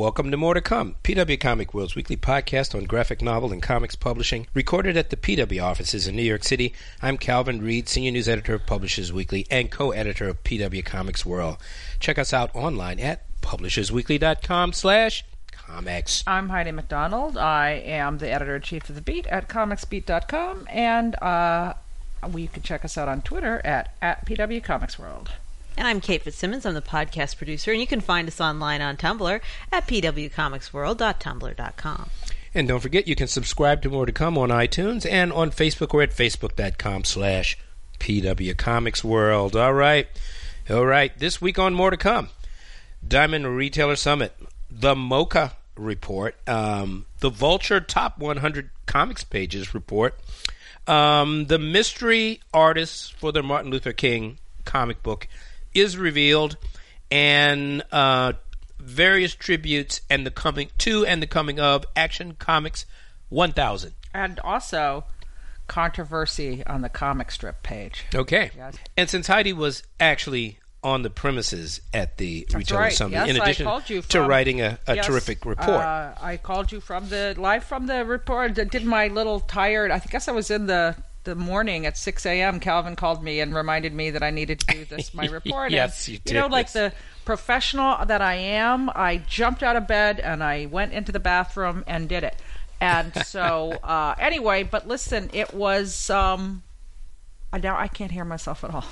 Welcome 0.00 0.30
to 0.30 0.38
More 0.38 0.54
to 0.54 0.62
Come, 0.62 0.94
PW 1.04 1.38
Comic 1.38 1.74
World's 1.74 1.94
weekly 1.94 2.16
podcast 2.16 2.74
on 2.74 2.84
graphic 2.84 3.20
novel 3.20 3.52
and 3.52 3.62
comics 3.62 3.94
publishing, 3.94 4.46
recorded 4.54 4.96
at 4.96 5.10
the 5.10 5.16
PW 5.16 5.62
offices 5.62 6.06
in 6.06 6.16
New 6.16 6.22
York 6.22 6.42
City. 6.42 6.72
I'm 7.02 7.18
Calvin 7.18 7.60
Reed, 7.60 7.86
senior 7.86 8.12
news 8.12 8.26
editor 8.26 8.54
of 8.54 8.64
Publishers 8.64 9.12
Weekly 9.12 9.46
and 9.50 9.70
co-editor 9.70 10.26
of 10.26 10.42
PW 10.42 10.82
Comics 10.86 11.26
World. 11.26 11.58
Check 11.98 12.18
us 12.18 12.32
out 12.32 12.50
online 12.56 12.98
at 12.98 13.26
publishersweekly.com 13.42 14.72
slash 14.72 15.22
comics. 15.52 16.24
I'm 16.26 16.48
Heidi 16.48 16.72
MacDonald. 16.72 17.36
I 17.36 17.72
am 17.72 18.16
the 18.16 18.30
editor 18.30 18.56
in 18.56 18.62
chief 18.62 18.88
of 18.88 18.94
the 18.94 19.02
Beat 19.02 19.26
at 19.26 19.50
comicsbeat.com, 19.50 20.66
and 20.70 21.14
uh, 21.22 21.74
we 22.32 22.46
can 22.46 22.62
check 22.62 22.86
us 22.86 22.96
out 22.96 23.10
on 23.10 23.20
Twitter 23.20 23.60
at, 23.66 23.94
at 24.00 24.24
PW 24.24 24.64
Comics 24.64 24.98
World. 24.98 25.32
And 25.80 25.88
I'm 25.88 26.00
Kate 26.02 26.22
Fitzsimmons. 26.22 26.66
I'm 26.66 26.74
the 26.74 26.82
podcast 26.82 27.38
producer, 27.38 27.72
and 27.72 27.80
you 27.80 27.86
can 27.86 28.02
find 28.02 28.28
us 28.28 28.38
online 28.38 28.82
on 28.82 28.98
Tumblr 28.98 29.40
at 29.72 29.86
pwcomicsworld.tumblr.com. 29.86 32.10
And 32.52 32.68
don't 32.68 32.80
forget, 32.80 33.08
you 33.08 33.16
can 33.16 33.28
subscribe 33.28 33.80
to 33.80 33.88
More 33.88 34.04
to 34.04 34.12
Come 34.12 34.36
on 34.36 34.50
iTunes 34.50 35.10
and 35.10 35.32
on 35.32 35.50
Facebook 35.50 35.94
or 35.94 36.02
at 36.02 36.10
facebook.com 36.10 37.04
slash 37.04 37.56
pwcomicsworld. 37.98 39.58
All 39.58 39.72
right. 39.72 40.06
All 40.68 40.84
right. 40.84 41.18
This 41.18 41.40
week 41.40 41.58
on 41.58 41.72
More 41.72 41.90
to 41.90 41.96
Come, 41.96 42.28
Diamond 43.08 43.56
Retailer 43.56 43.96
Summit, 43.96 44.34
the 44.70 44.94
MoCCA 44.94 45.52
report, 45.76 46.36
um, 46.46 47.06
the 47.20 47.30
Vulture 47.30 47.80
Top 47.80 48.18
100 48.18 48.68
Comics 48.84 49.24
Pages 49.24 49.72
report, 49.72 50.20
um, 50.86 51.46
the 51.46 51.58
mystery 51.58 52.42
artists 52.52 53.08
for 53.08 53.32
the 53.32 53.42
Martin 53.42 53.70
Luther 53.70 53.94
King 53.94 54.36
comic 54.66 55.02
book 55.02 55.26
is 55.74 55.96
revealed, 55.96 56.56
and 57.10 57.82
uh, 57.92 58.32
various 58.78 59.34
tributes 59.34 60.00
and 60.08 60.26
the 60.26 60.30
coming 60.30 60.70
to 60.78 61.04
and 61.06 61.22
the 61.22 61.26
coming 61.26 61.60
of 61.60 61.84
Action 61.96 62.36
Comics 62.38 62.86
1000. 63.28 63.92
And 64.12 64.40
also 64.40 65.04
controversy 65.68 66.64
on 66.66 66.82
the 66.82 66.88
comic 66.88 67.30
strip 67.30 67.62
page. 67.62 68.04
Okay. 68.14 68.50
Yes. 68.56 68.76
And 68.96 69.08
since 69.08 69.28
Heidi 69.28 69.52
was 69.52 69.84
actually 70.00 70.58
on 70.82 71.02
the 71.02 71.10
premises 71.10 71.80
at 71.92 72.16
the 72.16 72.40
That's 72.40 72.54
Retailer 72.54 72.80
right. 72.80 72.92
Summit, 72.92 73.12
Yes, 73.12 73.28
in 73.28 73.36
addition 73.36 73.68
you 73.86 74.02
to 74.02 74.22
writing 74.22 74.60
a, 74.62 74.78
a 74.86 74.96
Yes, 74.96 75.06
terrific 75.06 75.44
report. 75.44 75.68
Uh, 75.68 76.14
I 76.20 76.38
called 76.38 76.72
you 76.72 76.80
from 76.80 77.08
the 77.08 77.34
live 77.36 77.64
from 77.64 77.86
the 77.86 78.04
report. 78.04 78.58
I 78.58 78.64
Did 78.64 78.84
my 78.84 79.08
little 79.08 79.40
tired? 79.40 79.90
I 79.90 79.98
guess 79.98 80.26
I 80.26 80.32
was 80.32 80.50
in 80.50 80.66
the 80.66 80.96
the 81.24 81.34
morning 81.34 81.84
at 81.86 81.98
6 81.98 82.24
a.m. 82.26 82.60
Calvin 82.60 82.96
called 82.96 83.22
me 83.22 83.40
and 83.40 83.54
reminded 83.54 83.92
me 83.92 84.10
that 84.10 84.22
I 84.22 84.30
needed 84.30 84.60
to 84.60 84.66
do 84.74 84.84
this 84.86 85.12
my 85.12 85.26
report. 85.26 85.70
Yes, 85.72 86.06
and, 86.08 86.14
you 86.14 86.20
You 86.26 86.34
know, 86.34 86.42
did. 86.48 86.52
like 86.52 86.72
the 86.72 86.92
professional 87.24 88.04
that 88.06 88.22
I 88.22 88.34
am, 88.34 88.90
I 88.94 89.18
jumped 89.28 89.62
out 89.62 89.76
of 89.76 89.86
bed 89.86 90.18
and 90.20 90.42
I 90.42 90.66
went 90.66 90.92
into 90.92 91.12
the 91.12 91.20
bathroom 91.20 91.84
and 91.86 92.08
did 92.08 92.24
it. 92.24 92.36
And 92.80 93.14
so, 93.26 93.72
uh, 93.82 94.14
anyway, 94.18 94.62
but 94.62 94.88
listen, 94.88 95.28
it 95.32 95.52
was. 95.54 96.08
Um, 96.10 96.62
I 97.52 97.58
now 97.58 97.76
I 97.76 97.88
can't 97.88 98.12
hear 98.12 98.24
myself 98.24 98.64
at 98.64 98.72
all. 98.72 98.84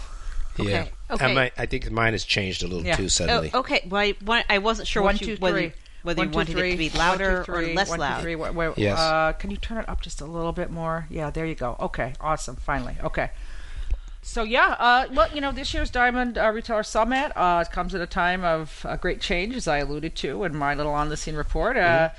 yeah. 0.59 0.87
okay. 1.11 1.25
I, 1.27 1.33
might, 1.33 1.53
I 1.57 1.67
think 1.67 1.91
mine 1.91 2.13
has 2.13 2.25
changed 2.25 2.63
a 2.63 2.67
little 2.67 2.85
Yeah. 2.85 2.97
too 2.97 3.09
suddenly. 3.09 3.51
Oh, 3.55 3.61
okay. 3.61 3.87
Well, 3.89 4.03
I, 4.03 4.15
one- 4.25 4.45
I 4.51 4.59
wasn't 4.59 4.89
sure 4.89 5.03
One, 5.03 5.15
what 5.15 5.21
you, 5.23 5.37
two, 5.37 5.41
whether, 5.41 5.57
three. 5.59 5.73
Whether 6.09 6.21
One, 6.21 6.29
you 6.29 6.33
two, 6.33 6.37
wanted 6.39 6.53
three. 6.53 6.69
it 6.71 6.73
to 6.73 6.79
be 6.79 6.91
louder 6.99 7.45
three. 7.45 7.73
or 7.73 7.75
less 7.75 7.91
One, 7.91 7.99
two, 7.99 8.01
loud. 8.03 8.23
three. 8.23 8.35
Wait, 8.35 8.55
wait, 8.55 8.73
Yes. 8.79 8.99
Uh, 8.99 9.33
can 9.39 9.51
you 9.51 9.59
turn 9.59 9.77
it 9.77 9.87
up 9.89 10.01
just 10.01 10.23
a 10.23 10.25
little 10.25 10.53
bit 10.53 10.71
more? 10.71 11.07
Yeah, 11.11 11.29
there 11.31 11.45
you 11.45 11.55
go. 11.55 11.77
Okay, 11.79 12.15
awesome. 12.21 12.57
Finally. 12.57 12.97
Okay. 13.05 13.31
So 14.23 14.43
yeah, 14.43 14.75
uh, 14.79 15.07
well, 15.13 15.29
you 15.35 15.41
know, 15.41 15.53
this 15.53 15.73
year's 15.75 15.91
Diamond 15.91 16.39
uh, 16.39 16.51
Retailer 16.51 16.83
Summit 16.83 17.33
uh, 17.37 17.65
comes 17.65 17.95
at 17.95 18.01
a 18.01 18.07
time 18.07 18.43
of 18.45 18.85
uh, 18.89 18.97
great 18.97 19.21
change, 19.21 19.55
as 19.55 19.69
I 19.69 19.79
alluded 19.79 20.15
to 20.17 20.45
in 20.45 20.57
my 20.57 20.75
little 20.75 20.93
on 20.93 21.09
the 21.11 21.17
scene 21.17 21.35
report. 21.37 21.77
Uh, 21.77 22.11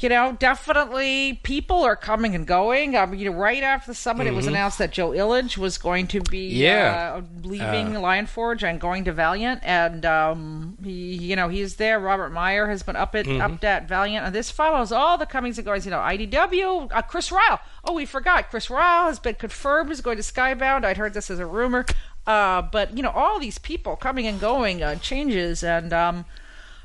you 0.00 0.08
know, 0.08 0.36
definitely 0.38 1.40
people 1.42 1.82
are 1.82 1.96
coming 1.96 2.34
and 2.34 2.46
going. 2.46 2.96
Um, 2.96 3.14
you 3.14 3.30
know, 3.30 3.36
right 3.36 3.62
after 3.62 3.90
the 3.90 3.94
summit, 3.94 4.26
it 4.26 4.34
was 4.34 4.46
announced 4.46 4.78
that 4.78 4.90
Joe 4.92 5.10
Illidge 5.10 5.56
was 5.58 5.78
going 5.78 6.06
to 6.08 6.20
be 6.22 6.48
Yeah. 6.48 7.18
uh, 7.18 7.22
leaving 7.42 7.94
Lion 7.94 8.26
Forge 8.26 8.64
and 8.64 8.80
going 8.80 9.04
to 9.04 9.12
Valiant, 9.12 9.60
and 9.62 10.04
um, 10.06 10.78
he, 10.82 11.14
you 11.16 11.36
know, 11.36 11.48
he's 11.48 11.76
there. 11.76 12.00
Robert 12.00 12.30
Meyer 12.30 12.68
has 12.68 12.82
been 12.82 12.96
up 12.96 13.14
at 13.14 13.28
up 13.28 13.62
at 13.64 13.88
Valiant, 13.88 14.26
and 14.26 14.34
this 14.34 14.50
follows 14.50 14.90
all 14.92 15.18
the 15.18 15.26
comings 15.26 15.58
and 15.58 15.64
goings. 15.66 15.84
You 15.84 15.90
know, 15.90 15.98
IDW, 15.98 16.90
uh, 16.92 17.02
Chris 17.02 17.30
Ryall. 17.30 17.60
Oh, 17.84 17.92
we 17.94 18.06
forgot. 18.06 18.50
Chris 18.50 18.66
Ryall 18.68 19.06
has 19.08 19.18
been 19.18 19.34
confirmed 19.36 19.90
is 19.90 20.00
going 20.00 20.16
to 20.16 20.22
Skybound. 20.22 20.84
I'd 20.84 20.96
heard 20.96 21.14
this 21.14 21.30
as 21.30 21.38
a 21.38 21.46
rumor, 21.46 21.84
uh, 22.26 22.62
but 22.62 22.96
you 22.96 23.02
know, 23.02 23.10
all 23.10 23.38
these 23.38 23.58
people 23.58 23.96
coming 23.96 24.26
and 24.26 24.40
going, 24.40 24.82
uh, 24.82 24.96
changes, 24.96 25.62
and 25.62 25.92
um, 25.92 26.24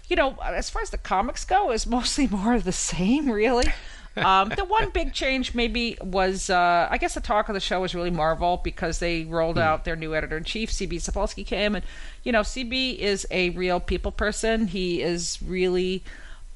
you 0.08 0.16
know, 0.16 0.38
as 0.44 0.70
far 0.70 0.82
as 0.82 0.90
the 0.90 0.98
comics 0.98 1.46
go, 1.46 1.72
is 1.72 1.88
mostly 1.88 2.28
more 2.32 2.54
of 2.54 2.64
the 2.64 2.72
same, 2.72 3.30
really. 3.30 3.72
Um, 4.18 4.50
the 4.56 4.64
one 4.64 4.92
big 4.92 5.14
change 5.14 5.54
maybe 5.54 5.98
was, 6.02 6.50
uh, 6.50 6.88
I 6.90 6.98
guess, 6.98 7.16
the 7.16 7.22
talk 7.22 7.50
of 7.50 7.54
the 7.54 7.60
show 7.60 7.82
was 7.82 7.94
really 7.94 8.12
Marvel 8.12 8.62
because 8.64 9.00
they 9.00 9.26
rolled 9.26 9.60
out 9.60 9.84
their 9.84 9.98
new 9.98 10.16
editor 10.16 10.38
in 10.38 10.46
chief. 10.46 10.72
CB 10.72 10.96
Cebulski 10.96 11.46
came, 11.46 11.76
and 11.76 11.84
you 12.24 12.32
know, 12.32 12.42
CB 12.42 12.98
is 12.98 13.28
a 13.30 13.50
real 13.52 13.80
people 13.80 14.12
person. 14.12 14.68
He 14.68 15.02
is 15.02 15.40
really 15.46 16.02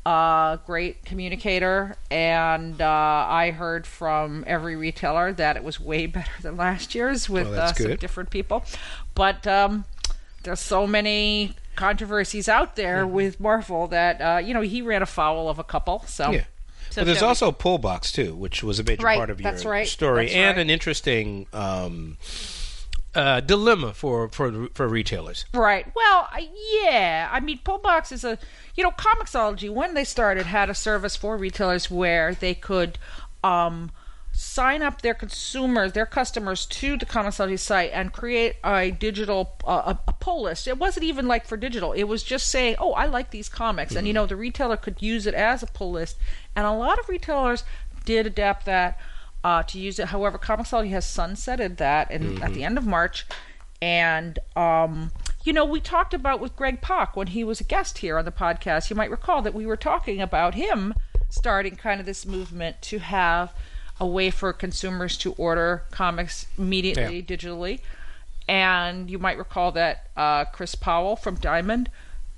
a 0.05 0.59
great 0.65 1.03
communicator, 1.03 1.97
and 2.09 2.81
uh, 2.81 3.25
I 3.27 3.51
heard 3.51 3.85
from 3.85 4.45
every 4.47 4.77
retailer 4.77 5.33
that 5.33 5.57
it 5.57 5.63
was 5.63 5.79
way 5.79 6.05
better 6.07 6.31
than 6.41 6.55
last 6.55 6.95
year's 6.95 7.29
with 7.29 7.47
uh, 7.47 7.73
some 7.73 7.95
different 7.97 8.29
people. 8.29 8.63
But 9.15 9.45
um, 9.45 9.83
there's 10.43 10.61
so 10.61 10.87
many 10.87 11.55
controversies 11.79 12.47
out 12.49 12.75
there 12.75 13.03
Mm-hmm. 13.05 13.13
with 13.13 13.39
Marvel 13.39 13.87
that 13.87 14.21
uh, 14.21 14.37
you 14.37 14.53
know 14.53 14.61
he 14.61 14.81
ran 14.81 15.01
afoul 15.01 15.49
of 15.49 15.57
a 15.59 15.63
couple. 15.63 16.03
So 16.05 16.31
Yeah. 16.31 16.43
So 16.91 17.01
but 17.01 17.05
there's 17.05 17.21
also 17.21 17.49
a 17.49 17.53
pull 17.53 17.77
box 17.77 18.11
too, 18.11 18.33
which 18.35 18.63
was 18.63 18.79
a 18.79 18.83
major 18.83 19.03
Right, 19.05 19.17
part 19.17 19.29
of 19.29 19.39
your 19.39 19.51
right, 19.51 19.87
story, 19.87 20.31
and 20.31 20.57
right. 20.57 20.61
an 20.61 20.69
interesting 20.71 21.45
um, 21.53 22.17
uh, 23.15 23.39
dilemma 23.41 23.93
for 23.93 24.27
for 24.29 24.67
for 24.73 24.87
retailers. 24.87 25.45
Right. 25.53 25.85
Well, 25.95 26.27
yeah. 26.81 27.29
I 27.31 27.39
mean, 27.39 27.59
Pullbox 27.63 28.11
is 28.11 28.23
a, 28.23 28.37
you 28.75 28.83
know, 28.83 28.91
Comixology 28.91 29.69
when 29.71 29.93
they 29.93 30.03
started 30.03 30.45
had 30.47 30.69
a 30.69 30.73
service 30.73 31.15
for 31.15 31.37
retailers 31.37 31.89
where 31.91 32.33
they 32.33 32.55
could 32.55 32.97
um, 33.43 33.91
sign 34.31 34.81
up 34.81 35.01
their 35.01 35.13
consumers, 35.13 35.93
their 35.93 36.05
customers 36.05 36.65
to 36.65 36.97
the 36.97 37.05
Comixology 37.05 37.59
site 37.59 37.91
and 37.93 38.13
create 38.13 38.55
a 38.63 38.91
digital 38.91 39.57
uh, 39.65 39.93
a, 39.93 39.99
a 40.07 40.13
pull 40.13 40.43
list. 40.43 40.67
It 40.67 40.77
wasn't 40.77 41.05
even 41.05 41.27
like 41.27 41.45
for 41.45 41.57
digital. 41.57 41.91
It 41.93 42.03
was 42.03 42.23
just 42.23 42.49
saying, 42.49 42.75
"Oh, 42.79 42.93
I 42.93 43.05
like 43.05 43.31
these 43.31 43.49
comics," 43.49 43.95
and 43.95 44.07
you 44.07 44.13
know, 44.13 44.25
the 44.25 44.35
retailer 44.35 44.77
could 44.77 45.01
use 45.01 45.27
it 45.27 45.33
as 45.33 45.63
a 45.63 45.67
pull 45.67 45.91
list. 45.91 46.17
And 46.55 46.65
a 46.65 46.71
lot 46.71 46.99
of 46.99 47.09
retailers 47.09 47.63
did 48.05 48.25
adapt 48.25 48.65
that 48.65 48.99
uh, 49.43 49.63
to 49.63 49.79
use 49.79 49.99
it. 49.99 50.07
However, 50.07 50.37
Comixology 50.37 50.89
has 50.89 51.05
sunsetted 51.05 51.77
that 51.77 52.11
in, 52.11 52.41
at 52.41 52.53
the 52.53 52.63
end 52.63 52.77
of 52.77 52.85
March. 52.85 53.25
And, 53.81 54.39
um, 54.55 55.11
you 55.43 55.53
know, 55.53 55.63
we 55.63 55.79
talked 55.79 56.13
about 56.13 56.41
with 56.41 56.55
Greg 56.55 56.81
Pak 56.81 57.15
when 57.15 57.27
he 57.27 57.43
was 57.43 57.61
a 57.61 57.63
guest 57.63 57.99
here 57.99 58.17
on 58.17 58.25
the 58.25 58.31
podcast. 58.31 58.89
You 58.89 58.95
might 58.95 59.11
recall 59.11 59.41
that 59.41 59.53
we 59.53 59.65
were 59.65 59.77
talking 59.77 60.21
about 60.21 60.55
him 60.55 60.93
starting 61.29 61.75
kind 61.75 61.99
of 61.99 62.05
this 62.05 62.25
movement 62.25 62.81
to 62.81 62.99
have 62.99 63.53
a 63.99 64.07
way 64.07 64.29
for 64.31 64.53
consumers 64.53 65.17
to 65.19 65.33
order 65.33 65.83
comics 65.91 66.45
immediately 66.57 67.17
Yeah. 67.19 67.21
digitally. 67.35 67.79
And 68.47 69.09
you 69.11 69.19
might 69.19 69.37
recall 69.37 69.71
that 69.73 70.07
uh, 70.17 70.45
Chris 70.45 70.73
Powell 70.75 71.15
from 71.15 71.35
Diamond 71.35 71.89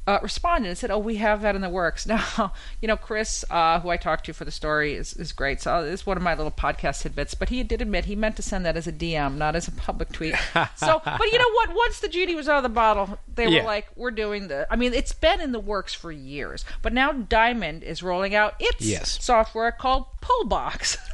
uh, 0.07 0.17
responded 0.23 0.67
and 0.67 0.77
said, 0.77 0.89
"Oh, 0.91 0.97
we 0.97 1.17
have 1.17 1.41
that 1.43 1.55
in 1.55 1.61
the 1.61 1.69
works." 1.69 2.05
Now, 2.07 2.51
you 2.81 2.87
know, 2.87 2.97
Chris, 2.97 3.45
uh, 3.51 3.79
who 3.79 3.89
I 3.89 3.97
talked 3.97 4.25
to 4.25 4.33
for 4.33 4.43
the 4.43 4.51
story, 4.51 4.95
is, 4.95 5.13
is 5.13 5.31
great. 5.31 5.61
So 5.61 5.83
it's 5.83 6.05
one 6.07 6.17
of 6.17 6.23
my 6.23 6.33
little 6.33 6.51
podcast 6.51 7.03
tidbits. 7.03 7.33
But 7.35 7.47
he 7.49 7.61
did 7.63 7.81
admit 7.83 8.05
he 8.05 8.15
meant 8.15 8.35
to 8.37 8.41
send 8.41 8.65
that 8.65 8.75
as 8.75 8.87
a 8.87 8.91
DM, 8.91 9.37
not 9.37 9.55
as 9.55 9.67
a 9.67 9.71
public 9.71 10.11
tweet. 10.11 10.33
so, 10.75 11.01
but 11.05 11.31
you 11.31 11.37
know 11.37 11.51
what? 11.53 11.69
Once 11.75 11.99
the 11.99 12.09
genie 12.09 12.35
was 12.35 12.49
out 12.49 12.57
of 12.57 12.63
the 12.63 12.69
bottle, 12.69 13.19
they 13.33 13.47
Yeah. 13.47 13.59
were 13.61 13.67
like, 13.67 13.87
"We're 13.95 14.11
doing 14.11 14.47
the." 14.49 14.67
I 14.71 14.75
mean, 14.75 14.93
it's 14.93 15.13
been 15.13 15.39
in 15.39 15.51
the 15.53 15.59
works 15.61 15.93
for 15.93 16.11
years, 16.11 16.65
but 16.81 16.91
now 16.93 17.11
Diamond 17.13 17.83
is 17.83 18.01
rolling 18.03 18.33
out 18.35 18.55
its 18.59 18.81
Yes. 18.81 19.23
software 19.23 19.71
called 19.71 20.05
Pullbox. 20.21 20.97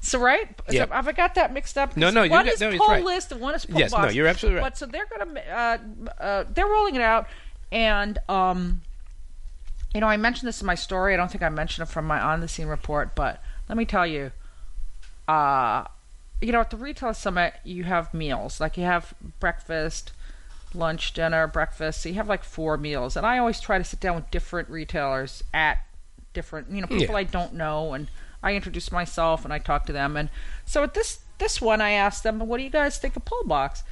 So 0.00 0.18
right, 0.20 0.48
Yep. 0.70 0.88
so 0.88 0.94
have 0.94 1.08
I 1.08 1.12
got 1.12 1.34
that 1.34 1.52
mixed 1.52 1.76
up? 1.76 1.96
No, 1.96 2.10
no, 2.10 2.22
you 2.22 2.30
one 2.30 2.44
got- 2.44 2.54
is 2.54 2.60
no, 2.60 2.68
it's 2.70 2.78
pull 2.78 2.88
right. 2.88 3.04
list 3.04 3.32
and 3.32 3.40
one 3.40 3.54
is 3.54 3.66
pull 3.66 3.78
Yes, 3.80 3.92
no, 3.92 4.08
you're 4.08 4.26
absolutely 4.28 4.60
right. 4.60 4.66
But 4.66 4.78
so 4.78 4.86
they're 4.86 5.06
gonna 5.06 5.40
uh, 5.40 5.78
uh, 6.22 6.44
they're 6.48 6.66
rolling 6.66 6.94
it 6.94 7.02
out, 7.02 7.26
and 7.72 8.18
um, 8.28 8.82
you 9.94 10.00
know, 10.00 10.06
I 10.06 10.16
mentioned 10.16 10.48
this 10.48 10.60
in 10.60 10.66
my 10.66 10.74
story. 10.76 11.14
I 11.14 11.16
don't 11.16 11.30
think 11.30 11.42
I 11.42 11.48
mentioned 11.48 11.88
it 11.88 11.90
from 11.92 12.06
my 12.06 12.20
on 12.20 12.40
the 12.40 12.48
scene 12.48 12.68
report, 12.68 13.14
but 13.14 13.42
let 13.68 13.76
me 13.76 13.84
tell 13.84 14.06
you, 14.06 14.30
uh, 15.26 15.84
you 16.40 16.52
know, 16.52 16.60
at 16.60 16.70
the 16.70 16.76
retail 16.76 17.12
summit, 17.14 17.54
you 17.64 17.84
have 17.84 18.14
meals 18.14 18.60
like 18.60 18.76
you 18.76 18.84
have 18.84 19.14
breakfast, 19.40 20.12
lunch, 20.74 21.12
dinner, 21.12 21.46
breakfast. 21.46 22.02
So 22.02 22.08
you 22.08 22.14
have 22.16 22.28
like 22.28 22.44
four 22.44 22.76
meals, 22.76 23.16
and 23.16 23.26
I 23.26 23.38
always 23.38 23.60
try 23.60 23.78
to 23.78 23.84
sit 23.84 24.00
down 24.00 24.14
with 24.14 24.30
different 24.30 24.68
retailers 24.70 25.42
at 25.52 25.78
different, 26.34 26.70
you 26.70 26.80
know, 26.80 26.86
people 26.86 27.14
Yeah. 27.14 27.16
I 27.20 27.24
don't 27.24 27.54
know, 27.54 27.94
and 27.94 28.06
I 28.42 28.54
introduce 28.54 28.92
myself 28.92 29.44
and 29.44 29.52
I 29.52 29.58
talk 29.58 29.86
to 29.86 29.92
them. 29.92 30.16
And 30.16 30.28
so 30.64 30.82
at 30.82 30.94
this 30.94 31.20
this 31.38 31.60
one, 31.60 31.80
I 31.80 31.90
asked 31.90 32.22
them, 32.22 32.40
"What 32.40 32.58
do 32.58 32.62
you 32.64 32.70
guys 32.70 32.98
think 32.98 33.16
of 33.16 33.24
Pull 33.24 33.44
Box?" 33.44 33.82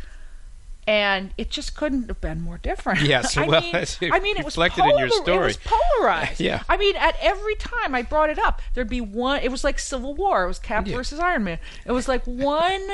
and 0.89 1.33
it 1.37 1.51
just 1.51 1.75
couldn't 1.75 2.07
have 2.09 2.21
been 2.21 2.41
more 2.41 2.59
different. 2.59 3.01
Yes, 3.03 3.37
I 3.37 3.47
well, 3.47 3.61
mean, 3.61 3.75
I 3.75 4.21
mean, 4.21 4.37
it 4.37 4.45
was 4.45 4.55
reflected 4.57 4.85
in 4.85 4.99
your 4.99 5.09
polar- 5.09 5.43
It 5.43 5.47
was 5.47 5.59
polarized. 5.59 6.41
Yeah. 6.41 6.63
I 6.69 6.77
mean, 6.77 6.95
at 6.97 7.17
every 7.21 7.57
time 7.57 7.95
I 7.95 8.03
brought 8.03 8.31
it 8.31 8.39
up, 8.39 8.63
there'd 8.75 8.89
be 8.89 9.01
one. 9.01 9.41
It 9.43 9.51
was 9.51 9.65
like 9.65 9.79
Civil 9.81 10.15
War. 10.15 10.45
It 10.45 10.49
was 10.49 10.59
Cap 10.61 10.87
Yeah. 10.87 10.95
versus 10.97 11.19
Iron 11.19 11.43
Man. 11.45 11.59
It 11.85 11.93
was 11.93 12.07
like 12.07 12.25
one 12.25 12.87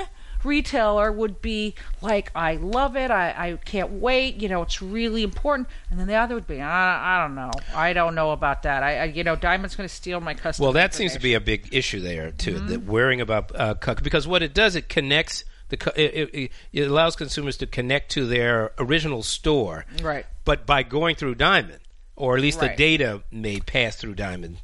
retailer 0.44 1.10
would 1.10 1.40
be 1.40 1.74
like, 2.00 2.30
"I 2.34 2.56
love 2.56 2.96
it. 2.96 3.10
I, 3.10 3.30
I 3.30 3.56
can't 3.64 3.92
wait. 3.92 4.36
You 4.40 4.48
know, 4.48 4.62
it's 4.62 4.82
really 4.82 5.22
important," 5.22 5.68
and 5.90 5.98
then 5.98 6.06
the 6.06 6.14
other 6.14 6.34
would 6.34 6.46
be, 6.46 6.60
"I, 6.60 7.18
I 7.18 7.22
don't 7.22 7.34
know. 7.34 7.50
I 7.74 7.92
don't 7.92 8.14
know 8.14 8.32
about 8.32 8.62
that. 8.64 8.82
I, 8.82 8.98
I 8.98 9.04
you 9.04 9.24
know, 9.24 9.36
Diamond's 9.36 9.76
going 9.76 9.88
to 9.88 9.94
steal 9.94 10.20
my 10.20 10.34
customer." 10.34 10.66
Well, 10.66 10.72
that 10.74 10.94
seems 10.94 11.12
to 11.14 11.20
be 11.20 11.34
a 11.34 11.40
big 11.40 11.68
issue 11.72 12.00
there 12.00 12.30
too. 12.30 12.54
Mm-hmm. 12.54 12.66
That 12.68 12.84
worrying 12.84 13.20
about 13.20 13.52
uh, 13.54 13.74
because 14.02 14.26
what 14.26 14.42
it 14.42 14.54
does, 14.54 14.76
it 14.76 14.88
connects 14.88 15.44
the 15.72 15.92
it, 15.96 16.30
it, 16.34 16.52
it 16.72 16.88
allows 16.88 17.16
consumers 17.16 17.56
to 17.58 17.66
connect 17.66 18.12
to 18.12 18.26
their 18.26 18.72
original 18.78 19.22
store, 19.22 19.84
right. 20.02 20.26
but 20.44 20.66
by 20.66 20.82
going 20.82 21.16
through 21.16 21.34
Diamond, 21.34 21.80
or 22.14 22.36
at 22.36 22.42
least 22.42 22.60
the 22.60 22.68
data 22.76 23.22
may 23.30 23.58
pass 23.60 23.96
through 23.96 24.14
Diamond. 24.14 24.58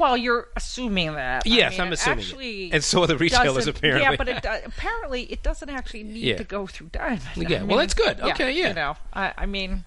Well, 0.00 0.16
you're 0.16 0.48
assuming 0.56 1.12
that. 1.14 1.42
I 1.46 1.48
Yes, 1.48 1.72
mean, 1.72 1.80
I'm 1.82 1.86
it 1.88 1.92
assuming 1.94 2.68
it. 2.68 2.74
And 2.74 2.82
so 2.82 3.02
are 3.02 3.06
the 3.06 3.16
retailers, 3.18 3.66
apparently. 3.66 4.02
Yeah, 4.02 4.16
but 4.16 4.28
it, 4.28 4.44
apparently 4.66 5.22
it 5.24 5.42
doesn't 5.42 5.68
actually 5.68 6.04
need 6.04 6.16
Yeah. 6.24 6.36
to 6.38 6.44
go 6.44 6.66
through 6.66 6.88
Diamond. 6.88 7.20
Yeah, 7.36 7.48
I 7.48 7.58
well, 7.60 7.66
mean, 7.66 7.78
that's 7.78 7.94
good. 7.94 8.18
Okay, 8.20 8.52
yeah. 8.52 8.68
You 8.68 8.74
know, 8.74 8.96
I, 9.12 9.32
I 9.36 9.46
mean, 9.46 9.84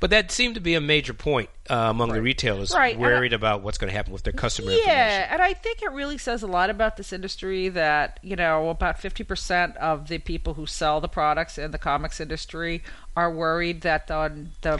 But 0.00 0.10
that 0.10 0.30
seemed 0.32 0.56
to 0.56 0.60
be 0.60 0.74
a 0.74 0.80
major 0.80 1.14
point 1.14 1.48
uh, 1.70 1.74
among 1.88 2.12
the 2.12 2.20
retailers, 2.20 2.72
Right, 2.74 2.96
I- 2.96 2.98
worried 2.98 3.32
about 3.32 3.62
what's 3.62 3.78
going 3.78 3.90
to 3.90 3.96
happen 3.96 4.12
with 4.12 4.24
their 4.24 4.32
customer 4.34 4.72
information. 4.72 4.92
yeah, 4.92 5.28
and 5.32 5.40
I 5.40 5.54
think 5.54 5.82
it 5.82 5.92
really 5.92 6.18
says 6.18 6.42
a 6.42 6.46
lot 6.48 6.68
about 6.68 6.96
this 6.98 7.12
industry 7.12 7.68
that 7.70 8.18
you 8.22 8.36
know 8.36 8.68
about 8.68 8.98
fifty 9.00 9.22
percent 9.24 9.76
of 9.78 10.08
the 10.08 10.18
people 10.18 10.54
who 10.54 10.66
sell 10.66 11.00
the 11.00 11.08
products 11.08 11.56
in 11.58 11.70
the 11.70 11.78
comics 11.78 12.20
industry 12.20 12.82
are 13.16 13.30
worried 13.30 13.80
that 13.82 14.08
the 14.08 14.46
the 14.62 14.78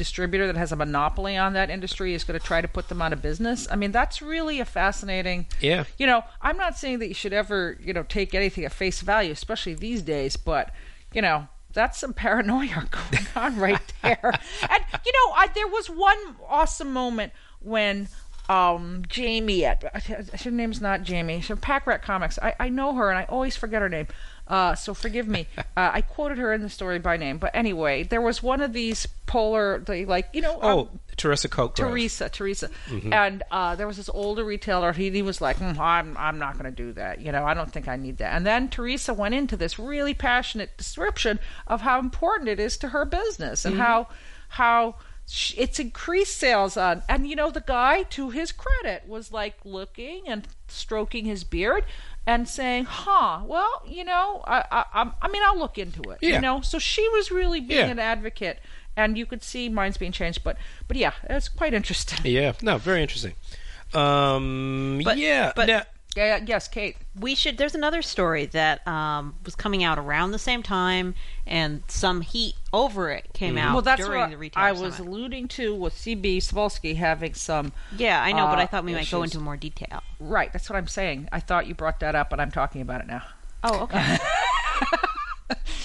distributor 0.00 0.46
that 0.46 0.56
has 0.56 0.72
a 0.72 0.76
monopoly 0.76 1.36
on 1.36 1.52
that 1.52 1.68
industry 1.68 2.14
is 2.14 2.24
going 2.24 2.40
to 2.40 2.44
try 2.44 2.62
to 2.62 2.66
put 2.66 2.88
them 2.88 3.02
out 3.02 3.12
of 3.12 3.20
business. 3.20 3.68
I 3.70 3.76
mean, 3.76 3.92
that's 3.92 4.22
really 4.22 4.58
a 4.58 4.64
fascinating 4.64 5.46
Yeah. 5.60 5.84
you 5.98 6.06
know, 6.06 6.24
I'm 6.40 6.56
not 6.56 6.78
saying 6.78 7.00
that 7.00 7.08
you 7.08 7.14
should 7.14 7.34
ever, 7.34 7.76
you 7.84 7.92
know, 7.92 8.02
take 8.02 8.34
anything 8.34 8.64
at 8.64 8.72
face 8.72 9.02
value, 9.02 9.30
especially 9.32 9.74
these 9.74 10.00
days, 10.00 10.36
but, 10.38 10.72
you 11.12 11.20
know, 11.20 11.48
that's 11.74 12.00
some 12.00 12.14
paranoia 12.14 12.88
going 13.12 13.26
on 13.36 13.58
right 13.58 13.92
there. 14.02 14.20
and, 14.70 14.84
you 15.04 15.12
know, 15.12 15.34
I, 15.36 15.48
there 15.54 15.68
was 15.68 15.88
one 15.88 16.18
awesome 16.48 16.92
moment 16.94 17.34
when 17.60 18.08
um, 18.48 19.02
Jamie 19.06 19.64
at 19.66 19.84
her 20.42 20.50
name's 20.50 20.80
not 20.80 21.02
Jamie. 21.02 21.42
She's 21.42 21.58
Pack 21.58 21.86
Rat 21.86 22.02
Comics. 22.02 22.38
I, 22.42 22.54
I 22.58 22.68
know 22.70 22.94
her 22.94 23.10
and 23.10 23.18
I 23.18 23.24
always 23.24 23.54
forget 23.54 23.82
her 23.82 23.88
name. 23.88 24.08
Uh, 24.50 24.74
so 24.74 24.92
forgive 24.92 25.28
me. 25.28 25.46
Uh, 25.56 25.62
I 25.76 26.00
quoted 26.02 26.36
her 26.38 26.52
in 26.52 26.60
the 26.60 26.68
story 26.68 26.98
by 26.98 27.16
name, 27.16 27.38
but 27.38 27.52
anyway, 27.54 28.02
there 28.02 28.20
was 28.20 28.42
one 28.42 28.60
of 28.60 28.72
these 28.72 29.06
polar, 29.26 29.78
they 29.78 30.04
like 30.04 30.28
you 30.32 30.40
know, 30.42 30.58
Oh, 30.60 30.80
um, 30.80 31.00
Teresa 31.16 31.48
Coke. 31.48 31.76
Teresa, 31.76 32.28
Teresa, 32.28 32.68
and 33.12 33.44
uh, 33.52 33.76
there 33.76 33.86
was 33.86 33.96
this 33.98 34.08
older 34.08 34.42
retailer. 34.44 34.92
He, 34.92 35.08
he 35.10 35.22
was 35.22 35.40
like, 35.40 35.58
"Mm, 35.58 35.78
"I'm, 35.78 36.16
I'm 36.16 36.38
not 36.38 36.54
going 36.58 36.64
to 36.64 36.70
do 36.76 36.92
that. 36.94 37.20
You 37.20 37.30
know, 37.30 37.44
I 37.44 37.54
don't 37.54 37.70
think 37.72 37.86
I 37.88 37.94
need 37.96 38.18
that." 38.18 38.34
And 38.34 38.44
then 38.44 38.68
Teresa 38.68 39.14
went 39.14 39.34
into 39.34 39.56
this 39.56 39.78
really 39.78 40.14
passionate 40.14 40.76
description 40.76 41.38
of 41.68 41.82
how 41.82 42.00
important 42.00 42.48
it 42.48 42.58
is 42.58 42.76
to 42.78 42.88
her 42.88 43.04
business 43.04 43.64
and 43.64 43.76
how, 43.78 44.08
how 44.48 44.96
sh- 45.28 45.54
it's 45.56 45.78
increased 45.78 46.36
sales 46.38 46.76
on. 46.76 47.02
And 47.08 47.28
you 47.28 47.36
know, 47.36 47.50
the 47.50 47.60
guy, 47.60 48.02
to 48.04 48.30
his 48.30 48.50
credit, 48.50 49.04
was 49.06 49.30
like 49.30 49.54
looking 49.64 50.22
and 50.26 50.48
stroking 50.68 51.24
his 51.26 51.44
beard 51.44 51.84
and 52.30 52.48
saying, 52.48 52.84
"Huh, 52.84 53.40
well, 53.44 53.74
you 53.96 54.04
know, 54.04 54.42
I, 54.46 54.58
I, 54.78 54.84
I'm- 55.00 55.14
mean, 55.32 55.42
I'll 55.46 55.58
look 55.58 55.76
into 55.78 56.02
it." 56.12 56.18
Yeah. 56.22 56.34
You 56.36 56.40
know, 56.40 56.60
so 56.62 56.78
she 56.78 57.04
was 57.10 57.30
really 57.30 57.60
being 57.60 57.86
Yeah. 57.86 57.96
an 57.96 57.98
advocate. 57.98 58.58
And 58.96 59.16
you 59.16 59.24
could 59.24 59.42
see 59.42 59.68
minds 59.68 59.96
being 59.96 60.12
changed, 60.12 60.42
but 60.44 60.56
but 60.88 60.96
yeah, 60.96 61.12
it's 61.28 61.48
quite 61.48 61.72
interesting. 61.74 62.18
Yeah, 62.24 62.52
no, 62.60 62.76
very 62.76 63.00
interesting. 63.02 63.34
Um, 63.94 65.00
But- 65.04 65.16
yeah, 65.18 65.52
but- 65.54 65.68
now- 65.68 65.82
Yeah, 66.16 66.38
yeah, 66.38 66.44
yes, 66.44 66.66
Kate. 66.68 66.96
we 67.18 67.34
should 67.36 67.56
there's 67.56 67.76
another 67.76 68.02
story 68.02 68.46
that 68.46 68.86
um, 68.86 69.36
was 69.44 69.54
coming 69.54 69.84
out 69.84 69.96
around 69.98 70.32
the 70.32 70.40
same 70.40 70.60
time 70.62 71.14
and 71.50 71.82
some 71.88 72.20
heat 72.22 72.54
over 72.72 73.10
it 73.10 73.28
came 73.34 73.58
out 73.58 73.72
Well, 73.74 73.82
that's 73.82 74.00
during 74.00 74.20
what 74.20 74.30
the 74.30 74.36
retail 74.38 74.62
I 74.62 74.72
was 74.72 74.94
summit. 74.96 75.10
alluding 75.10 75.48
to 75.48 75.74
with 75.74 75.94
CB 75.94 76.38
Cebulski 76.38 76.96
having 76.96 77.34
some. 77.34 77.72
yeah 77.96 78.22
i 78.22 78.30
know 78.32 78.46
but 78.46 78.58
uh, 78.58 78.62
i 78.62 78.66
thought 78.66 78.84
we 78.84 78.94
might 78.94 79.10
go 79.10 79.22
into 79.22 79.38
more 79.40 79.56
detail 79.56 80.02
Right, 80.20 80.52
that's 80.52 80.68
what 80.70 80.76
I'm 80.76 80.86
saying. 80.86 81.28
I 81.32 81.40
thought 81.40 81.66
you 81.66 81.74
brought 81.74 82.00
that 82.00 82.14
up, 82.14 82.30
and 82.32 82.40
I'm 82.42 82.50
talking 82.50 82.80
about 82.82 83.00
it 83.00 83.06
now. 83.06 83.22
oh 83.64 83.80
okay 83.84 84.18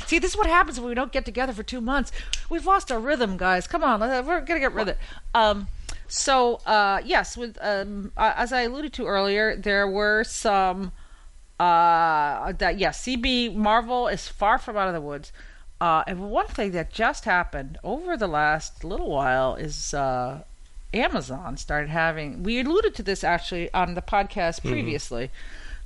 See, 0.05 0.19
this 0.19 0.31
is 0.31 0.37
what 0.37 0.45
happens 0.45 0.79
when 0.79 0.87
we 0.89 0.93
don't 0.93 1.11
get 1.11 1.25
together 1.25 1.51
for 1.51 1.63
two 1.63 1.81
months. 1.81 2.11
We've 2.49 2.65
lost 2.65 2.91
our 2.91 2.99
rhythm, 2.99 3.37
guys. 3.37 3.65
Come 3.65 3.83
on, 3.83 3.99
we're 4.01 4.41
gonna 4.41 4.59
get 4.59 4.71
rid 4.73 4.83
of 4.83 4.87
it. 4.89 4.97
Um, 5.33 5.67
so 6.07 6.57
uh, 6.67 7.01
yes, 7.03 7.35
with 7.35 7.57
um, 7.59 8.11
uh, 8.15 8.33
as 8.35 8.53
I 8.53 8.61
alluded 8.61 8.93
to 8.93 9.07
earlier, 9.07 9.55
there 9.55 9.87
were 9.87 10.23
some 10.23 10.91
uh, 11.59 12.51
that 12.51 12.77
yes, 12.77 13.01
CB 13.03 13.55
Marvel 13.55 14.07
is 14.07 14.27
far 14.27 14.59
from 14.59 14.77
out 14.77 14.87
of 14.87 14.93
the 14.93 15.01
woods. 15.01 15.31
Uh, 15.81 16.03
and 16.07 16.31
one 16.31 16.47
thing 16.47 16.71
that 16.71 16.91
just 16.91 17.25
happened 17.25 17.77
over 17.83 18.15
the 18.15 18.27
last 18.27 18.83
little 18.83 19.09
while 19.09 19.55
is 19.55 19.93
uh, 19.93 20.41
Amazon 20.93 21.57
started 21.57 21.89
having. 21.89 22.43
We 22.43 22.61
alluded 22.61 22.95
to 22.95 23.03
this 23.03 23.23
actually 23.23 23.73
on 23.73 23.93
the 23.93 24.01
podcast 24.01 24.63
previously, 24.63 25.31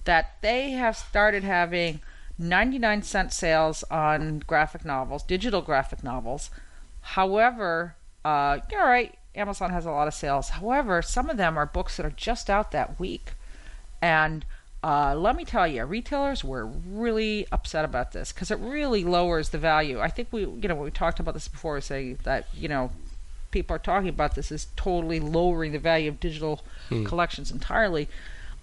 that 0.06 0.36
they 0.42 0.72
have 0.72 0.96
started 0.96 1.44
having 1.44 2.02
99 2.38 3.02
cent 3.02 3.34
sales 3.34 3.84
on 3.92 4.40
graphic 4.46 4.86
novels, 4.86 5.24
digital 5.24 5.62
graphic 5.62 6.04
novels. 6.04 6.50
However, 7.02 7.96
uh, 8.24 8.60
you're 8.72 8.86
right, 8.86 9.18
Amazon 9.36 9.72
has 9.72 9.86
a 9.86 9.92
lot 9.92 10.08
of 10.08 10.14
sales. 10.14 10.50
However, 10.50 11.02
some 11.02 11.30
of 11.30 11.38
them 11.38 11.58
are 11.58 11.66
books 11.66 11.98
that 11.98 12.06
are 12.06 12.14
just 12.16 12.50
out 12.50 12.72
that 12.72 13.00
week. 13.00 13.34
And 14.02 14.46
uh, 14.84 15.14
let 15.16 15.36
me 15.36 15.44
tell 15.44 15.68
you, 15.68 15.84
retailers 15.84 16.44
were 16.44 16.66
really 16.66 17.46
upset 17.52 17.84
about 17.84 18.14
this 18.14 18.32
because 18.32 18.50
it 18.50 18.60
really 18.60 19.04
lowers 19.04 19.50
the 19.50 19.58
value. 19.58 20.00
I 20.00 20.08
think 20.08 20.30
we, 20.32 20.42
you 20.42 20.68
know, 20.68 20.76
we 20.76 20.92
talked 20.92 21.20
about 21.20 21.34
this 21.34 21.48
before, 21.48 21.82
saying 21.82 22.20
that, 22.24 22.48
you 22.54 22.70
know, 22.70 22.92
people 23.52 23.76
are 23.76 23.80
talking 23.80 24.10
about 24.10 24.36
this 24.36 24.52
is 24.52 24.68
totally 24.76 25.20
lowering 25.20 25.72
the 25.72 25.80
value 25.80 26.10
of 26.10 26.20
digital 26.20 26.62
collections 27.04 27.52
entirely. 27.52 28.08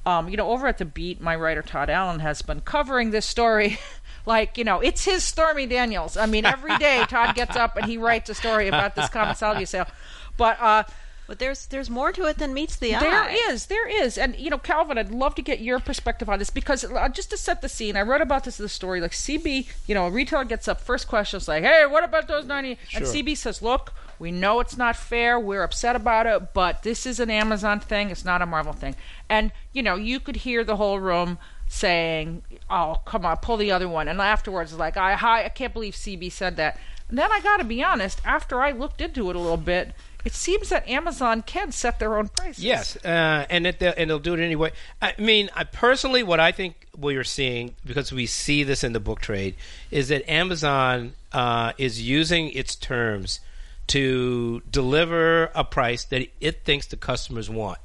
Um, 0.06 0.28
you 0.28 0.36
know, 0.36 0.50
over 0.50 0.68
at 0.68 0.78
the 0.78 0.84
Beat, 0.84 1.20
my 1.20 1.34
writer 1.34 1.62
Todd 1.62 1.90
Allen 1.90 2.20
has 2.20 2.40
been 2.40 2.60
covering 2.60 3.10
this 3.10 3.26
story. 3.26 3.78
like, 4.26 4.56
you 4.56 4.64
know, 4.64 4.80
it's 4.80 5.04
his 5.04 5.24
Stormy 5.24 5.66
Daniels. 5.66 6.16
I 6.16 6.26
mean, 6.26 6.46
every 6.46 6.78
day 6.78 7.04
Todd 7.08 7.34
gets 7.34 7.56
up 7.56 7.76
and 7.76 7.86
he 7.86 7.98
writes 7.98 8.30
a 8.30 8.34
story 8.34 8.68
about 8.68 8.94
this 8.94 9.08
Comixology 9.10 9.66
sale. 9.66 9.88
But 10.36 10.60
uh, 10.60 10.84
but 11.26 11.38
there's 11.38 11.66
there's 11.66 11.90
more 11.90 12.12
to 12.12 12.24
it 12.26 12.38
than 12.38 12.54
meets 12.54 12.76
the 12.76 12.94
eye 12.94 13.00
there 13.00 13.52
is, 13.52 13.66
there 13.66 13.88
is, 13.88 14.16
and 14.16 14.36
you 14.36 14.50
know, 14.50 14.58
Calvin, 14.58 14.98
I'd 14.98 15.10
love 15.10 15.34
to 15.36 15.42
get 15.42 15.60
your 15.60 15.80
perspective 15.80 16.28
on 16.28 16.38
this 16.38 16.50
because 16.50 16.84
uh, 16.84 17.08
just 17.08 17.30
to 17.30 17.36
set 17.36 17.62
the 17.62 17.68
scene, 17.68 17.96
I 17.96 18.02
wrote 18.02 18.20
about 18.20 18.44
this 18.44 18.58
in 18.58 18.64
the 18.64 18.68
story. 18.68 19.00
Like 19.00 19.12
CB, 19.12 19.68
you 19.86 19.94
know, 19.94 20.06
a 20.06 20.10
retailer 20.10 20.44
gets 20.44 20.68
up, 20.68 20.80
first 20.80 21.08
question 21.08 21.38
is 21.38 21.48
like, 21.48 21.64
"Hey, 21.64 21.84
what 21.86 22.04
about 22.04 22.28
those 22.28 22.46
90? 22.46 22.78
And 22.94 23.04
CB 23.04 23.36
says, 23.36 23.60
"Look, 23.60 23.92
we 24.18 24.30
know 24.30 24.60
it's 24.60 24.76
not 24.76 24.96
fair. 24.96 25.38
We're 25.38 25.62
upset 25.62 25.96
about 25.96 26.26
it, 26.26 26.54
but 26.54 26.82
this 26.82 27.06
is 27.06 27.18
an 27.20 27.30
Amazon 27.30 27.80
thing. 27.80 28.10
It's 28.10 28.24
not 28.24 28.42
a 28.42 28.46
Marvel 28.46 28.72
thing." 28.72 28.94
And 29.28 29.52
you 29.72 29.82
know, 29.82 29.96
you 29.96 30.20
could 30.20 30.36
hear 30.36 30.62
the 30.64 30.76
whole 30.76 31.00
room 31.00 31.38
saying, 31.68 32.42
"Oh, 32.70 33.00
come 33.04 33.26
on, 33.26 33.38
pull 33.38 33.56
the 33.56 33.72
other 33.72 33.88
one." 33.88 34.06
And 34.08 34.20
afterwards, 34.20 34.72
like, 34.74 34.96
"I, 34.96 35.12
I, 35.14 35.44
I 35.46 35.48
can't 35.48 35.72
believe 35.72 35.94
CB 35.94 36.30
said 36.30 36.56
that." 36.56 36.78
And 37.08 37.18
then 37.18 37.30
I 37.30 37.40
got 37.40 37.58
to 37.58 37.64
be 37.64 37.82
honest. 37.82 38.20
After 38.24 38.60
I 38.60 38.72
looked 38.72 39.00
into 39.00 39.30
it 39.30 39.36
a 39.36 39.40
little 39.40 39.56
bit, 39.56 39.94
it 40.26 40.34
seems 40.34 40.70
that 40.70 40.88
Amazon 40.88 41.40
can 41.40 41.70
set 41.70 42.00
their 42.00 42.18
own 42.18 42.26
prices. 42.26 42.64
Yes, 42.64 42.96
uh, 43.04 43.46
and 43.48 43.64
it, 43.64 43.80
and 43.80 44.10
they'll 44.10 44.18
do 44.18 44.34
it 44.34 44.40
anyway. 44.40 44.72
I 45.00 45.14
mean, 45.18 45.50
I 45.54 45.62
personally, 45.62 46.24
what 46.24 46.40
I 46.40 46.50
think 46.50 46.88
we 46.98 47.14
are 47.14 47.22
seeing 47.22 47.76
because 47.84 48.10
we 48.10 48.26
see 48.26 48.64
this 48.64 48.82
in 48.82 48.92
the 48.92 48.98
book 48.98 49.20
trade 49.20 49.54
is 49.92 50.08
that 50.08 50.28
Amazon 50.28 51.12
uh, 51.30 51.74
is 51.78 52.02
using 52.02 52.50
its 52.50 52.74
terms 52.74 53.38
to 53.86 54.62
deliver 54.68 55.44
a 55.54 55.62
price 55.62 56.02
that 56.06 56.26
it 56.40 56.64
thinks 56.64 56.86
the 56.86 56.96
customers 56.96 57.48
want, 57.48 57.78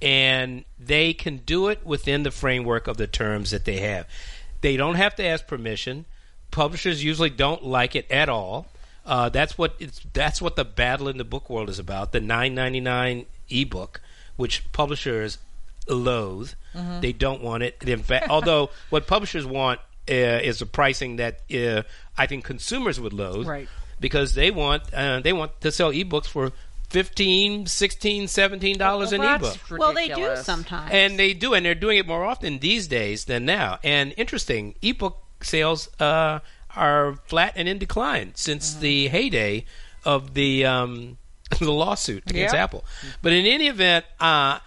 and 0.00 0.64
they 0.80 1.12
can 1.12 1.36
do 1.36 1.68
it 1.68 1.84
within 1.84 2.22
the 2.22 2.30
framework 2.30 2.86
of 2.86 2.96
the 2.96 3.06
terms 3.06 3.50
that 3.50 3.66
they 3.66 3.80
have. 3.80 4.06
They 4.62 4.78
don't 4.78 4.94
have 4.94 5.16
to 5.16 5.22
ask 5.22 5.46
permission. 5.46 6.06
Publishers 6.50 7.04
usually 7.04 7.28
don't 7.28 7.62
like 7.62 7.94
it 7.94 8.10
at 8.10 8.30
all. 8.30 8.68
Uh, 9.06 9.28
that's 9.28 9.58
what 9.58 9.74
it's. 9.78 10.00
That's 10.12 10.40
what 10.40 10.56
the 10.56 10.64
battle 10.64 11.08
in 11.08 11.18
the 11.18 11.24
book 11.24 11.50
world 11.50 11.68
is 11.68 11.78
about. 11.78 12.12
The 12.12 12.20
nine 12.20 12.54
ninety 12.54 12.80
nine 12.80 13.26
ebook, 13.50 14.00
which 14.36 14.70
publishers 14.72 15.38
loathe. 15.88 16.52
They 17.00 17.12
don't 17.12 17.42
want 17.42 17.62
it. 17.62 17.76
In 17.86 18.00
fact, 18.02 18.28
although 18.30 18.70
what 18.90 19.06
publishers 19.06 19.46
want 19.46 19.78
uh, 20.10 20.14
is 20.14 20.60
a 20.62 20.66
pricing 20.66 21.16
that 21.16 21.40
uh, 21.54 21.82
I 22.18 22.26
think 22.26 22.44
consumers 22.44 22.98
would 22.98 23.12
loathe, 23.12 23.46
Right. 23.46 23.68
Because 24.00 24.34
they 24.34 24.50
want 24.50 24.92
uh, 24.92 25.20
they 25.20 25.32
want 25.32 25.60
to 25.60 25.70
sell 25.70 25.92
ebooks 25.92 26.26
for 26.26 26.50
15 26.90 27.66
16 27.66 28.28
17 28.28 28.78
dollars 28.78 29.12
Well, 29.12 29.22
an 29.22 29.36
ebook. 29.36 29.56
well 29.70 29.92
they 29.92 30.08
do 30.08 30.36
sometimes 30.36 30.90
And 30.92 31.18
they 31.18 31.32
do, 31.34 31.54
and 31.54 31.64
they're 31.64 31.74
doing 31.74 31.98
it 31.98 32.06
more 32.06 32.24
often 32.24 32.58
these 32.58 32.86
days 32.88 33.26
than 33.26 33.44
now. 33.44 33.78
And 33.84 34.14
interesting, 34.16 34.74
ebook 34.82 35.18
sales 35.42 35.88
uh, 36.00 36.40
are 36.76 37.16
flat 37.26 37.52
and 37.56 37.68
in 37.68 37.78
decline 37.78 38.32
since 38.34 38.72
Mm-hmm. 38.72 38.80
the 38.80 39.08
heyday 39.08 39.64
of 40.04 40.34
the 40.34 40.64
um, 40.66 41.18
the 41.58 41.70
lawsuit 41.72 42.28
against 42.30 42.54
Yeah. 42.54 42.62
Apple. 42.64 42.84
But 43.22 43.32
in 43.32 43.46
any 43.46 43.68
event, 43.68 44.04
uh, 44.20 44.58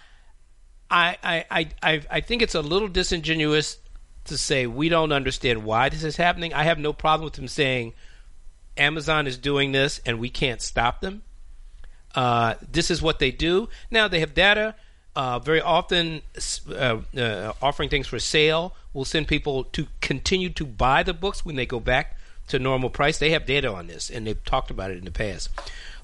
I, 0.89 1.17
I, 1.23 1.45
I, 1.51 1.69
I 1.83 2.01
I 2.09 2.21
think 2.21 2.41
it's 2.41 2.55
a 2.55 2.61
little 2.61 2.87
disingenuous 2.87 3.77
to 4.25 4.37
say 4.37 4.67
we 4.67 4.89
don't 4.89 5.11
understand 5.11 5.63
why 5.63 5.89
this 5.89 6.03
is 6.03 6.15
happening. 6.17 6.53
I 6.53 6.63
have 6.63 6.79
no 6.79 6.93
problem 6.93 7.25
with 7.25 7.33
them 7.33 7.47
saying 7.47 7.93
Amazon 8.77 9.27
is 9.27 9.37
doing 9.37 9.71
this 9.71 9.99
and 10.05 10.19
we 10.19 10.29
can't 10.29 10.61
stop 10.61 11.01
them. 11.01 11.23
Uh, 12.15 12.55
this 12.71 12.89
is 12.89 13.01
what 13.01 13.19
they 13.19 13.31
do. 13.31 13.69
Now 13.91 14.07
they 14.07 14.19
have 14.21 14.33
data. 14.33 14.75
Uh, 15.15 15.39
very 15.39 15.61
often, 15.61 16.21
uh, 16.69 16.97
uh, 17.17 17.51
offering 17.59 17.89
things 17.89 18.05
for 18.07 18.19
sale 18.19 18.75
will 18.97 19.05
send 19.05 19.27
people 19.27 19.63
to 19.63 19.85
continue 20.01 20.49
to 20.49 20.65
buy 20.65 21.03
the 21.03 21.13
books 21.13 21.45
when 21.45 21.55
they 21.55 21.67
go 21.67 21.79
back 21.79 22.17
to 22.47 22.57
normal 22.57 22.89
price. 22.89 23.19
They 23.19 23.29
have 23.29 23.45
data 23.45 23.71
on 23.71 23.85
this, 23.85 24.09
and 24.09 24.25
they've 24.25 24.43
talked 24.43 24.71
about 24.71 24.89
it 24.89 24.97
in 24.97 25.05
the 25.05 25.11
past. 25.11 25.51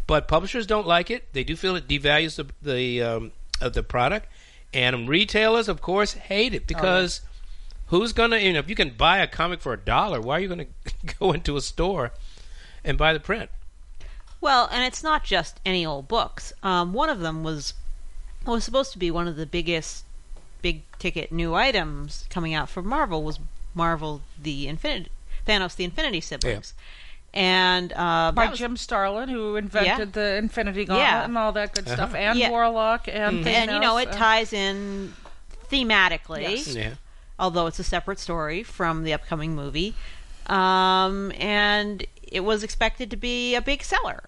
But 0.06 0.28
publishers 0.28 0.68
don't 0.68 0.86
like 0.86 1.10
it. 1.10 1.34
They 1.34 1.44
do 1.44 1.56
feel 1.56 1.76
it 1.76 1.88
devalues 1.88 2.36
the 2.36 2.46
the 2.62 3.02
um, 3.02 3.32
of 3.60 3.74
the 3.74 3.82
product, 3.82 4.28
and 4.76 5.10
retailers, 5.10 5.68
of 5.68 5.82
course, 5.82 6.14
hate 6.14 6.54
it 6.54 6.68
because 6.68 7.22
who's 7.88 8.14
gonna? 8.14 8.38
You 8.38 8.54
know, 8.54 8.60
if 8.60 8.70
you 8.70 8.76
can 8.76 8.92
buy 8.92 9.18
a 9.18 9.28
comic 9.28 9.60
for 9.60 9.74
a 9.74 9.78
dollar, 9.78 10.22
why 10.22 10.38
are 10.38 10.40
you 10.40 10.48
gonna 10.48 10.68
go 11.20 11.32
into 11.32 11.58
a 11.58 11.62
store 11.62 12.12
and 12.84 12.96
buy 12.96 13.12
the 13.14 13.20
print? 13.20 13.50
Well, 14.40 14.70
and 14.72 14.84
it's 14.84 15.02
not 15.02 15.24
just 15.24 15.60
any 15.66 15.84
old 15.84 16.08
books. 16.08 16.54
Um, 16.62 16.94
one 16.94 17.10
of 17.10 17.22
them 17.22 17.44
was 17.44 17.74
was 18.46 18.64
supposed 18.64 18.92
to 18.92 19.00
be 19.00 19.10
one 19.10 19.28
of 19.28 19.36
the 19.36 19.48
biggest 19.48 20.06
big 20.63 20.82
ticket 20.98 21.32
new 21.32 21.53
items 21.53 22.25
coming 22.32 22.55
out 22.55 22.67
for 22.70 22.82
Marvel 22.82 23.22
was 23.24 23.39
Marvel 23.75 24.22
the 24.41 24.67
Infinity 24.67 25.12
Thanos 25.48 25.75
the 25.75 25.84
Infinity 25.84 26.22
Siblings. 26.22 26.74
And 27.36 27.91
uh, 27.93 28.32
By 28.34 28.48
was- 28.48 28.60
Jim 28.60 28.77
Starlin, 28.77 29.27
who 29.29 29.55
invented 29.55 30.13
the 30.13 30.36
Infinity 30.36 30.86
Gauntlet 30.86 31.05
Yeah. 31.08 31.25
and 31.25 31.38
all 31.38 31.51
that 31.51 31.74
good 31.74 31.88
stuff, 31.89 32.13
and 32.15 32.38
Yeah. 32.39 32.50
Warlock 32.50 33.08
and 33.08 33.46
and 33.48 33.70
you 33.72 33.79
know 33.79 33.98
it 33.98 34.12
ties 34.12 34.53
in 34.53 35.13
thematically, 35.72 36.41
Yes. 36.43 36.75
Yeah. 36.75 36.93
although 37.39 37.67
it's 37.67 37.79
a 37.79 37.84
separate 37.84 38.20
story 38.20 38.63
from 38.63 39.03
the 39.03 39.13
upcoming 39.13 39.55
movie. 39.55 39.96
Um, 40.48 41.32
and 41.39 42.05
it 42.22 42.41
was 42.41 42.63
expected 42.63 43.10
to 43.12 43.17
be 43.17 43.55
a 43.55 43.62
big 43.62 43.84
seller, 43.84 44.25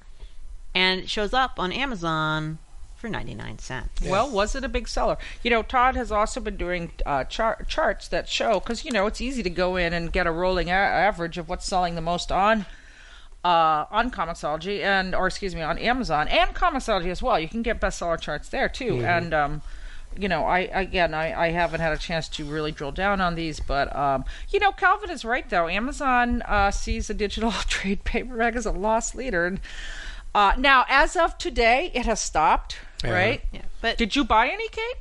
and 0.73 1.01
it 1.01 1.09
shows 1.09 1.33
up 1.33 1.59
on 1.59 1.71
Amazon 1.71 2.57
for 3.05 3.09
ninety 3.09 3.35
nine 3.35 3.59
cents. 3.59 4.01
Well, 4.01 4.27
was 4.27 4.55
it 4.55 4.63
a 4.63 4.69
big 4.69 4.87
seller? 4.87 5.17
You 5.43 5.51
know, 5.51 5.61
Todd 5.61 5.95
has 5.95 6.11
also 6.11 6.39
been 6.39 6.57
doing 6.57 6.91
uh, 7.05 7.23
char- 7.25 7.63
charts 7.67 8.07
that 8.07 8.27
show 8.27 8.59
because 8.59 8.83
you 8.83 8.91
know 8.91 9.05
it's 9.05 9.21
easy 9.21 9.43
to 9.43 9.49
go 9.51 9.75
in 9.75 9.93
and 9.93 10.11
get 10.11 10.25
a 10.25 10.31
rolling 10.31 10.69
a- 10.69 10.73
average 10.73 11.37
of 11.37 11.47
what's 11.47 11.67
selling 11.67 11.93
the 11.93 12.01
most 12.01 12.31
on 12.31 12.65
uh, 13.43 13.85
on 13.91 14.09
Comixology 14.09 14.81
and 14.81 15.13
or 15.13 15.27
excuse 15.27 15.53
me 15.53 15.61
on 15.61 15.77
Amazon 15.77 16.27
and 16.29 16.55
Comixology 16.55 17.11
as 17.11 17.21
well. 17.21 17.39
You 17.39 17.47
can 17.47 17.61
get 17.61 17.79
bestseller 17.79 18.19
charts 18.19 18.49
there 18.49 18.69
too, 18.69 19.05
and 19.05 19.31
um, 19.35 19.61
you 20.17 20.27
know, 20.27 20.43
I 20.45 20.61
again, 20.61 21.13
I, 21.13 21.39
I 21.39 21.51
haven't 21.51 21.81
had 21.81 21.93
a 21.93 21.97
chance 21.99 22.27
to 22.29 22.43
really 22.45 22.71
drill 22.71 22.91
down 22.91 23.21
on 23.21 23.35
these, 23.35 23.59
but 23.59 23.95
um, 23.95 24.25
you 24.49 24.59
know, 24.59 24.71
Calvin 24.71 25.11
is 25.11 25.23
right 25.23 25.47
though. 25.47 25.67
Amazon 25.67 26.41
uh, 26.41 26.71
sees 26.71 27.05
the 27.05 27.13
digital 27.13 27.51
trade 27.67 28.03
paperback 28.03 28.55
as 28.55 28.65
a 28.65 28.71
lost 28.71 29.13
leader, 29.13 29.45
and 29.45 29.59
uh, 30.33 30.53
now 30.57 30.85
as 30.89 31.15
of 31.15 31.37
today, 31.37 31.91
it 31.93 32.05
has 32.05 32.19
stopped. 32.19 32.77
Yeah. 33.07 33.13
Right? 33.13 33.41
Yeah, 33.51 33.61
but 33.81 33.97
Did 33.97 34.15
you 34.15 34.23
buy 34.23 34.47
any, 34.49 34.67
Kate? 34.69 34.95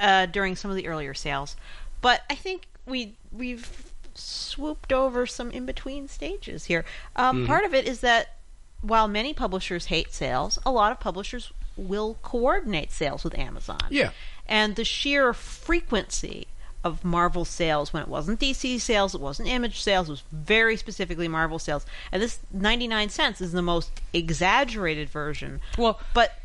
uh, 0.00 0.26
during 0.26 0.56
some 0.56 0.70
of 0.70 0.76
the 0.76 0.86
earlier 0.88 1.14
sales, 1.14 1.56
but 2.00 2.22
I 2.28 2.34
think 2.34 2.66
we 2.86 3.14
we've 3.32 3.90
swooped 4.14 4.92
over 4.92 5.26
some 5.26 5.50
in 5.50 5.66
between 5.66 6.08
stages 6.08 6.64
here. 6.66 6.84
Um, 7.16 7.46
Part 7.46 7.64
of 7.64 7.74
it 7.74 7.86
is 7.86 8.00
that 8.00 8.34
while 8.80 9.08
many 9.08 9.32
publishers 9.34 9.86
hate 9.86 10.12
sales, 10.12 10.58
a 10.66 10.70
lot 10.70 10.92
of 10.92 11.00
publishers 11.00 11.52
will 11.76 12.16
coordinate 12.22 12.92
sales 12.92 13.24
with 13.24 13.36
Amazon. 13.38 13.80
Yeah. 13.90 14.10
and 14.46 14.76
the 14.76 14.84
sheer 14.84 15.32
frequency 15.34 16.46
of 16.84 17.02
Marvel 17.02 17.44
sales 17.46 17.92
when 17.94 18.02
it 18.02 18.08
wasn't 18.08 18.38
DC 18.40 18.78
sales, 18.80 19.14
it 19.14 19.20
wasn't 19.20 19.48
Image 19.48 19.80
sales, 19.80 20.08
it 20.08 20.12
was 20.12 20.22
very 20.30 20.76
specifically 20.76 21.26
Marvel 21.28 21.58
sales. 21.58 21.86
And 22.12 22.20
this 22.22 22.38
99 22.52 23.08
cents 23.08 23.40
is 23.40 23.52
the 23.52 23.62
most 23.62 23.90
exaggerated 24.12 25.08
version. 25.08 25.60
Well, 25.78 25.98
But 26.12 26.38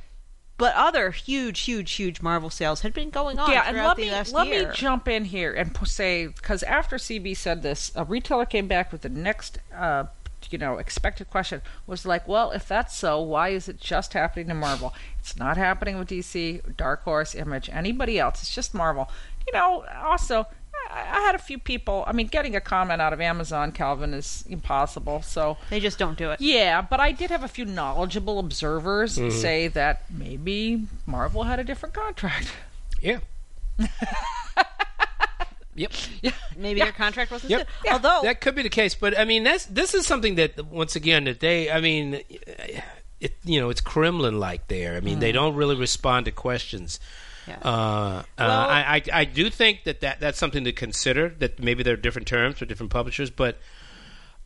but 0.59 0.75
other 0.75 1.11
huge, 1.11 1.61
huge, 1.61 1.93
huge 1.93 2.21
Marvel 2.21 2.49
sales 2.49 2.81
had 2.81 2.93
been 2.93 3.09
going 3.09 3.39
on 3.39 3.49
yeah, 3.49 3.63
and 3.65 3.77
let 3.77 3.97
me 3.97 4.11
let 4.11 4.47
year. 4.47 4.67
me 4.67 4.75
jump 4.75 5.07
in 5.07 5.25
here 5.25 5.53
and 5.53 5.75
say 5.87 6.27
because 6.27 6.61
after 6.63 6.97
CB 6.97 7.35
said 7.37 7.63
this, 7.63 7.91
a 7.95 8.03
retailer 8.03 8.45
came 8.45 8.67
back 8.67 8.91
with 8.91 9.01
the 9.01 9.09
next, 9.09 9.59
uh, 9.73 10.03
you 10.49 10.57
know, 10.57 10.77
expected 10.77 11.29
question 11.29 11.61
was 11.87 12.05
like, 12.05 12.27
well, 12.27 12.51
if 12.51 12.67
that's 12.67 12.95
so, 12.95 13.21
why 13.21 13.49
is 13.49 13.69
it 13.69 13.79
just 13.79 14.11
happening 14.11 14.47
to 14.49 14.53
Marvel? 14.53 14.93
It's 15.19 15.37
not 15.37 15.55
happening 15.55 15.97
with 15.97 16.09
DC, 16.09 16.75
Dark 16.75 17.03
Horse, 17.03 17.33
Image, 17.33 17.69
anybody 17.71 18.19
else. 18.19 18.41
It's 18.41 18.53
just 18.53 18.73
Marvel. 18.73 19.09
You 19.47 19.53
know, 19.53 19.85
also. 20.03 20.45
I 20.89 20.99
I 21.19 21.21
had 21.21 21.35
a 21.35 21.39
few 21.39 21.57
people. 21.59 22.03
I 22.07 22.13
mean, 22.13 22.27
getting 22.27 22.55
a 22.55 22.61
comment 22.61 23.01
out 23.01 23.13
of 23.13 23.21
Amazon, 23.21 23.71
Calvin, 23.71 24.13
is 24.13 24.43
impossible. 24.49 25.21
So, 25.21 25.57
They 25.69 25.79
just 25.79 25.99
don't 25.99 26.17
do 26.17 26.31
it. 26.31 26.41
yeah, 26.41 26.81
but 26.81 26.99
I 26.99 27.11
did 27.11 27.29
have 27.29 27.43
a 27.43 27.47
few 27.47 27.65
knowledgeable 27.65 28.39
observers 28.39 29.17
mm-hmm. 29.17 29.29
say 29.29 29.67
that 29.69 30.03
maybe 30.09 30.87
Marvel 31.05 31.43
had 31.43 31.59
a 31.59 31.63
different 31.63 31.93
contract. 31.93 32.51
Yeah. 33.01 33.19
yep. 35.75 35.91
Yeah. 36.21 36.31
Maybe 36.57 36.81
their 36.81 36.91
contract 36.91 37.31
wasn't 37.31 37.51
Yep. 37.51 37.67
good. 37.83 37.91
Although 37.91 38.21
that 38.23 38.41
could 38.41 38.55
be 38.55 38.63
the 38.63 38.69
case, 38.69 38.95
but 38.95 39.17
I 39.17 39.25
mean 39.25 39.43
that's 39.43 39.65
this 39.65 39.93
is 39.93 40.05
something 40.05 40.35
that 40.35 40.65
once 40.65 40.95
again 40.95 41.23
that 41.25 41.39
they 41.39 41.71
I 41.71 41.79
mean 41.79 42.21
it 43.19 43.37
you 43.43 43.59
know 43.59 43.69
it's 43.69 43.81
Kremlin 43.81 44.39
like 44.39 44.67
there. 44.67 44.95
I 44.95 44.99
mean 44.99 45.19
they 45.19 45.29
mm-hmm. 45.29 45.35
don't 45.35 45.55
really 45.55 45.75
respond 45.75 46.25
to 46.25 46.31
questions. 46.31 46.99
Yeah. 47.49 47.57
Uh, 47.63 48.23
uh, 48.37 48.43
I, 48.43 48.95
I 48.95 49.01
I 49.21 49.25
do 49.25 49.49
think 49.49 49.83
that, 49.85 50.01
that 50.01 50.19
that's 50.19 50.37
something 50.37 50.63
to 50.63 50.71
consider. 50.71 51.29
That 51.39 51.59
maybe 51.59 51.83
there 51.83 51.93
are 51.95 51.97
different 51.97 52.27
terms 52.27 52.57
for 52.59 52.65
different 52.65 52.91
publishers, 52.91 53.29
but 53.29 53.57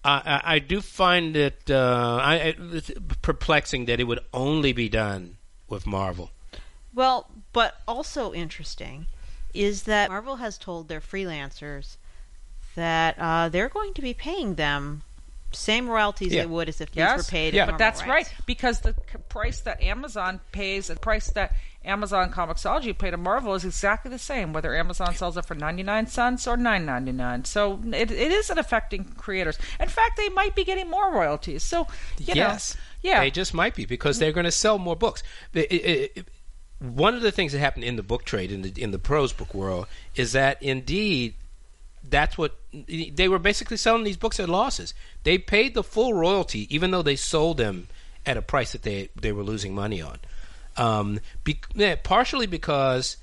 I, 0.03 0.41
I, 0.43 0.55
I 0.55 0.59
do 0.59 0.81
find 0.81 1.35
it 1.35 1.69
uh, 1.69 2.19
I, 2.21 2.33
I- 2.35 2.55
it's 2.73 2.91
perplexing 3.21 3.85
that 3.85 3.99
it 3.99 4.05
would 4.05 4.19
only 4.33 4.73
be 4.73 4.89
done 4.89 5.37
with 5.69 5.85
Marvel. 5.85 6.31
Well, 6.93 7.27
but 7.53 7.75
also 7.87 8.33
interesting 8.33 9.07
is 9.53 9.83
that 9.83 10.09
Marvel 10.09 10.37
has 10.37 10.57
told 10.57 10.87
their 10.87 10.99
freelancers 11.01 11.97
that 12.75 13.15
uh, 13.19 13.49
they're 13.49 13.69
going 13.69 13.93
to 13.93 14.01
be 14.01 14.13
paying 14.13 14.55
them 14.55 15.03
same 15.51 15.87
royalties 15.87 16.33
Yeah. 16.33 16.41
they 16.41 16.47
would 16.47 16.67
as 16.69 16.81
if 16.81 16.89
these 16.89 16.97
Yes, 16.97 17.17
were 17.17 17.23
paid. 17.31 17.53
Yeah. 17.53 17.67
but 17.67 17.77
that's 17.77 18.01
rates. 18.01 18.09
right 18.09 18.33
because 18.47 18.79
the 18.81 18.93
price 19.29 19.61
that 19.61 19.81
Amazon 19.83 20.39
pays, 20.51 20.87
the 20.87 20.95
price 20.95 21.29
that 21.31 21.53
Amazon 21.85 22.31
Comixology 22.31 22.97
pay 22.97 23.11
to 23.11 23.17
Marvel 23.17 23.53
is 23.55 23.65
exactly 23.65 24.09
the 24.09 24.19
same, 24.19 24.53
whether 24.53 24.73
Amazon 24.75 25.13
sells 25.15 25.35
it 25.37 25.45
for 25.45 25.55
ninety 25.55 25.83
nine 25.83 26.07
cents 26.07 26.47
or 26.47 26.55
nine 26.55 26.85
ninety 26.85 27.11
nine. 27.11 27.43
So 27.45 27.79
it, 27.85 28.09
it 28.11 28.31
isn't 28.31 28.57
affecting 28.57 29.03
creators. 29.05 29.57
In 29.79 29.89
fact, 29.89 30.17
they 30.17 30.29
might 30.29 30.55
be 30.55 30.63
getting 30.63 30.89
more 30.89 31.11
royalties. 31.11 31.63
So 31.63 31.87
you 32.17 32.33
yes, 32.35 32.75
know, 32.75 33.09
yeah, 33.09 33.19
they 33.19 33.31
just 33.31 33.53
might 33.53 33.75
be 33.75 33.85
because 33.85 34.19
they're 34.19 34.31
going 34.31 34.45
to 34.45 34.51
sell 34.51 34.77
more 34.79 34.95
books. 34.95 35.23
It- 35.53 35.71
it- 35.71 36.27
one 36.79 37.15
of 37.15 37.21
the 37.21 37.31
things 37.31 37.53
that 37.53 37.59
happened 37.59 37.85
in 37.85 37.95
the 37.95 38.03
book 38.03 38.25
trade 38.25 38.51
in 38.51 38.61
the 38.61 38.73
in 38.81 38.91
the 38.91 38.99
prose 38.99 39.31
book 39.31 39.53
world 39.53 39.87
is 40.15 40.33
that 40.33 40.61
indeed 40.61 41.33
that's 42.09 42.37
what 42.37 42.57
they 42.73 43.29
were 43.29 43.39
basically 43.39 43.77
selling 43.77 44.03
these 44.03 44.17
books 44.17 44.37
at 44.39 44.49
losses. 44.49 44.93
They 45.23 45.37
paid 45.37 45.75
the 45.75 45.83
full 45.83 46.13
royalty 46.13 46.67
even 46.75 46.91
though 46.91 47.01
they 47.01 47.15
sold 47.15 47.55
them 47.57 47.87
at 48.25 48.35
a 48.35 48.41
price 48.41 48.73
that 48.73 48.81
they 48.83 49.09
they 49.15 49.31
were 49.31 49.43
losing 49.43 49.73
money 49.73 50.01
on. 50.01 50.19
Um, 50.77 51.19
be, 51.43 51.59
yeah, 51.73 51.95
partially 52.01 52.47
because 52.47 53.17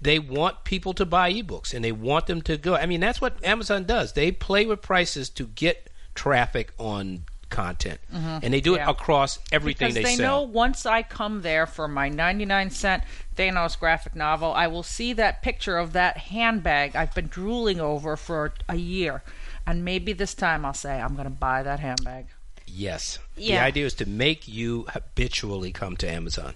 they 0.00 0.18
want 0.18 0.64
people 0.64 0.92
to 0.94 1.04
buy 1.06 1.32
ebooks 1.32 1.72
and 1.74 1.84
they 1.84 1.92
want 1.92 2.26
them 2.26 2.42
to 2.42 2.56
go. 2.56 2.74
I 2.74 2.86
mean, 2.86 3.00
that's 3.00 3.20
what 3.20 3.42
Amazon 3.44 3.84
does. 3.84 4.12
They 4.14 4.32
play 4.32 4.66
with 4.66 4.82
prices 4.82 5.28
to 5.30 5.46
get 5.46 5.88
traffic 6.14 6.72
on 6.78 7.24
content, 7.50 8.00
and 8.10 8.54
they 8.54 8.60
do 8.62 8.74
Yeah. 8.76 8.88
it 8.88 8.90
across 8.90 9.38
everything 9.52 9.88
because 9.92 9.94
they, 10.02 10.16
they 10.16 10.22
know 10.22 10.40
once 10.40 10.86
I 10.86 11.02
come 11.02 11.42
there 11.42 11.66
for 11.66 11.86
my 11.86 12.08
99 12.08 12.70
cent 12.70 13.04
Thanos 13.36 13.78
graphic 13.78 14.14
novel, 14.16 14.52
I 14.54 14.68
will 14.68 14.82
see 14.82 15.12
that 15.14 15.42
picture 15.42 15.76
of 15.76 15.92
that 15.92 16.16
handbag 16.16 16.96
I've 16.96 17.14
been 17.14 17.26
drooling 17.28 17.78
over 17.78 18.16
for 18.16 18.54
a 18.70 18.76
year. 18.76 19.22
And 19.66 19.84
maybe 19.84 20.12
this 20.14 20.32
time 20.34 20.64
I'll 20.64 20.72
say, 20.74 20.98
I'm 21.00 21.12
going 21.14 21.24
to 21.24 21.30
buy 21.30 21.62
that 21.62 21.78
handbag. 21.78 22.26
Yes, 22.66 23.18
Yeah. 23.36 23.58
the 23.60 23.64
idea 23.66 23.84
is 23.86 23.94
to 23.94 24.06
make 24.06 24.48
you 24.48 24.86
habitually 24.88 25.72
come 25.72 25.96
to 25.98 26.10
Amazon. 26.10 26.54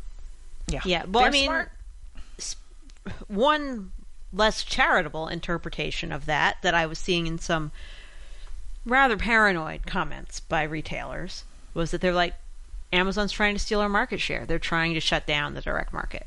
Yeah. 0.69 0.81
Yeah, 0.85 1.05
well, 1.07 1.25
I 1.25 1.31
They're 1.31 1.33
mean, 1.33 1.45
smart. 1.45 1.71
one 3.29 3.93
less 4.33 4.65
charitable 4.65 5.29
interpretation 5.29 6.13
of 6.13 6.27
that 6.27 6.57
that 6.63 6.75
I 6.75 6.87
was 6.87 6.99
seeing 6.99 7.27
in 7.27 7.39
some 7.39 7.71
rather 8.85 9.17
paranoid 9.17 9.87
comments 9.87 10.41
by 10.41 10.63
retailers 10.65 11.45
was 11.75 11.91
that 11.91 12.01
they're 12.01 12.13
like, 12.13 12.35
Amazon's 12.93 13.33
trying 13.33 13.55
to 13.55 13.59
steal 13.61 13.81
our 13.81 13.89
market 13.89 14.21
share. 14.21 14.47
They're 14.47 14.59
trying 14.59 14.95
to 14.95 15.01
shut 15.01 15.27
down 15.27 15.55
the 15.55 15.61
direct 15.61 15.93
market. 15.93 16.27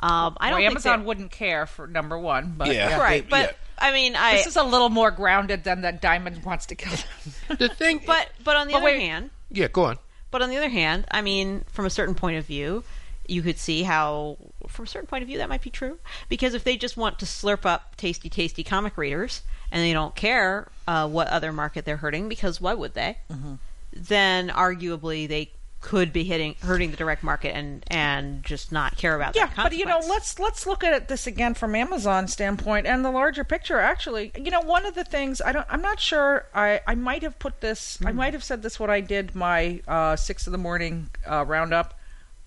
Um, 0.00 0.36
I 0.40 0.50
Well, 0.50 0.58
don't 0.60 0.66
Amazon 0.70 0.98
think 0.98 1.06
wouldn't 1.06 1.30
care 1.30 1.66
for 1.66 1.86
number 1.86 2.18
one, 2.18 2.54
but 2.56 2.68
Yeah. 2.68 2.90
yeah. 2.90 2.98
right, 3.00 3.22
they- 3.24 3.30
but 3.30 3.50
yeah. 3.50 3.56
I 3.76 3.92
mean, 3.92 4.14
I. 4.14 4.36
This 4.36 4.46
is 4.46 4.56
a 4.56 4.62
little 4.62 4.88
more 4.88 5.10
grounded 5.10 5.64
than 5.64 5.82
that 5.82 6.00
Diamond 6.00 6.44
wants 6.44 6.66
to 6.66 6.74
kill 6.76 6.92
them. 6.92 7.56
The 7.58 7.68
thing, 7.68 8.00
but 8.06 8.28
but 8.44 8.56
on 8.56 8.68
the 8.68 8.72
But 8.72 8.76
other 8.78 8.84
wait. 8.86 9.00
hand, 9.00 9.30
yeah, 9.50 9.66
go 9.68 9.84
on. 9.86 9.98
But 10.30 10.42
on 10.42 10.50
the 10.50 10.56
other 10.56 10.68
hand, 10.68 11.06
I 11.10 11.22
mean, 11.22 11.64
from 11.72 11.84
a 11.84 11.90
certain 11.90 12.14
point 12.14 12.38
of 12.38 12.46
view, 12.46 12.84
you 13.26 13.42
could 13.42 13.58
see 13.58 13.82
how, 13.82 14.36
from 14.68 14.84
a 14.84 14.88
certain 14.88 15.06
point 15.06 15.22
of 15.22 15.28
view, 15.28 15.38
that 15.38 15.48
might 15.48 15.62
be 15.62 15.70
true. 15.70 15.98
Because 16.28 16.54
if 16.54 16.64
they 16.64 16.76
just 16.76 16.96
want 16.96 17.18
to 17.18 17.26
slurp 17.26 17.64
up 17.64 17.96
tasty, 17.96 18.28
tasty 18.28 18.62
comic 18.62 18.96
readers 18.96 19.42
and 19.70 19.82
they 19.82 19.92
don't 19.92 20.14
care 20.14 20.68
uh, 20.86 21.08
what 21.08 21.28
other 21.28 21.52
market 21.52 21.84
they're 21.84 21.98
hurting, 21.98 22.28
because 22.28 22.60
why 22.60 22.74
would 22.74 22.94
they? 22.94 23.18
Mm-hmm. 23.30 23.54
Then 23.92 24.48
arguably 24.48 25.28
they 25.28 25.52
could 25.84 26.14
be 26.14 26.24
hitting 26.24 26.54
hurting 26.62 26.90
the 26.90 26.96
direct 26.96 27.22
market 27.22 27.54
and 27.54 27.84
and 27.88 28.42
just 28.42 28.72
not 28.72 28.96
care 28.96 29.14
about 29.14 29.36
yeah, 29.36 29.50
but 29.54 29.76
you 29.76 29.84
know, 29.84 30.00
let's 30.08 30.38
let's 30.38 30.66
look 30.66 30.82
at 30.82 31.08
this 31.08 31.26
again 31.26 31.52
from 31.52 31.74
Amazon 31.74 32.26
standpoint 32.26 32.86
and 32.86 33.04
the 33.04 33.10
larger 33.10 33.44
picture. 33.44 33.78
Actually, 33.78 34.32
you 34.34 34.50
know, 34.50 34.62
one 34.62 34.86
of 34.86 34.94
the 34.94 35.04
things 35.04 35.42
I 35.42 35.52
don't, 35.52 35.66
I'm 35.68 35.82
not 35.82 36.00
sure. 36.00 36.46
I 36.54 36.80
I 36.86 36.94
might 36.94 37.22
have 37.22 37.38
put 37.38 37.60
this. 37.60 37.98
I 38.02 38.12
might 38.12 38.32
have 38.32 38.42
said 38.42 38.62
this 38.62 38.80
when 38.80 38.88
I 38.88 39.00
did 39.00 39.34
my 39.34 39.82
uh, 39.86 40.16
six 40.16 40.46
in 40.46 40.52
the 40.52 40.58
morning 40.58 41.10
uh, 41.26 41.44
roundup, 41.46 41.92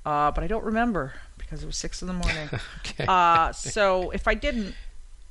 uh, 0.08 0.32
but 0.32 0.42
I 0.42 0.48
don't 0.48 0.64
remember 0.64 1.14
because 1.38 1.64
it 1.64 1.66
was 1.66 1.76
six 1.76 2.02
in 2.02 2.08
the 2.08 2.14
morning. 2.14 2.50
Okay. 2.80 3.06
Uh, 3.08 3.52
so 3.52 4.10
if 4.12 4.28
I 4.28 4.34
didn't, 4.34 4.74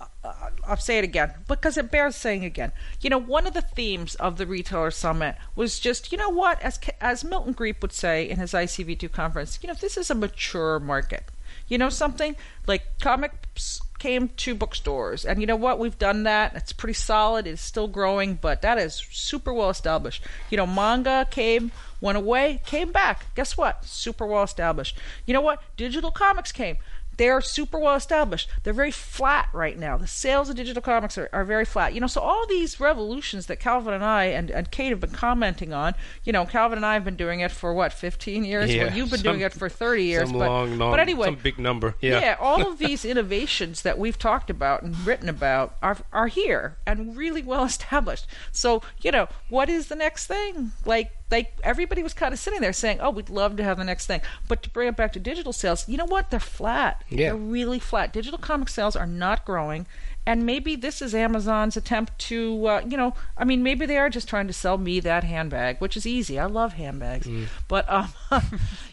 uh, 0.00 0.50
I'll 0.66 0.76
say 0.76 0.98
it 0.98 1.04
again 1.04 1.32
because 1.48 1.78
it 1.78 1.90
bears 1.90 2.14
saying 2.14 2.44
again. 2.44 2.72
You 3.00 3.08
know, 3.08 3.18
one 3.18 3.46
of 3.46 3.54
the 3.54 3.62
themes 3.62 4.14
of 4.16 4.36
the 4.36 4.46
retailer 4.46 4.90
summit 4.90 5.36
was 5.56 5.80
just, 5.80 6.12
you 6.12 6.18
know 6.18 6.28
what, 6.28 6.60
as 6.60 6.78
as 7.00 7.24
Milton 7.24 7.54
Griepp 7.54 7.80
would 7.80 7.92
say 7.92 8.28
in 8.28 8.38
his 8.38 8.52
ICV2 8.52 9.10
conference, 9.10 9.58
you 9.62 9.66
know, 9.68 9.74
this 9.74 9.96
is 9.96 10.10
a 10.10 10.14
mature 10.14 10.78
market. 10.78 11.24
You 11.68 11.78
know 11.78 11.88
something 11.88 12.36
like 12.66 12.98
comics 13.00 13.80
came 13.98 14.28
to 14.28 14.54
bookstores, 14.54 15.24
and 15.24 15.40
you 15.40 15.46
know 15.46 15.56
what, 15.56 15.78
we've 15.78 15.98
done 15.98 16.24
that. 16.24 16.54
It's 16.54 16.72
pretty 16.72 16.94
solid. 16.94 17.46
It's 17.46 17.62
still 17.62 17.88
growing, 17.88 18.34
but 18.34 18.62
that 18.62 18.78
is 18.78 18.94
super 19.10 19.52
well 19.52 19.70
established. 19.70 20.22
You 20.50 20.58
know, 20.58 20.66
manga 20.66 21.26
came, 21.30 21.72
went 22.00 22.18
away, 22.18 22.62
came 22.66 22.92
back. 22.92 23.34
Guess 23.34 23.56
what? 23.56 23.84
Super 23.84 24.26
well 24.26 24.42
established. 24.42 24.98
You 25.26 25.34
know 25.34 25.40
what? 25.40 25.62
Digital 25.76 26.10
comics 26.10 26.52
came 26.52 26.76
they're 27.16 27.40
super 27.40 27.78
well 27.78 27.94
established. 27.94 28.48
They're 28.62 28.72
very 28.72 28.90
flat 28.90 29.48
right 29.52 29.78
now. 29.78 29.96
The 29.96 30.06
sales 30.06 30.48
of 30.48 30.56
digital 30.56 30.82
comics 30.82 31.16
are, 31.16 31.28
are 31.32 31.44
very 31.44 31.64
flat. 31.64 31.94
You 31.94 32.00
know, 32.00 32.06
so 32.06 32.20
all 32.20 32.46
these 32.46 32.78
revolutions 32.78 33.46
that 33.46 33.58
Calvin 33.58 33.94
and 33.94 34.04
I 34.04 34.24
and, 34.24 34.50
and 34.50 34.70
Kate 34.70 34.90
have 34.90 35.00
been 35.00 35.10
commenting 35.10 35.72
on, 35.72 35.94
you 36.24 36.32
know, 36.32 36.44
Calvin 36.44 36.78
and 36.78 36.86
I 36.86 36.94
have 36.94 37.04
been 37.04 37.16
doing 37.16 37.40
it 37.40 37.50
for 37.50 37.72
what, 37.72 37.92
15 37.92 38.44
years? 38.44 38.74
Yeah, 38.74 38.84
well, 38.84 38.96
you've 38.96 39.10
been 39.10 39.20
some- 39.20 39.32
doing 39.32 39.40
it 39.40 39.52
for 39.52 39.68
30 39.68 40.04
years. 40.04 40.28
some 40.28 40.38
but, 40.38 40.48
long, 40.48 40.78
long, 40.78 40.92
but 40.92 41.00
anyway, 41.00 41.26
some 41.26 41.36
big 41.36 41.58
number. 41.58 41.94
Yeah. 42.00 42.20
yeah, 42.20 42.36
all 42.40 42.66
of 42.66 42.78
these 42.78 43.04
innovations 43.04 43.82
that 43.82 43.98
we've 43.98 44.18
talked 44.18 44.50
about 44.50 44.82
and 44.82 45.06
written 45.06 45.28
about 45.28 45.76
are 45.82 45.98
are 46.12 46.26
here 46.26 46.76
and 46.86 47.16
really 47.16 47.42
well 47.42 47.64
established. 47.64 48.26
So, 48.52 48.82
you 49.00 49.10
know, 49.10 49.28
what 49.48 49.68
is 49.68 49.88
the 49.88 49.96
next 49.96 50.26
thing? 50.26 50.72
Like 50.84 51.12
like 51.30 51.58
everybody 51.62 52.02
was 52.02 52.14
kind 52.14 52.32
of 52.32 52.38
sitting 52.38 52.60
there 52.60 52.72
saying, 52.72 53.00
"Oh, 53.00 53.10
we'd 53.10 53.30
love 53.30 53.56
to 53.56 53.64
have 53.64 53.78
the 53.78 53.84
next 53.84 54.06
thing." 54.06 54.20
But 54.48 54.62
to 54.62 54.70
bring 54.70 54.88
it 54.88 54.96
back 54.96 55.12
to 55.14 55.20
digital 55.20 55.52
sales, 55.52 55.88
you 55.88 55.96
know 55.96 56.04
what? 56.06 56.30
They're 56.30 56.40
flat. 56.40 57.02
Yeah. 57.08 57.28
They're 57.28 57.36
really 57.36 57.78
flat. 57.78 58.12
Digital 58.12 58.38
comic 58.38 58.68
sales 58.68 58.96
are 58.96 59.06
not 59.06 59.44
growing. 59.44 59.86
And 60.28 60.44
maybe 60.44 60.74
this 60.74 61.00
is 61.00 61.14
Amazon's 61.14 61.76
attempt 61.76 62.18
to, 62.18 62.66
uh, 62.66 62.82
you 62.84 62.96
know, 62.96 63.14
I 63.38 63.44
mean, 63.44 63.62
maybe 63.62 63.86
they 63.86 63.96
are 63.96 64.10
just 64.10 64.28
trying 64.28 64.48
to 64.48 64.52
sell 64.52 64.76
me 64.76 64.98
that 64.98 65.22
handbag, 65.22 65.78
which 65.78 65.96
is 65.96 66.04
easy. 66.04 66.36
I 66.36 66.46
love 66.46 66.72
handbags, 66.72 67.28
but 67.68 67.88
um, 67.88 68.08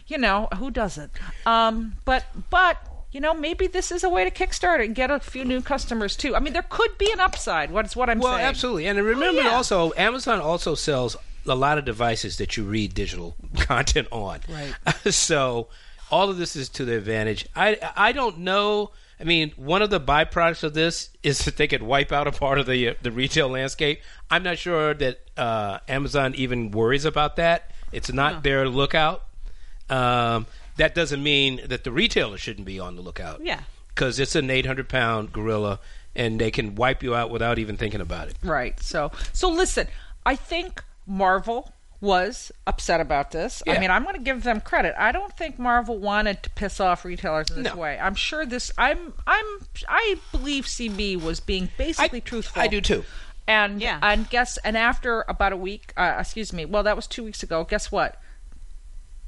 you 0.06 0.16
know, 0.16 0.46
who 0.58 0.70
doesn't? 0.70 1.10
Um, 1.44 1.94
but 2.04 2.24
but 2.50 2.78
you 3.10 3.20
know, 3.20 3.34
maybe 3.34 3.66
this 3.66 3.90
is 3.92 4.04
a 4.04 4.08
way 4.08 4.28
to 4.28 4.30
kickstart 4.30 4.80
it 4.80 4.86
and 4.86 4.94
get 4.94 5.10
a 5.10 5.18
few 5.20 5.44
new 5.44 5.60
customers 5.60 6.16
too. 6.16 6.36
I 6.36 6.40
mean, 6.40 6.52
there 6.52 6.66
could 6.68 6.98
be 6.98 7.10
an 7.12 7.20
upside. 7.20 7.70
What's 7.70 7.94
what 7.96 8.10
I'm 8.10 8.18
Well, 8.18 8.32
saying? 8.32 8.40
Well, 8.42 8.48
absolutely. 8.50 8.86
And 8.86 8.98
remember 9.02 9.42
yeah. 9.42 9.50
also, 9.50 9.92
Amazon 9.96 10.40
also 10.40 10.74
sells 10.74 11.16
a 11.46 11.54
lot 11.54 11.78
of 11.78 11.84
devices 11.84 12.36
that 12.38 12.56
you 12.56 12.64
read 12.64 12.94
digital 12.94 13.36
content 13.58 14.08
on. 14.10 14.40
Right. 14.48 14.74
so 15.14 15.68
all 16.10 16.30
of 16.30 16.36
this 16.38 16.56
is 16.56 16.68
to 16.70 16.84
their 16.84 16.98
advantage. 16.98 17.46
I 17.54 17.78
I 17.96 18.12
don't 18.12 18.38
know. 18.38 18.90
I 19.20 19.24
mean, 19.24 19.52
one 19.56 19.80
of 19.80 19.90
the 19.90 20.00
byproducts 20.00 20.64
of 20.64 20.74
this 20.74 21.10
is 21.22 21.44
that 21.44 21.56
they 21.56 21.68
could 21.68 21.82
wipe 21.82 22.10
out 22.12 22.26
a 22.26 22.32
part 22.32 22.58
of 22.58 22.66
the 22.66 22.88
uh, 22.90 22.94
the 23.02 23.10
retail 23.12 23.48
landscape. 23.48 24.00
I'm 24.30 24.42
not 24.42 24.58
sure 24.58 24.92
that 24.94 25.20
uh, 25.36 25.78
Amazon 25.88 26.34
even 26.34 26.70
worries 26.72 27.04
about 27.04 27.36
that. 27.36 27.70
It's 27.92 28.12
not 28.12 28.42
their 28.42 28.68
lookout. 28.68 29.22
Um, 29.88 30.46
that 30.76 30.94
doesn't 30.94 31.22
mean 31.22 31.60
that 31.66 31.84
the 31.84 31.92
retailer 31.92 32.38
shouldn't 32.38 32.66
be 32.66 32.80
on 32.80 32.96
the 32.96 33.02
lookout. 33.02 33.40
Yeah. 33.44 33.60
because 33.88 34.18
it's 34.18 34.34
an 34.34 34.50
800 34.50 34.88
pound 34.88 35.32
gorilla, 35.32 35.78
and 36.16 36.40
they 36.40 36.50
can 36.50 36.74
wipe 36.74 37.02
you 37.02 37.14
out 37.14 37.30
without 37.30 37.58
even 37.60 37.76
thinking 37.76 38.00
about 38.00 38.28
it. 38.28 38.34
Right. 38.42 38.78
So 38.80 39.12
so 39.32 39.48
listen, 39.48 39.86
I 40.26 40.34
think 40.36 40.82
Marvel 41.06 41.70
was 42.00 42.52
upset 42.66 43.00
about 43.00 43.30
this. 43.30 43.62
I 43.66 43.78
mean, 43.78 43.90
I'm 43.90 44.02
going 44.02 44.14
to 44.16 44.20
give 44.20 44.42
them 44.42 44.60
credit. 44.60 44.94
I 44.98 45.10
don't 45.10 45.34
think 45.36 45.58
Marvel 45.58 45.96
wanted 45.98 46.42
to 46.42 46.50
piss 46.50 46.78
off 46.80 47.04
retailers 47.04 47.50
in 47.50 47.62
this 47.62 47.72
No. 47.74 47.80
way. 47.80 47.98
I'm 47.98 48.14
sure 48.14 48.44
this 48.44 48.70
I'm 48.76 49.14
I'm 49.26 49.44
I 49.88 50.16
believe 50.30 50.64
CB 50.66 51.22
was 51.22 51.40
being 51.40 51.70
basically 51.78 52.20
truthful. 52.20 52.60
I 52.60 52.66
do 52.66 52.80
too. 52.82 53.04
And 53.46 53.80
Yeah. 53.80 53.98
and 54.02 54.28
guess 54.28 54.58
and 54.58 54.76
after 54.76 55.24
about 55.28 55.52
a 55.52 55.56
week, 55.56 55.92
uh, 55.96 56.16
excuse 56.18 56.52
me, 56.52 56.66
well 56.66 56.82
that 56.82 56.94
was 56.96 57.06
2 57.06 57.24
weeks 57.24 57.42
ago. 57.42 57.64
Guess 57.64 57.90
what? 57.90 58.20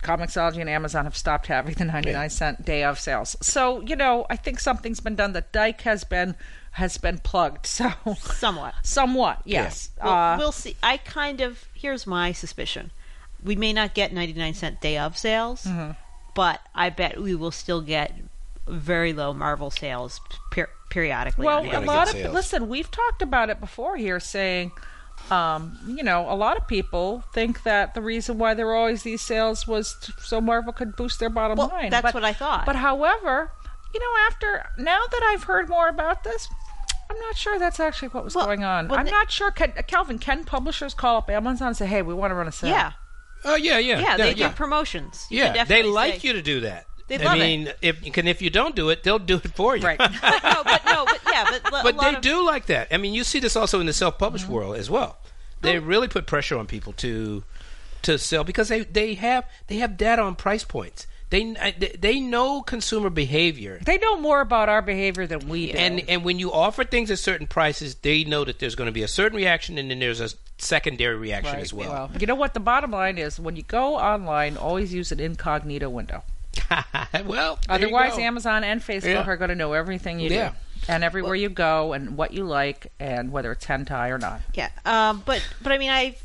Comixology 0.03 0.61
and 0.61 0.69
Amazon 0.69 1.05
have 1.05 1.17
stopped 1.17 1.47
having 1.47 1.75
the 1.75 1.85
99 1.87 2.31
cent 2.31 2.65
day 2.65 2.85
of 2.85 3.01
sales. 3.01 3.37
So, 3.41 3.81
you 3.81 3.97
know, 3.97 4.27
I 4.29 4.37
think 4.37 4.61
something's 4.61 5.01
been 5.01 5.17
done. 5.17 5.33
The 5.33 5.45
dike 5.53 5.81
has 5.83 6.05
been 6.05 6.37
has 6.77 6.97
been 6.99 7.19
plugged. 7.19 7.67
So 7.77 7.91
somewhat. 8.19 8.75
Somewhat, 8.83 9.43
yes. 9.45 9.91
Well, 10.03 10.13
uh, 10.13 10.39
we'll 10.39 10.53
see. 10.53 10.77
I 10.83 10.97
kind 10.99 11.41
of 11.41 11.69
here's 11.75 12.07
my 12.07 12.33
suspicion: 12.33 12.91
we 13.43 13.57
may 13.57 13.73
not 13.73 13.95
get 13.95 14.13
99 14.13 14.55
cent 14.55 14.81
day 14.81 14.97
of 14.99 15.17
sales, 15.19 15.65
Mm-hmm. 15.65 15.93
but 16.35 16.61
I 16.75 16.91
bet 16.91 17.21
we 17.21 17.35
will 17.35 17.51
still 17.51 17.81
get 17.83 18.13
very 18.69 19.13
low 19.13 19.33
Marvel 19.33 19.71
sales 19.71 20.21
per- 20.51 20.69
periodically. 20.91 21.45
well, 21.47 21.61
a 21.65 21.81
lot 21.85 22.09
of 22.09 22.15
sales. 22.15 22.35
listen. 22.35 22.69
We've 22.69 22.91
talked 22.91 23.23
about 23.23 23.49
it 23.51 23.61
before 23.61 23.97
here, 23.97 24.19
saying, 24.21 24.73
um, 25.31 25.79
you 25.87 26.03
know, 26.03 26.31
a 26.31 26.35
lot 26.35 26.57
of 26.57 26.67
people 26.69 27.23
think 27.33 27.63
that 27.63 27.95
the 27.95 28.01
reason 28.03 28.39
why 28.39 28.55
there 28.55 28.67
were 28.67 28.75
always 28.75 29.03
these 29.03 29.23
sales 29.23 29.67
was 29.67 29.97
t- 30.03 30.13
so 30.21 30.41
Marvel 30.41 30.73
could 30.73 30.97
boost 30.97 31.21
their 31.21 31.31
bottom 31.31 31.59
Well, 31.59 31.69
line. 31.69 31.91
that's 31.91 32.03
But- 32.03 32.15
what 32.15 32.25
I 32.25 32.33
thought. 32.33 32.67
But 32.67 32.77
however, 32.77 33.51
you 33.95 34.01
know, 34.01 34.27
after 34.29 34.67
now 34.79 35.01
that 35.11 35.23
I've 35.33 35.45
heard 35.45 35.69
more 35.69 35.89
about 35.89 36.23
this. 36.25 36.49
I'm 37.11 37.19
not 37.19 37.37
sure 37.37 37.59
that's 37.59 37.79
actually 37.81 38.09
what 38.09 38.25
was 38.25 38.35
Well- 38.35 38.47
going 38.47 38.65
on. 38.65 38.89
well, 38.89 38.99
I'm 38.99 39.05
the- 39.07 39.11
not 39.13 39.31
sure. 39.31 39.51
Can, 39.51 39.73
Calvin, 39.87 40.19
can 40.19 40.45
publishers 40.45 40.95
call 40.95 41.19
up 41.19 41.31
Amazon 41.31 41.69
and 41.69 41.77
say, 41.77 41.87
"Hey, 41.87 42.03
we 42.03 42.15
want 42.15 42.31
to 42.31 42.35
run 42.35 42.49
a 42.49 42.53
sale"? 42.53 42.71
yeah, 42.71 42.93
Oh 43.45 43.55
yeah, 43.55 43.79
yeah, 43.79 44.01
yeah, 44.01 44.17
they 44.17 44.33
yeah. 44.35 44.49
do 44.49 44.55
promotions. 44.55 45.27
You 45.31 45.45
Yeah, 45.45 45.65
they 45.65 45.83
like 45.83 46.21
say- 46.21 46.29
you 46.29 46.33
to 46.35 46.43
do 46.43 46.61
that. 46.61 46.87
They 47.09 47.19
I 47.21 47.23
love 47.25 47.37
it. 47.37 47.39
mean, 47.41 47.73
if 47.83 48.03
and 48.19 48.29
if 48.29 48.43
you 48.43 48.51
don't 48.51 48.75
do 48.75 48.89
it, 48.91 49.05
they'll 49.05 49.21
do 49.21 49.37
it 49.37 49.55
for 49.55 49.77
you. 49.77 49.85
Right. 49.87 49.99
no, 50.01 50.09
but 50.65 50.85
no, 50.85 51.05
but 51.05 51.21
yeah, 51.31 51.45
but, 51.49 51.61
a 51.69 51.71
But 51.85 51.95
lot 51.95 52.01
they 52.11 52.15
of- 52.17 52.21
do 52.21 52.45
like 52.45 52.67
that. 52.67 52.89
I 52.93 52.97
mean, 52.97 53.15
you 53.15 53.23
see 53.23 53.39
this 53.39 53.55
also 53.55 53.79
in 53.79 53.87
the 53.87 53.93
self-published 53.93 54.47
Mm-hmm. 54.47 54.55
world 54.55 54.77
as 54.77 54.91
well. 54.91 55.19
They 55.61 55.79
really 55.79 56.09
put 56.09 56.27
pressure 56.27 56.59
on 56.59 56.67
people 56.67 56.93
to 56.95 57.45
to 58.03 58.19
sell 58.19 58.43
because 58.45 58.69
they 58.69 58.81
they 58.85 59.15
have 59.15 59.45
they 59.69 59.77
have 59.77 59.97
data 59.97 60.23
on 60.23 60.35
price 60.35 60.65
points. 60.65 61.07
They 61.31 61.43
they- 61.79 61.97
they 61.99 62.21
know 62.21 62.63
consumer 62.63 63.11
behavior. 63.11 63.81
they 63.85 63.99
know 63.99 64.17
more 64.21 64.41
about 64.41 64.69
our 64.69 64.81
behavior 64.83 65.27
than 65.27 65.49
we 65.49 65.73
do. 65.73 65.79
And 65.79 66.03
and 66.09 66.25
when 66.25 66.39
you 66.39 66.53
offer 66.53 66.85
things 66.85 67.11
at 67.11 67.19
certain 67.19 67.47
prices, 67.49 67.97
they 67.97 68.23
know 68.25 68.45
that 68.45 68.59
there's 68.61 68.75
going 68.77 68.87
to 68.87 68.93
be 68.93 69.03
a 69.03 69.09
certain 69.09 69.37
reaction, 69.37 69.77
and 69.79 69.91
then 69.91 69.99
there's 69.99 70.21
a 70.21 70.31
secondary 70.59 71.17
reaction 71.17 71.55
Right. 71.55 71.63
as 71.63 71.73
well. 71.75 72.11
you 72.19 72.27
know 72.27 72.35
what? 72.37 72.55
The 72.55 72.61
bottom 72.61 72.91
line 72.93 73.19
is 73.19 73.39
when 73.41 73.57
you 73.57 73.63
go 73.63 73.97
online, 73.97 74.57
always 74.57 74.95
use 74.95 75.11
an 75.13 75.21
incognito 75.21 75.89
window. 75.91 76.23
well, 77.27 77.59
there 77.69 77.79
you 77.81 77.87
Otherwise, 77.87 78.13
go. 78.15 78.21
Amazon 78.21 78.65
and 78.65 78.81
Facebook 78.81 79.05
Yeah. 79.15 79.25
are 79.27 79.37
going 79.37 79.51
to 79.51 79.55
know 79.55 79.73
everything 79.73 80.21
you 80.21 80.31
Yeah. 80.31 80.49
do. 80.51 80.55
And 80.89 81.03
everywhere 81.03 81.35
you 81.35 81.49
go, 81.49 81.93
and 81.95 82.17
what 82.17 82.33
you 82.33 82.45
like, 82.45 82.93
and 83.01 83.33
whether 83.33 83.51
it's 83.51 83.67
hentai 83.67 84.11
or 84.11 84.19
not. 84.19 84.41
Yeah, 84.55 84.69
um, 84.85 85.23
but 85.27 85.43
but 85.61 85.73
I 85.73 85.79
mean, 85.79 85.91
I've 85.91 86.23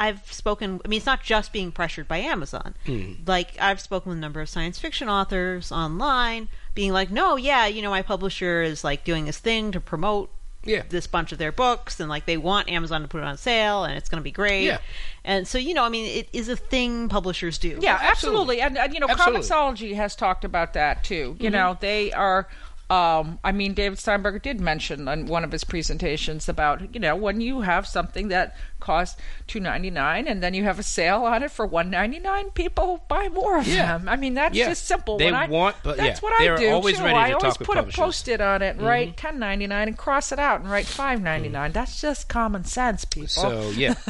I've 0.00 0.32
spoken. 0.32 0.80
I 0.82 0.88
mean, 0.88 0.96
it's 0.96 1.06
not 1.06 1.22
just 1.22 1.52
being 1.52 1.72
pressured 1.72 2.08
by 2.08 2.18
Amazon. 2.18 2.74
Mm-hmm. 2.86 3.24
Like 3.26 3.54
I've 3.60 3.80
spoken 3.80 4.08
with 4.08 4.18
a 4.18 4.20
number 4.20 4.40
of 4.40 4.48
science 4.48 4.78
fiction 4.78 5.10
authors 5.10 5.70
online, 5.70 6.48
being 6.74 6.92
like, 6.94 7.10
"No, 7.10 7.36
yeah, 7.36 7.66
you 7.66 7.82
know, 7.82 7.90
my 7.90 8.00
publisher 8.00 8.62
is 8.62 8.82
like 8.82 9.04
doing 9.04 9.26
this 9.26 9.36
thing 9.36 9.72
to 9.72 9.80
promote 9.80 10.30
Yeah. 10.64 10.84
this 10.88 11.06
bunch 11.06 11.32
of 11.32 11.38
their 11.38 11.52
books, 11.52 12.00
and 12.00 12.08
like 12.08 12.24
they 12.24 12.38
want 12.38 12.70
Amazon 12.70 13.02
to 13.02 13.08
put 13.08 13.18
it 13.18 13.24
on 13.24 13.36
sale, 13.36 13.84
and 13.84 13.98
it's 13.98 14.08
going 14.08 14.20
to 14.20 14.24
be 14.24 14.30
great." 14.30 14.64
Yeah. 14.64 14.78
And 15.22 15.46
so, 15.46 15.58
you 15.58 15.74
know, 15.74 15.84
I 15.84 15.90
mean, 15.90 16.06
it 16.06 16.30
is 16.32 16.48
a 16.48 16.56
thing 16.56 17.10
publishers 17.10 17.58
do. 17.58 17.78
Yeah, 17.78 17.98
absolutely. 18.00 18.08
absolutely. 18.08 18.60
And, 18.62 18.78
and 18.78 18.94
you 18.94 19.00
know, 19.00 19.08
Absolutely. 19.10 19.42
Comixology 19.42 19.94
has 19.96 20.16
talked 20.16 20.46
about 20.46 20.72
that 20.72 21.04
too. 21.04 21.36
You 21.38 21.50
mm-hmm. 21.50 21.52
know, 21.52 21.76
they 21.78 22.10
are 22.12 22.48
um, 22.90 23.38
I 23.44 23.52
mean, 23.52 23.74
David 23.74 23.98
Steinberger 23.98 24.40
did 24.40 24.60
mention 24.60 25.06
on 25.06 25.26
one 25.26 25.44
of 25.44 25.52
his 25.52 25.62
presentations 25.62 26.48
about 26.48 26.92
you 26.92 26.98
know 27.00 27.14
when 27.14 27.40
you 27.40 27.60
have 27.60 27.86
something 27.86 28.28
that 28.28 28.56
costs 28.80 29.16
two 29.46 29.60
ninety 29.60 29.90
nine 29.90 30.26
and 30.26 30.42
then 30.42 30.54
you 30.54 30.64
have 30.64 30.78
a 30.78 30.82
sale 30.82 31.22
on 31.24 31.42
it 31.44 31.50
for 31.52 31.64
one 31.66 31.88
ninety 31.90 32.18
nine, 32.18 32.50
people 32.50 33.04
buy 33.08 33.28
more 33.28 33.58
of 33.58 33.68
Yeah. 33.68 33.98
them. 33.98 34.08
I 34.08 34.16
mean, 34.16 34.34
that's 34.34 34.56
Yeah. 34.56 34.70
just 34.70 34.86
simple. 34.86 35.18
They 35.18 35.30
I, 35.30 35.46
want- 35.46 35.76
but 35.84 35.98
that's 35.98 36.20
yeah, 36.20 36.28
what 36.28 36.40
I 36.40 36.44
they're 36.44 36.56
do 36.56 36.70
always 36.70 36.98
too. 36.98 37.04
ready 37.04 37.16
I 37.16 37.32
always 37.32 37.56
put 37.56 37.76
a. 37.76 37.82
Mm-hmm. 37.82 37.90
post-it 38.00 38.40
on 38.40 38.62
it, 38.62 38.76
and 38.76 38.82
write 38.82 39.16
ten 39.16 39.38
ninety 39.38 39.66
nine, 39.68 39.86
and 39.88 39.96
cross 39.96 40.32
it 40.32 40.38
out, 40.40 40.60
and 40.60 40.70
write 40.70 40.86
five 40.86 41.22
ninety 41.22 41.48
nine. 41.48 41.70
That's 41.72 42.00
just 42.00 42.28
common 42.28 42.64
sense, 42.64 43.04
people. 43.04 43.28
So 43.28 43.70
yeah. 43.70 43.94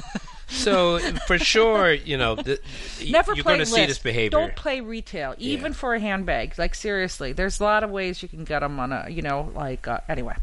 So 0.51 0.99
for 1.27 1.39
sure, 1.39 1.93
you 1.93 2.17
know, 2.19 2.35
the, 2.35 2.61
Never 3.09 3.35
you're 3.35 3.45
going 3.45 3.61
to 3.61 3.67
see 3.67 3.87
this 3.87 3.99
behavior. 3.99 4.31
Don't 4.31 4.57
play 4.57 4.81
retail, 4.81 5.35
even 5.39 5.73
Yeah. 5.73 5.79
for 5.79 5.95
a 5.95 6.01
handbag. 6.01 6.59
Like 6.59 6.75
seriously, 6.75 7.33
there's 7.33 7.61
a 7.61 7.65
lot 7.65 7.85
of 7.85 7.91
ways 7.91 8.23
you 8.23 8.29
can 8.29 8.45
get 8.45 8.61
them 8.61 8.79
on 8.81 8.93
a, 8.93 9.09
you 9.09 9.23
know, 9.23 9.51
like 9.55 9.87
uh, 9.89 10.01
anyway. 10.09 10.35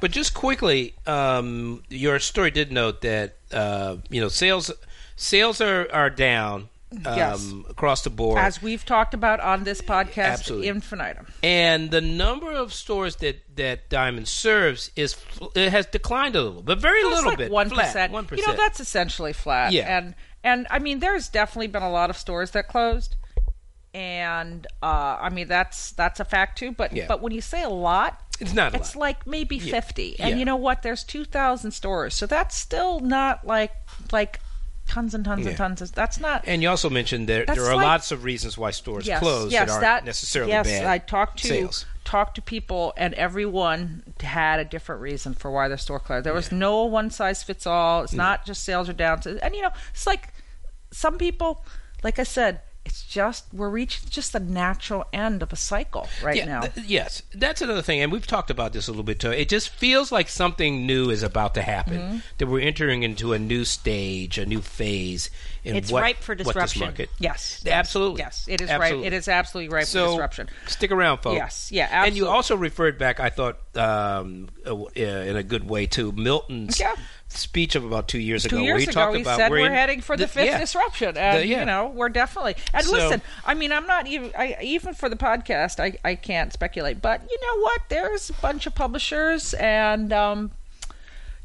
But 0.00 0.12
just 0.12 0.34
quickly, 0.34 0.94
um, 1.06 1.82
your 1.88 2.20
story 2.20 2.52
did 2.52 2.70
note 2.70 3.00
that 3.00 3.36
uh, 3.50 3.96
you 4.08 4.20
know 4.20 4.28
sales 4.28 4.70
sales 5.16 5.60
are 5.60 5.90
are 5.92 6.10
down 6.10 6.68
um, 6.92 7.16
Yes. 7.16 7.52
across 7.68 8.02
the 8.02 8.10
board, 8.10 8.38
As 8.38 8.60
we've 8.60 8.84
talked 8.84 9.14
about 9.14 9.38
on 9.40 9.64
this 9.64 9.80
podcast, 9.80 10.24
Absolutely. 10.24 10.68
infinitum. 10.68 11.26
and 11.42 11.90
the 11.90 12.00
number 12.00 12.50
of 12.50 12.72
stores 12.72 13.16
that 13.16 13.36
that 13.56 13.88
Diamond 13.88 14.26
serves 14.28 14.90
is 14.96 15.16
it 15.54 15.70
has 15.70 15.86
declined 15.86 16.34
a 16.36 16.42
little, 16.42 16.62
but 16.62 16.78
very 16.78 17.02
That's 17.02 17.14
little 17.14 17.30
like 17.30 17.38
bit, 17.38 17.50
one 17.52 17.68
flat, 17.70 18.10
one 18.10 18.26
You 18.34 18.46
know, 18.46 18.54
that's 18.56 18.80
essentially 18.80 19.32
flat. 19.32 19.72
Yeah. 19.72 19.98
And 19.98 20.14
and 20.42 20.66
I 20.70 20.78
mean, 20.80 20.98
there's 21.00 21.28
definitely 21.28 21.68
been 21.68 21.82
a 21.82 21.90
lot 21.90 22.10
of 22.10 22.16
stores 22.16 22.50
that 22.52 22.66
closed, 22.68 23.14
and 23.94 24.66
uh, 24.82 25.18
I 25.20 25.28
mean 25.30 25.48
that's 25.48 25.92
that's 25.92 26.20
a 26.20 26.24
fact 26.24 26.58
too. 26.58 26.72
But 26.72 26.92
Yeah. 26.92 27.06
but 27.08 27.20
when 27.20 27.32
you 27.32 27.40
say 27.40 27.62
a 27.62 27.68
lot, 27.68 28.20
It's 28.40 28.52
not 28.54 28.72
a 28.72 28.76
it's 28.76 28.94
lot. 28.96 29.00
like 29.00 29.26
maybe 29.26 29.58
fifty. 29.58 30.18
And 30.18 30.30
Yeah. 30.30 30.36
you 30.36 30.44
know 30.44 30.56
what? 30.56 30.82
There's 30.82 31.04
two 31.04 31.24
thousand 31.24 31.72
stores, 31.72 32.14
so 32.14 32.26
that's 32.26 32.56
still 32.56 33.00
not 33.00 33.46
like 33.46 33.72
like 34.12 34.40
tons 34.90 35.14
and 35.14 35.24
tons 35.24 35.42
Yeah. 35.42 35.50
and 35.50 35.56
tons. 35.56 35.80
Of, 35.80 35.92
that's 35.92 36.18
not. 36.18 36.42
And 36.46 36.62
you 36.62 36.68
also 36.68 36.90
mentioned 36.90 37.28
That's 37.28 37.54
there 37.54 37.64
are 37.64 37.76
like- 37.76 37.86
lots 37.86 38.10
of 38.10 38.24
reasons 38.24 38.58
why 38.58 38.72
stores 38.72 39.06
yes, 39.06 39.20
close 39.20 39.52
yes, 39.52 39.68
that 39.68 39.72
aren't 39.72 39.82
that, 39.82 40.04
necessarily 40.04 40.50
yes, 40.50 40.66
bad. 40.66 40.84
I 40.84 40.98
talked 40.98 41.38
to 41.42 41.48
sales. 41.48 41.86
talked 42.04 42.34
to 42.34 42.42
people, 42.42 42.92
and 42.96 43.14
everyone 43.14 44.02
had 44.20 44.58
a 44.58 44.64
different 44.64 45.00
reason 45.00 45.32
for 45.32 45.50
why 45.50 45.68
their 45.68 45.78
store 45.78 46.00
closed. 46.00 46.26
There 46.26 46.34
was 46.34 46.50
no 46.50 46.84
one 46.84 47.10
size 47.10 47.42
fits 47.42 47.66
all. 47.66 48.02
It's 48.02 48.12
not 48.12 48.44
just 48.44 48.64
sales 48.64 48.88
are 48.88 48.92
down. 48.92 49.20
To, 49.20 49.38
and 49.44 49.54
you 49.54 49.62
know, 49.62 49.70
it's 49.92 50.06
like 50.08 50.34
some 50.90 51.18
people, 51.18 51.64
like 52.02 52.18
I 52.18 52.24
said, 52.24 52.60
it's 52.84 53.02
just 53.04 53.44
we're 53.52 53.68
reaching 53.68 54.08
just 54.08 54.32
the 54.32 54.40
natural 54.40 55.04
end 55.12 55.42
of 55.42 55.52
a 55.52 55.56
cycle 55.56 56.08
right 56.22 56.36
Yeah, 56.36 56.44
now. 56.46 56.60
th- 56.62 56.86
yes, 56.86 57.22
that's 57.34 57.60
another 57.60 57.82
thing, 57.82 58.00
and 58.00 58.10
we've 58.10 58.26
talked 58.26 58.50
about 58.50 58.72
this 58.72 58.88
a 58.88 58.90
little 58.90 59.04
bit 59.04 59.20
too. 59.20 59.30
It 59.30 59.48
just 59.48 59.68
feels 59.68 60.10
like 60.10 60.28
something 60.28 60.86
new 60.86 61.10
is 61.10 61.22
about 61.22 61.54
to 61.54 61.62
happen. 61.62 61.98
Mm-hmm. 61.98 62.16
That 62.38 62.46
we're 62.46 62.60
entering 62.66 63.02
into 63.02 63.32
a 63.34 63.38
new 63.38 63.64
stage, 63.66 64.38
a 64.38 64.46
new 64.46 64.60
phase 64.62 65.28
in 65.62 65.76
It's 65.76 65.92
what, 65.92 66.02
ripe 66.02 66.16
for 66.20 66.34
disruption. 66.34 66.80
market. 66.80 67.10
yes, 67.18 67.62
absolutely. 67.66 68.20
Yes, 68.20 68.46
it 68.48 68.62
is 68.62 68.70
Absolutely. 68.70 69.04
right. 69.04 69.12
It 69.12 69.16
is 69.16 69.28
absolutely 69.28 69.74
right 69.74 69.86
So 69.86 70.06
for 70.06 70.10
disruption. 70.12 70.48
stick 70.66 70.90
around, 70.90 71.18
folks. 71.18 71.36
Yes, 71.36 71.70
yeah, 71.70 72.04
And 72.06 72.16
you 72.16 72.28
also 72.28 72.56
referred 72.56 72.98
back, 72.98 73.20
I 73.20 73.28
thought, 73.28 73.58
um, 73.76 74.48
uh, 74.66 74.86
in 74.94 75.36
a 75.36 75.42
good 75.42 75.68
way 75.68 75.84
to 75.88 76.12
Milton's 76.12 76.80
Yeah. 76.80 76.94
Speech 77.32 77.74
of 77.76 77.84
about 77.84 78.08
two 78.08 78.18
years 78.18 78.42
Two 78.42 78.48
ago, 78.48 78.56
where 78.56 78.64
years 78.64 78.82
he 78.84 78.90
ago, 78.90 79.00
talked 79.00 79.16
he 79.16 79.22
about 79.22 79.38
said 79.38 79.50
we're 79.50 79.60
we're 79.60 79.66
in- 79.66 79.72
heading 79.72 80.00
for 80.00 80.16
the, 80.16 80.26
fifth 80.26 80.46
yeah. 80.46 80.58
disruption, 80.60 81.16
and 81.16 81.38
The- 81.38 81.46
yeah. 81.46 81.60
you 81.60 81.64
know 81.66 81.86
we're 81.88 82.08
definitely. 82.08 82.56
And 82.74 82.84
So- 82.84 82.92
listen, 82.92 83.22
I 83.44 83.54
mean, 83.54 83.72
I'm 83.72 83.86
not 83.86 84.06
even. 84.06 84.32
I 84.36 84.56
even 84.62 84.94
for 84.94 85.08
the 85.08 85.16
podcast, 85.16 85.80
I 85.80 85.96
I 86.04 86.14
can't 86.16 86.52
speculate, 86.52 87.00
but 87.00 87.22
you 87.30 87.38
know 87.40 87.62
what? 87.62 87.80
There's 87.88 88.30
a 88.30 88.34
bunch 88.34 88.66
of 88.66 88.74
publishers, 88.74 89.54
and 89.54 90.12
um, 90.12 90.50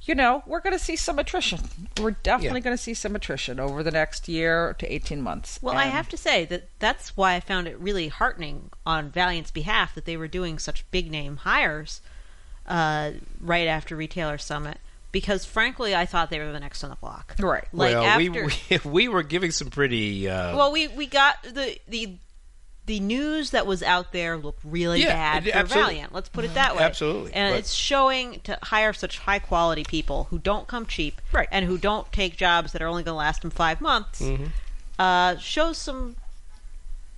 you 0.03 0.15
know 0.15 0.43
we're 0.45 0.59
going 0.59 0.77
to 0.77 0.83
see 0.83 0.95
some 0.95 1.17
attrition. 1.19 1.59
We're 2.01 2.11
definitely 2.11 2.59
Yeah. 2.59 2.63
going 2.65 2.77
to 2.77 2.81
see 2.83 2.93
some 2.93 3.15
attrition 3.15 3.59
over 3.59 3.81
the 3.83 3.91
next 3.91 4.27
year 4.27 4.75
to 4.79 4.91
18 4.93 5.21
months. 5.21 5.59
Well, 5.61 5.75
I 5.77 5.85
have 5.85 6.09
to 6.09 6.17
say 6.17 6.45
that 6.45 6.67
that's 6.79 7.15
why 7.17 7.35
I 7.35 7.39
found 7.39 7.67
it 7.67 7.79
really 7.79 8.07
heartening 8.09 8.69
on 8.85 9.09
Valiant's 9.11 9.51
behalf 9.51 9.93
that 9.95 10.05
they 10.05 10.17
were 10.17 10.27
doing 10.27 10.57
such 10.59 10.89
big 10.91 11.09
name 11.11 11.37
hires 11.37 12.01
uh, 12.67 13.11
right 13.39 13.67
after 13.67 13.95
Retailer 13.95 14.37
Summit. 14.39 14.79
Because 15.15 15.45
frankly, 15.45 15.95
I 15.95 16.05
thought 16.05 16.29
they 16.29 16.39
were 16.39 16.51
the 16.51 16.59
next 16.59 16.83
on 16.83 16.89
the 16.89 16.97
block. 16.97 17.35
Right. 17.39 17.63
Like 17.71 17.93
well, 17.93 18.03
after, 18.03 18.19
we, 18.19 18.51
we 18.83 18.91
we 18.91 19.07
were 19.07 19.23
giving 19.23 19.51
some 19.51 19.69
pretty 19.69 20.27
uh, 20.27 20.57
well, 20.57 20.73
we 20.73 20.89
we 20.89 21.05
got 21.05 21.41
the 21.41 21.79
the 21.87 22.17
the 22.85 22.99
news 22.99 23.51
that 23.51 23.65
was 23.65 23.81
out 23.81 24.11
there 24.11 24.35
looked 24.35 24.59
really 24.65 25.03
Yeah, 25.03 25.39
bad 25.39 25.45
for 25.45 25.55
absolutely. 25.55 25.93
Valiant. 25.93 26.13
Let's 26.13 26.27
put 26.27 26.43
it 26.43 26.53
that 26.55 26.75
way. 26.75 26.83
Absolutely, 26.83 27.31
and 27.33 27.53
but- 27.53 27.59
it's 27.59 27.71
showing 27.71 28.41
to 28.41 28.59
hire 28.61 28.91
such 28.91 29.19
high 29.19 29.39
quality 29.39 29.85
people 29.85 30.25
who 30.31 30.37
don't 30.37 30.67
come 30.67 30.85
cheap, 30.85 31.21
Right. 31.31 31.47
And 31.49 31.63
who 31.63 31.77
don't 31.77 32.11
take 32.11 32.35
jobs 32.35 32.73
that 32.73 32.81
are 32.81 32.87
only 32.87 33.03
going 33.03 33.13
to 33.13 33.17
last 33.17 33.41
them 33.41 33.51
five 33.51 33.79
months. 33.79 34.21
Mm-hmm. 34.21 34.47
Uh, 34.99 35.37
shows 35.37 35.77
some, 35.77 36.17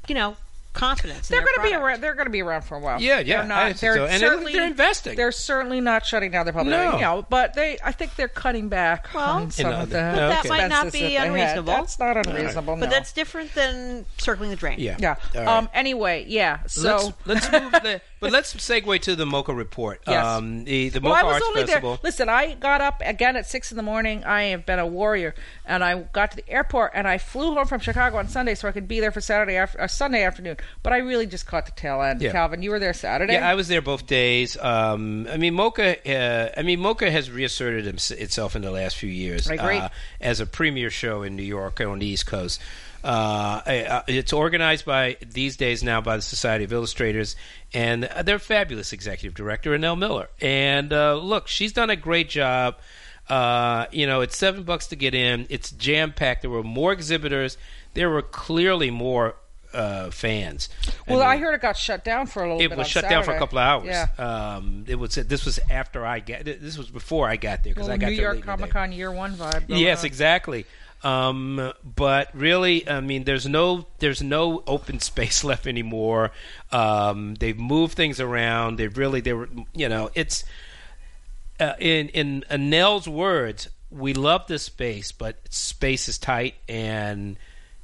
you 0.07 0.13
know, 0.13 0.37
confidence. 0.77 1.27
They're 1.27 1.41
going 1.41 1.55
to 1.55 1.61
be 1.63 1.73
around. 1.73 2.01
They're 2.01 2.13
going 2.13 2.25
to 2.27 2.31
be 2.31 2.41
around 2.41 2.61
for 2.63 2.75
a 2.75 2.79
while. 2.79 3.01
Yeah, 3.01 3.19
yeah, 3.19 3.39
They're 3.39 3.47
not. 3.47 3.57
I 3.63 3.67
think 3.73 3.79
they're 3.79 3.95
so. 3.95 4.05
And 4.05 4.11
it 4.11 4.13
looks 4.13 4.21
like 4.21 4.29
certainly 4.31 4.53
they're 4.53 4.67
investing. 4.67 5.15
They're 5.15 5.31
certainly 5.31 5.81
not 5.81 6.05
shutting 6.05 6.31
down 6.31 6.45
their 6.45 6.53
public. 6.53 6.71
No. 6.71 6.95
You 6.95 7.01
know, 7.01 7.25
but 7.29 7.53
they. 7.55 7.77
I 7.83 7.91
think 7.91 8.15
they're 8.15 8.27
cutting 8.27 8.69
back 8.69 9.07
Well, 9.13 9.23
on 9.23 9.51
some 9.51 9.71
of 9.73 9.89
the. 9.89 9.95
but 9.95 10.15
that 10.15 10.39
Okay. 10.39 10.49
might 10.49 10.67
not 10.67 10.85
be 10.85 10.99
that 11.01 11.07
they 11.07 11.13
had. 11.13 11.27
unreasonable. 11.27 11.73
That's 11.73 11.99
not 11.99 12.17
unreasonable. 12.27 12.75
But 12.75 12.85
no. 12.85 12.91
that's 12.91 13.11
different 13.13 13.53
than 13.55 14.05
circling 14.17 14.49
the 14.49 14.55
drain. 14.55 14.79
yeah 14.79 14.97
yeah. 14.99 15.15
All 15.35 15.41
right. 15.41 15.47
Um. 15.47 15.69
Anyway, 15.73 16.25
yeah. 16.27 16.59
So. 16.67 17.13
let's 17.25 17.51
let's 17.51 17.51
move 17.51 17.71
the, 17.71 18.01
but 18.19 18.31
let's 18.31 18.53
segue 18.55 19.01
to 19.01 19.15
the 19.15 19.25
MoCCA 19.25 19.55
report. 19.55 20.01
Yes. 20.07 20.25
Um, 20.25 20.63
the 20.65 20.89
the 20.89 20.99
Well, 21.01 21.13
MoCCA 21.13 21.19
I 21.19 21.23
was 21.23 21.33
Arts 21.33 21.45
only 21.47 21.61
Festival. 21.61 21.89
there. 21.91 21.99
Listen, 22.03 22.29
I 22.29 22.53
got 22.55 22.81
up 22.81 23.01
again 23.05 23.35
at 23.35 23.45
six 23.45 23.71
in 23.71 23.77
the 23.77 23.83
morning. 23.83 24.23
I 24.23 24.43
have 24.45 24.65
been 24.65 24.79
a 24.79 24.87
warrior, 24.87 25.35
and 25.65 25.83
I 25.83 25.99
got 26.01 26.31
to 26.31 26.37
the 26.37 26.49
airport 26.49 26.91
and 26.95 27.07
I 27.07 27.17
flew 27.17 27.53
home 27.53 27.67
from 27.67 27.79
Chicago 27.79 28.17
on 28.17 28.27
Sunday 28.27 28.55
so 28.55 28.67
I 28.67 28.71
could 28.71 28.87
be 28.87 28.99
there 28.99 29.11
for 29.11 29.21
Saturday 29.21 29.55
after 29.55 29.81
uh, 29.81 29.87
Sunday 29.87 30.23
afternoon. 30.23 30.57
But 30.83 30.93
I 30.93 30.97
really 30.97 31.25
just 31.27 31.45
caught 31.47 31.65
the 31.65 31.71
tail 31.73 32.01
end. 32.01 32.21
Yeah. 32.21 32.31
Calvin, 32.31 32.61
you 32.61 32.71
were 32.71 32.79
there 32.79 32.93
Saturday. 32.93 33.33
Yeah, 33.33 33.47
I 33.47 33.55
was 33.55 33.67
there 33.67 33.81
both 33.81 34.07
days. 34.07 34.57
Um, 34.57 35.27
I 35.29 35.37
mean, 35.37 35.53
MoCCA. 35.53 35.97
Uh, 36.07 36.49
I 36.57 36.63
mean, 36.63 36.79
MoCCA 36.79 37.11
has 37.11 37.29
reasserted 37.29 37.87
itself 37.87 38.55
in 38.55 38.61
the 38.61 38.71
last 38.71 38.95
few 38.97 39.09
years 39.09 39.49
uh, 39.49 39.89
as 40.21 40.39
a 40.39 40.45
premier 40.45 40.89
show 40.89 41.23
in 41.23 41.35
New 41.35 41.43
York 41.43 41.79
on 41.81 41.99
the 41.99 42.05
East 42.05 42.25
Coast. 42.25 42.61
Uh, 43.03 43.61
uh, 43.65 44.03
it's 44.07 44.33
organized 44.33 44.85
by 44.85 45.17
these 45.25 45.57
days 45.57 45.83
now 45.83 46.01
by 46.01 46.15
the 46.15 46.21
Society 46.21 46.63
of 46.63 46.73
Illustrators, 46.73 47.35
and 47.73 48.03
their 48.23 48.39
fabulous 48.39 48.93
executive 48.93 49.35
director, 49.35 49.77
Anelle 49.77 49.97
Miller. 49.97 50.29
And 50.41 50.91
uh, 50.91 51.15
look, 51.15 51.47
she's 51.47 51.73
done 51.73 51.89
a 51.89 51.95
great 51.95 52.29
job. 52.29 52.77
Uh, 53.29 53.87
you 53.91 54.07
know, 54.07 54.21
it's 54.21 54.37
seven 54.37 54.63
bucks 54.63 54.87
to 54.87 54.95
get 54.95 55.13
in. 55.13 55.47
It's 55.49 55.71
jam 55.71 56.13
packed. 56.13 56.41
There 56.41 56.51
were 56.51 56.63
more 56.63 56.93
exhibitors. 56.93 57.57
There 57.93 58.09
were 58.09 58.21
clearly 58.21 58.89
more 58.89 59.35
uh, 59.73 60.09
fans. 60.11 60.69
well, 61.07 61.19
mean, 61.19 61.27
I 61.27 61.37
heard 61.37 61.53
it 61.53 61.61
got 61.61 61.77
shut 61.77 62.03
down 62.03 62.27
for 62.27 62.43
a 62.43 62.55
little 62.55 62.71
it 62.71 62.77
was 62.77 62.87
shut 62.87 63.07
down 63.07 63.23
for 63.23 63.31
a 63.31 63.39
couple 63.39 63.59
of 63.59 63.63
hours. 63.63 63.87
Yeah. 63.87 64.07
Um, 64.17 64.85
it 64.87 64.95
was 64.95 65.15
this 65.15 65.45
was 65.45 65.59
after 65.69 66.05
I 66.05 66.19
got 66.19 66.45
this 66.45 66.77
was 66.77 66.89
before 66.89 67.27
I 67.27 67.35
got 67.35 67.63
there 67.63 67.73
because 67.73 67.87
Little 67.87 68.05
I 68.05 68.09
got 68.09 68.11
New 68.11 68.21
York 68.21 68.35
late 68.35 68.41
in 68.43 68.47
the 68.47 68.53
day. 68.53 68.57
Comic 68.57 68.71
Con 68.71 68.91
year 68.91 69.11
one 69.11 69.35
vibe. 69.35 69.65
Yes, 69.67 69.99
on. 69.99 70.05
exactly. 70.05 70.65
Um, 71.03 71.73
but 71.83 72.29
really, 72.33 72.87
I 72.89 73.01
mean, 73.01 73.23
there's 73.23 73.45
no 73.45 73.85
there's 73.99 74.21
no 74.21 74.63
open 74.65 74.99
space 75.11 75.43
left 75.43 75.67
anymore. 75.67 76.31
Um, 76.71 77.35
they've 77.35 77.57
moved 77.57 77.95
things 77.95 78.19
around. 78.19 78.77
They've 78.77 78.97
really 78.97 79.21
they 79.21 79.33
were 79.33 79.49
you 79.73 79.89
know 79.89 80.09
it's 80.15 80.43
uh, 81.59 81.73
in 81.79 82.09
in 82.09 82.43
Anelle's 82.49 83.07
words, 83.07 83.69
we 83.89 84.13
love 84.13 84.47
this 84.47 84.63
space, 84.63 85.11
but 85.11 85.37
space 85.49 86.07
is 86.07 86.17
tight, 86.17 86.55
and 86.67 87.37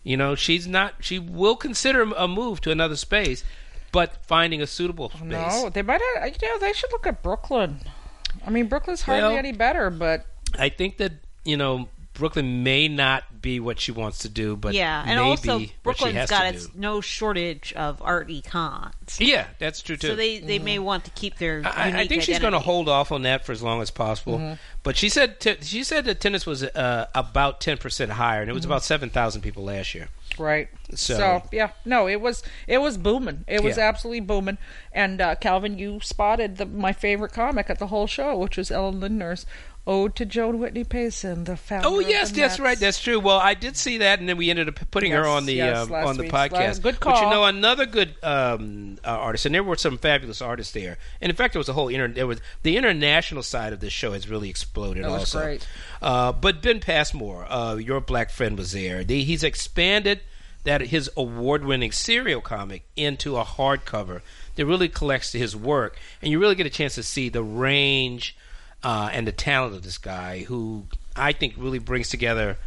you 0.04 0.18
know 0.18 0.36
she's 0.36 0.68
not. 0.68 0.96
She 1.00 1.20
will 1.20 1.56
consider 1.56 2.02
a 2.02 2.28
move 2.28 2.62
to 2.62 2.72
another 2.72 2.96
space, 2.96 3.44
but 3.92 4.26
finding 4.26 4.62
a 4.62 4.68
suitable 4.68 5.10
space. 5.10 5.24
No, 5.24 5.70
they 5.70 5.82
might 5.82 6.02
have. 6.16 6.28
You 6.42 6.48
know, 6.50 6.60
they 6.60 6.74
should 6.74 6.92
look 6.92 7.08
at 7.08 7.24
Brooklyn. 7.24 7.80
I 8.46 8.50
mean, 8.50 8.68
Brooklyn's 8.68 9.02
hardly 9.04 9.30
Well- 9.30 9.38
any 9.38 9.52
better, 9.52 9.90
but 9.90 10.26
I 10.58 10.70
think 10.70 10.98
that 10.98 11.14
you 11.46 11.58
know 11.58 11.88
Brooklyn 12.14 12.62
may 12.64 12.88
not 12.88 13.42
be 13.42 13.60
what 13.60 13.80
she 13.80 13.92
wants 13.92 14.20
to 14.20 14.30
do, 14.30 14.56
but 14.56 14.74
yeah, 14.76 15.02
and 15.06 15.20
maybe 15.20 15.74
also 15.84 16.12
has 16.12 16.30
got 16.30 16.54
its 16.54 16.68
do. 16.68 16.80
no 16.80 17.02
shortage 17.02 17.74
of 17.74 18.02
art 18.04 18.28
econs. 18.30 18.94
Yeah, 19.20 19.48
that's 19.58 19.82
true 19.82 19.98
too. 19.98 20.10
So 20.10 20.16
they, 20.16 20.38
they 20.40 20.60
may 20.60 20.78
want 20.80 21.06
to 21.06 21.12
keep 21.12 21.38
their. 21.40 21.64
I, 21.66 22.02
I 22.02 22.08
think 22.08 22.22
she's 22.22 22.40
going 22.40 22.54
to 22.54 22.60
hold 22.60 22.88
off 22.88 23.12
on 23.12 23.24
that 23.24 23.46
for 23.46 23.52
as 23.52 23.64
long 23.64 23.82
as 23.82 23.90
possible. 23.90 24.38
Mm-hmm. 24.38 24.54
But 24.84 24.96
she 24.98 25.10
said 25.10 25.40
t- 25.40 25.58
she 25.62 25.84
said 25.84 26.06
that 26.06 26.20
tennis 26.22 26.46
was 26.46 26.64
uh, 26.64 27.08
about 27.16 27.60
ten 27.62 27.78
percent 27.78 28.12
higher, 28.12 28.42
and 28.42 28.50
it 28.50 28.52
Mm-hmm. 28.52 28.58
was 28.58 28.66
about 28.66 28.84
seven 28.84 29.10
thousand 29.10 29.42
people 29.42 29.64
last 29.64 29.96
year. 29.96 30.10
right. 30.38 30.68
So- 30.94 31.42
yeah, 31.52 31.72
no, 31.86 32.08
it 32.08 32.22
was 32.22 32.44
it 32.68 32.78
was 32.80 32.98
booming. 32.98 33.44
It 33.48 33.64
was 33.64 33.78
Yeah. 33.78 33.88
absolutely 33.90 34.20
booming. 34.20 34.60
And 34.92 35.20
uh, 35.20 35.34
Calvin, 35.36 35.80
you 35.80 36.00
spotted 36.02 36.58
the, 36.58 36.68
my 36.68 36.94
favorite 36.94 37.34
comic 37.34 37.70
at 37.72 37.80
the 37.80 37.88
whole 37.88 38.06
show, 38.06 38.38
which 38.38 38.58
was 38.58 38.70
Ellen 38.70 39.00
Lindner's 39.00 39.48
Ode 39.86 40.16
to 40.16 40.26
Joan 40.26 40.60
Whitney 40.60 40.86
Payson, 40.86 41.44
the 41.44 41.58
founder. 41.58 41.90
Oh 41.90 42.00
yes, 42.00 42.32
that's 42.32 42.58
right. 42.58 42.80
That's 42.80 43.02
true. 43.02 43.20
Well, 43.20 43.38
I 43.38 43.54
did 43.54 43.76
see 43.76 43.98
that, 43.98 44.20
and 44.20 44.30
then 44.30 44.38
we 44.38 44.50
ended 44.50 44.70
up 44.70 44.80
putting 44.92 45.12
her 45.12 45.28
on 45.28 45.46
the 45.46 45.56
yes, 45.56 45.88
um, 45.88 45.94
on 45.94 46.16
the 46.16 46.30
podcast. 46.30 46.52
last- 46.52 46.84
good 46.84 47.00
But 47.02 47.22
you 47.22 47.30
know, 47.30 47.44
another 47.44 47.86
good 47.86 48.16
um, 48.24 48.98
uh, 49.04 49.10
artist, 49.10 49.46
and 49.46 49.54
there 49.54 49.64
were 49.64 49.76
some 49.76 49.98
fabulous 49.98 50.42
artists 50.42 50.72
there. 50.72 50.98
And 51.20 51.30
in 51.30 51.36
fact, 51.36 51.54
there 51.54 51.60
was 51.60 51.68
a 51.68 51.74
whole 51.74 51.90
inter- 51.90 52.08
there 52.08 52.28
was 52.28 52.40
the 52.62 52.78
international 52.78 53.44
side 53.44 53.74
of 53.74 53.82
this 53.82 53.92
show 53.92 54.14
has 54.14 54.30
really 54.30 54.50
exploded. 54.50 55.04
That 55.04 55.12
was 55.12 55.36
also, 55.36 55.42
great. 55.42 55.68
Uh, 56.02 56.32
but 56.32 56.62
Ben 56.62 56.80
Passmore, 56.80 57.46
uh, 57.52 57.76
your 57.76 58.00
black 58.00 58.30
friend, 58.30 58.58
was 58.58 58.72
there. 58.72 59.04
The, 59.04 59.22
he's 59.24 59.44
expanded 59.44 60.22
that 60.64 60.80
his 60.80 61.10
award-winning 61.18 61.92
serial 61.92 62.40
comic 62.40 62.84
into 62.96 63.36
a 63.36 63.44
hardcover 63.44 64.22
that 64.56 64.66
really 64.66 64.88
collects 64.88 65.34
his 65.34 65.58
work, 65.58 66.00
and 66.22 66.32
you 66.32 66.40
really 66.40 66.56
get 66.56 66.66
a 66.66 66.70
chance 66.70 66.96
to 66.96 67.04
see 67.04 67.28
the 67.28 67.44
range 67.44 68.38
uh, 68.84 69.10
and 69.14 69.26
the 69.28 69.32
talent 69.32 69.76
of 69.76 69.84
this 69.84 69.98
guy, 69.98 70.40
who 70.44 70.84
I 71.16 71.32
think 71.32 71.54
really 71.58 71.80
brings 71.80 72.10
together 72.10 72.58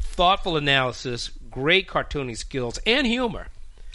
thoughtful 0.00 0.56
analysis, 0.56 1.30
great 1.50 1.86
cartooning 1.88 2.36
skills, 2.36 2.78
and 2.86 3.06
humor 3.06 3.46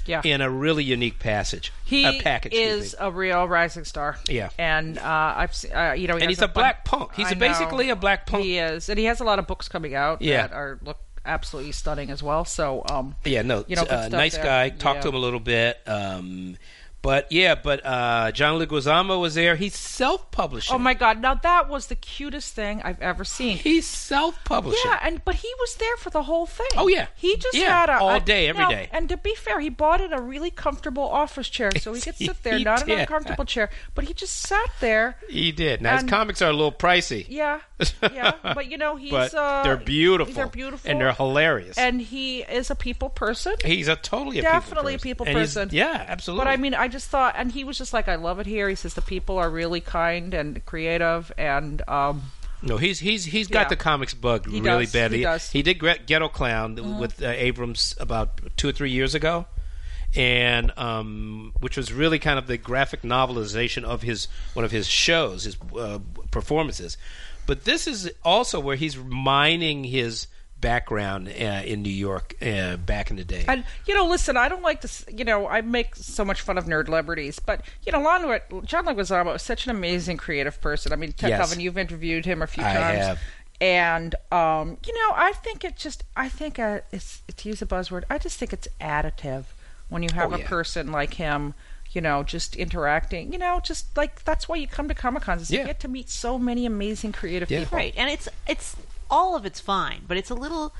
Yeah. 0.06 0.22
in 0.24 0.42
a 0.42 0.50
really 0.50 0.84
unique 0.84 1.20
passage. 1.20 1.72
He 1.86 2.06
a 2.06 2.22
package, 2.22 2.54
is 2.54 2.96
a 3.00 3.12
real 3.12 3.48
rising 3.48 3.84
star. 3.86 4.18
Yeah. 4.28 4.50
and 4.58 4.98
uh, 4.98 5.34
I've 5.38 5.54
seen, 5.56 5.74
uh, 5.74 5.92
you 5.94 6.08
know, 6.08 6.16
he 6.16 6.22
and 6.22 6.30
he's 6.30 6.40
a 6.40 6.48
fun- 6.48 6.54
black 6.54 6.86
punk. 6.86 7.14
He's 7.16 7.32
a- 7.32 7.36
basically 7.36 7.90
a 7.90 7.96
black 7.96 8.26
punk. 8.26 8.44
He 8.44 8.58
is, 8.58 8.90
and 8.90 8.98
he 8.98 9.06
has 9.06 9.20
a 9.20 9.24
lot 9.24 9.40
of 9.40 9.48
books 9.48 9.68
coming 9.68 9.96
out 9.96 10.22
Yeah. 10.22 10.48
that 10.48 10.54
are 10.54 10.80
look 10.82 10.98
absolutely 11.26 11.74
stunning 11.74 12.10
as 12.10 12.24
well. 12.24 12.46
So, 12.46 12.84
um, 12.90 13.16
Yeah, 13.26 13.42
no, 13.42 13.66
you 13.68 13.76
know, 13.76 13.84
uh, 13.84 14.08
nice 14.10 14.36
there. 14.36 14.44
guy. 14.46 14.70
Talked 14.70 15.02
to 15.02 15.10
him 15.10 15.16
a 15.16 15.20
little 15.20 15.42
bit. 15.42 15.78
Um, 15.86 16.58
but 17.02 17.32
yeah, 17.32 17.56
but 17.56 17.86
uh, 17.86 18.32
John 18.32 18.60
Leguizamo 18.60 19.20
was 19.22 19.36
there. 19.36 19.56
He's 19.56 19.76
self-publishing. 19.76 20.74
oh 20.76 20.80
my 20.80 20.94
god, 20.94 21.22
now 21.22 21.36
that 21.36 21.70
was 21.70 21.88
the 21.88 21.96
cutest 21.96 22.54
thing 22.54 22.82
I've 22.84 23.02
ever 23.02 23.24
seen. 23.24 23.58
He's 23.58 23.86
self-publishing. 23.88 24.82
Yeah, 24.86 25.00
and 25.04 25.24
but 25.24 25.36
he 25.36 25.48
was 25.60 25.76
there 25.76 25.96
for 25.98 26.10
the 26.10 26.24
whole 26.24 26.46
thing. 26.46 26.68
Oh, 26.76 26.88
yeah. 26.88 27.08
he 27.16 27.38
just 27.38 27.56
Yeah, 27.56 27.80
had 27.82 27.90
a 27.90 28.00
all 28.00 28.16
a- 28.16 28.20
day, 28.20 28.48
every 28.48 28.64
now, 28.64 28.70
day. 28.70 28.90
And 28.92 29.08
to 29.10 29.18
be 29.18 29.36
fair, 29.36 29.60
he 29.60 29.70
bought 29.70 30.02
in 30.02 30.12
a 30.14 30.20
really 30.22 30.52
comfortable 30.52 31.04
office 31.04 31.48
chair, 31.50 31.72
so 31.80 31.94
he 31.94 32.02
could 32.02 32.16
sit 32.16 32.44
there, 32.44 32.58
He 32.58 32.64
not 32.64 32.82
an 32.82 32.88
did. 32.90 33.00
uncomfortable 33.00 33.46
chair, 33.46 33.70
but 33.96 34.06
he 34.06 34.14
just 34.14 34.36
sat 34.42 34.70
there. 34.80 35.18
He 35.30 35.52
did. 35.52 35.82
Now 35.82 35.96
his 35.98 36.04
comics 36.10 36.42
are 36.42 36.50
a 36.50 36.54
little 36.54 36.72
pricey. 36.72 37.26
Yeah, 37.30 37.60
yeah, 38.02 38.34
but 38.44 38.70
you 38.72 38.78
know 38.78 38.96
he's 38.96 39.12
but 39.12 39.34
uh, 39.34 39.64
they're 39.64 39.78
beautiful. 39.78 40.34
They're 40.34 40.48
beautiful, 40.48 40.90
and 40.90 41.00
they're 41.00 41.14
hilarious. 41.14 41.78
and 41.78 42.02
he 42.02 42.42
is 42.42 42.70
a 42.72 42.76
people 42.76 43.10
person. 43.10 43.54
he's 43.64 43.88
a 43.88 43.96
totally 43.96 44.40
a 44.40 44.42
Definitely 44.42 44.96
a 44.96 45.00
people 45.00 45.26
people 45.26 45.26
person. 45.42 45.62
And 45.64 45.72
he's- 45.72 45.86
person. 45.88 45.98
Yeah, 46.04 46.06
absolutely. 46.12 46.46
But 46.46 46.52
I 46.52 46.58
mean, 46.58 46.74
I 46.74 46.87
just 46.88 47.10
thought, 47.10 47.36
and 47.38 47.52
he 47.52 47.64
was 47.64 47.78
just 47.78 47.94
like, 47.94 48.08
"I 48.08 48.16
love 48.16 48.40
it 48.40 48.46
here." 48.46 48.70
He 48.70 48.76
says 48.76 48.94
the 48.94 49.02
people 49.02 49.38
are 49.38 49.50
really 49.50 49.82
kind 49.82 50.34
and 50.34 50.64
creative, 50.66 51.32
and 51.38 51.82
um, 51.88 52.24
No, 52.62 52.78
he's 52.78 53.00
he's 53.00 53.26
he's 53.26 53.48
got 53.48 53.66
Yeah. 53.66 53.70
the 53.70 53.76
comics 53.76 54.14
bug 54.14 54.50
He 54.50 54.62
really 54.62 54.86
does, 54.86 54.94
bad. 54.94 55.12
he. 55.12 55.22
Mm-hmm. 55.22 55.52
He 55.58 55.62
did 55.64 55.80
Ghetto 56.08 56.30
Klown 56.30 57.00
with 57.00 57.22
uh, 57.22 57.28
Abrams 57.28 57.96
about 58.00 58.40
two 58.58 58.70
or 58.70 58.72
three 58.72 58.92
years 58.92 59.14
ago, 59.16 59.46
and 60.16 60.72
um, 60.78 61.54
which 61.60 61.78
was 61.78 61.92
really 61.94 62.20
kind 62.20 62.40
of 62.40 62.48
the 62.48 62.58
graphic 62.58 63.02
novelization 63.04 63.84
of 63.84 64.02
his 64.02 64.28
one 64.54 64.66
of 64.66 64.72
his 64.72 64.88
shows, 64.88 65.44
his 65.44 65.58
uh, 65.78 66.00
performances. 66.32 66.98
But 67.46 67.64
this 67.64 67.88
is 67.88 68.12
also 68.26 68.60
where 68.60 68.76
he's 68.76 68.98
mining 68.98 69.84
his 69.86 70.28
background 70.60 71.28
uh, 71.30 71.32
in 71.66 71.82
New 71.82 71.90
York 71.92 72.36
uh, 72.42 72.78
back 72.78 73.10
in 73.12 73.16
the 73.18 73.24
day. 73.24 73.46
and 73.48 73.64
you 73.86 73.94
know, 73.96 74.06
listen, 74.08 74.38
I 74.38 74.50
don't 74.50 74.64
like 74.64 74.82
this. 74.82 75.06
You 75.12 75.24
know, 75.26 75.48
I 75.48 75.62
make 75.62 75.96
so 75.96 76.26
much 76.26 76.42
fun 76.42 76.58
of 76.58 76.66
nerd 76.66 76.86
celebrities, 76.86 77.40
but 77.40 77.62
you 77.86 77.92
know, 77.92 78.02
Lon, 78.02 78.40
John 78.66 78.86
Leguizamo 78.86 79.36
is 79.36 79.42
such 79.42 79.66
an 79.66 79.72
amazing 79.72 80.18
creative 80.18 80.60
person. 80.62 80.92
I 80.94 80.96
mean, 80.96 81.14
Ted 81.14 81.30
Yes. 81.32 81.42
Coven, 81.42 81.60
you've 81.60 81.78
interviewed 81.78 82.26
him 82.26 82.42
a 82.42 82.48
few 82.48 82.64
I 82.64 82.74
times. 82.74 82.98
have. 83.06 83.20
And 83.60 84.16
um, 84.32 84.78
you 84.86 84.94
know, 84.94 85.14
I 85.16 85.34
think 85.44 85.64
it 85.64 85.76
just, 85.78 86.04
I 86.16 86.30
think 86.30 86.60
uh, 86.60 86.82
it's 86.92 87.22
to 87.36 87.50
use 87.50 87.62
a 87.62 87.66
buzzword. 87.66 88.04
I 88.10 88.18
just 88.20 88.38
think 88.38 88.54
it's 88.54 88.68
additive 88.80 89.46
when 89.90 90.04
you 90.04 90.10
have 90.14 90.32
Oh, 90.32 90.36
a 90.36 90.40
yeah. 90.40 90.48
person 90.48 90.92
like 90.92 91.16
him. 91.16 91.54
You 91.92 92.02
know, 92.02 92.22
just 92.22 92.56
interacting. 92.58 93.32
You 93.32 93.40
know, 93.40 93.60
just 93.64 93.96
like 93.98 94.24
that's 94.26 94.48
why 94.50 94.58
you 94.58 94.68
come 94.68 94.88
to 94.90 94.94
Comic 94.94 95.24
Cons 95.24 95.42
is 95.44 95.50
Yeah. 95.52 95.62
you 95.62 95.66
get 95.68 95.80
to 95.80 95.88
meet 95.88 96.10
so 96.10 96.38
many 96.38 96.66
amazing 96.66 97.14
creative 97.14 97.50
Yeah. 97.50 97.60
people. 97.62 97.78
Right, 97.78 97.94
and 97.98 98.10
it's 98.12 98.28
it's 98.46 98.76
all 99.10 99.36
of 99.36 99.46
it's 99.46 99.60
fine, 99.60 100.02
but 100.08 100.18
it's 100.18 100.30
a 100.30 100.36
little 100.36 100.74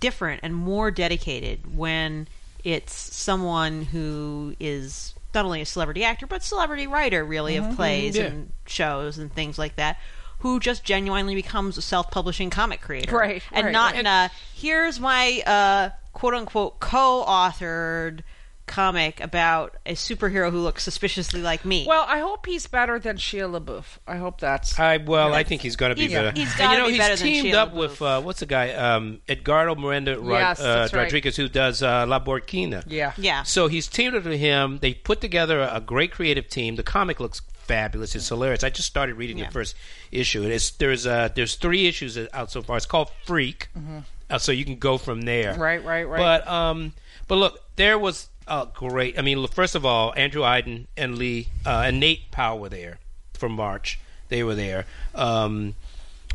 different 0.00 0.40
and 0.42 0.54
more 0.54 0.90
dedicated 0.90 1.76
when 1.76 2.26
it's 2.64 2.92
someone 2.94 3.82
who 3.86 4.54
is 4.60 5.14
not 5.34 5.44
only 5.44 5.60
a 5.60 5.66
celebrity 5.66 6.02
actor 6.04 6.26
but 6.26 6.42
celebrity 6.42 6.86
writer, 6.86 7.24
really, 7.24 7.56
of 7.56 7.74
plays 7.76 8.16
Yeah. 8.16 8.24
and 8.24 8.52
shows 8.66 9.18
and 9.18 9.32
things 9.32 9.58
like 9.58 9.76
that. 9.76 9.98
Who 10.40 10.58
just 10.58 10.84
genuinely 10.84 11.34
becomes 11.34 11.76
a 11.76 11.82
self-publishing 11.82 12.48
comic 12.50 12.80
creator, 12.80 13.14
Right, 13.16 13.42
And 13.52 13.66
right. 13.66 13.72
not 13.72 13.94
in 13.94 14.06
a 14.06 14.30
here's 14.54 14.98
my 14.98 15.42
uh, 15.46 15.90
quote 16.14 16.32
unquote 16.34 16.80
co-authored 16.80 18.20
comic 18.70 19.20
about 19.20 19.76
a 19.84 19.92
superhero 19.94 20.50
who 20.50 20.60
looks 20.60 20.84
suspiciously 20.84 21.42
like 21.42 21.64
me. 21.64 21.84
Well, 21.86 22.04
I 22.08 22.20
hope 22.20 22.46
he's 22.46 22.66
better 22.68 22.98
than 22.98 23.16
Shia 23.16 23.50
LaBeouf. 23.60 23.98
I 24.06 24.16
hope 24.16 24.40
that's. 24.40 24.78
I 24.78 24.96
well, 24.98 25.34
I 25.34 25.42
think 25.42 25.60
he's 25.60 25.76
going 25.76 25.90
to 25.90 25.96
be 25.96 26.06
He's- 26.08 26.12
better. 26.12 26.32
he's 26.38 26.48
and 26.52 26.58
gotta 26.58 26.72
you 26.74 26.78
know, 26.78 26.86
be 26.86 26.90
he's 26.92 26.98
better 26.98 27.16
than 27.16 27.26
teamed 27.26 27.48
Shia 27.48 27.54
up 27.54 27.72
LaBeouf. 27.72 27.76
with 27.76 28.02
uh, 28.02 28.20
what's 28.22 28.40
the 28.40 28.46
guy? 28.46 28.72
Um, 28.72 29.20
Edgardo 29.28 29.74
Miranda 29.74 30.18
Rod- 30.18 30.38
Yes, 30.38 30.60
uh, 30.60 30.62
that's 30.80 30.92
right. 30.94 31.02
Rodriguez, 31.02 31.36
who 31.36 31.48
does 31.48 31.82
uh, 31.82 32.06
La 32.06 32.18
Borinqueña. 32.24 32.84
yeah. 32.86 33.12
yeah, 33.18 33.42
So 33.42 33.66
he's 33.66 33.88
teamed 33.88 34.14
up 34.14 34.24
with 34.24 34.38
him. 34.40 34.78
They 34.80 34.94
put 34.94 35.20
together 35.20 35.60
a 35.60 35.80
great 35.80 36.12
creative 36.12 36.48
team. 36.48 36.76
The 36.76 36.82
comic 36.82 37.20
looks 37.20 37.42
fabulous. 37.64 38.14
It's 38.14 38.28
hilarious. 38.28 38.64
I 38.64 38.70
just 38.70 38.88
started 38.88 39.16
reading 39.16 39.38
Yeah. 39.38 39.46
the 39.46 39.52
first 39.52 39.74
issue. 40.12 40.42
And 40.44 40.52
it's 40.52 40.70
there's 40.70 41.06
uh, 41.06 41.28
there's 41.34 41.56
three 41.56 41.86
issues 41.86 42.16
out 42.32 42.50
so 42.50 42.62
far. 42.62 42.76
It's 42.76 42.86
called 42.86 43.10
Freak, 43.26 43.68
uh, 44.30 44.38
so 44.38 44.52
you 44.52 44.64
can 44.64 44.76
go 44.76 44.96
from 44.96 45.22
there. 45.22 45.52
Mm-hmm. 45.52 45.60
Right, 45.62 45.84
right, 45.84 46.08
right. 46.08 46.18
But 46.18 46.48
um, 46.48 46.92
but 47.28 47.36
look, 47.36 47.60
there 47.76 47.98
was 47.98 48.28
a 48.50 48.68
great. 48.74 49.18
I 49.18 49.22
mean, 49.22 49.46
first 49.46 49.74
of 49.74 49.86
all, 49.86 50.12
Andrew 50.16 50.42
Aydin 50.42 50.86
and 50.96 51.16
Lee 51.16 51.48
uh, 51.64 51.84
and 51.86 52.00
Nate 52.00 52.30
Powell 52.30 52.58
were 52.58 52.68
there 52.68 52.98
from 53.32 53.52
March. 53.52 53.98
They 54.28 54.42
were 54.42 54.54
there. 54.54 54.86
Um, 55.14 55.74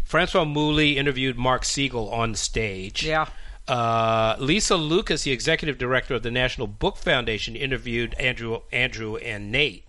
Francois 0.03 0.45
Mouly 0.45 0.97
interviewed 0.97 1.37
Mark 1.37 1.65
Siegel 1.65 2.09
on 2.09 2.35
stage. 2.35 3.05
Yeah. 3.05 3.27
Uh, 3.67 4.35
Lisa 4.39 4.75
Lucas, 4.75 5.23
the 5.23 5.31
executive 5.31 5.77
director 5.77 6.13
of 6.13 6.23
the 6.23 6.31
National 6.31 6.67
Book 6.67 6.97
Foundation, 6.97 7.55
interviewed 7.55 8.13
Andrew, 8.15 8.61
Andrew 8.71 9.17
and 9.17 9.51
Nate 9.51 9.83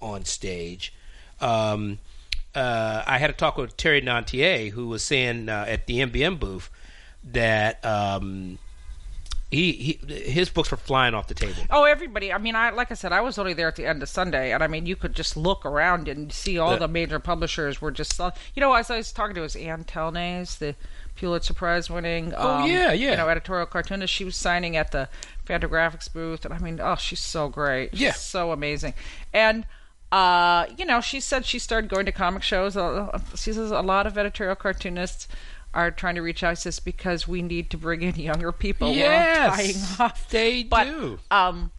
on 0.00 0.24
stage. 0.24 0.92
Um, 1.40 1.98
uh, 2.54 3.02
I 3.06 3.18
had 3.18 3.30
a 3.30 3.32
talk 3.32 3.56
with 3.56 3.76
Terry 3.76 4.02
Nantier, 4.02 4.70
who 4.70 4.88
was 4.88 5.02
saying 5.02 5.48
uh, 5.48 5.64
at 5.66 5.86
the 5.86 6.00
NBM 6.00 6.38
booth 6.38 6.70
that 7.24 7.84
um, 7.84 8.58
he, 9.50 9.72
he 10.06 10.14
his 10.14 10.48
books 10.50 10.70
were 10.70 10.76
flying 10.76 11.14
off 11.14 11.28
the 11.28 11.34
table. 11.34 11.62
Oh, 11.70 11.84
everybody. 11.84 12.32
I 12.32 12.38
mean, 12.38 12.56
I 12.56 12.70
like 12.70 12.90
I 12.90 12.94
said, 12.94 13.12
I 13.12 13.20
was 13.20 13.38
only 13.38 13.52
there 13.52 13.68
at 13.68 13.76
the 13.76 13.86
end 13.86 14.02
of 14.02 14.08
Sunday, 14.08 14.52
and 14.52 14.62
I 14.62 14.66
mean, 14.66 14.86
you 14.86 14.96
could 14.96 15.14
just 15.14 15.36
look 15.36 15.64
around 15.64 16.08
and 16.08 16.32
see 16.32 16.58
all 16.58 16.72
The- 16.72 16.78
the 16.80 16.88
major 16.88 17.18
publishers 17.20 17.80
were 17.80 17.90
just. 17.90 18.18
You 18.18 18.60
know, 18.60 18.72
as 18.74 18.90
I 18.90 18.96
was 18.96 19.12
talking 19.12 19.34
to 19.36 19.42
was 19.42 19.54
Ann 19.56 19.84
Telnaes, 19.84 20.58
the 20.58 20.74
Pulitzer 21.16 21.54
Prize 21.54 21.88
winning. 21.88 22.32
Oh, 22.36 22.62
um, 22.62 22.70
yeah, 22.70 22.92
yeah. 22.92 23.12
You 23.12 23.16
know, 23.16 23.28
editorial 23.28 23.66
cartoonist. 23.66 24.12
She 24.12 24.24
was 24.24 24.34
signing 24.34 24.76
at 24.76 24.90
the 24.92 25.08
Fantagraphics 25.46 26.12
booth, 26.12 26.44
and 26.44 26.52
I 26.52 26.58
mean, 26.58 26.80
oh, 26.82 26.96
she's 26.96 27.20
so 27.20 27.48
great. 27.48 27.90
She's 27.92 28.00
Yeah. 28.00 28.12
so 28.12 28.50
amazing, 28.52 28.94
and. 29.32 29.66
Uh, 30.12 30.66
you 30.78 30.84
know, 30.84 31.00
she 31.00 31.18
said 31.18 31.44
she 31.44 31.58
started 31.58 31.90
going 31.90 32.06
to 32.06 32.12
comic 32.12 32.40
shows. 32.40 32.76
Uh, 32.76 33.18
She 33.34 33.52
says 33.52 33.72
a 33.72 33.80
lot 33.80 34.06
of 34.06 34.16
editorial 34.16 34.54
cartoonists 34.54 35.26
are 35.74 35.90
trying 35.90 36.14
to 36.14 36.22
reach 36.22 36.42
out. 36.42 36.56
She 36.58 36.62
says 36.62 36.80
because 36.80 37.26
we 37.28 37.42
need 37.42 37.70
to 37.70 37.76
bring 37.78 38.02
in 38.02 38.14
younger 38.16 38.52
people. 38.52 38.92
Yes, 38.92 39.56
dying 39.56 39.76
off. 40.10 40.28
they 40.30 40.62
But, 40.64 40.84
do. 40.84 41.18
Um. 41.30 41.70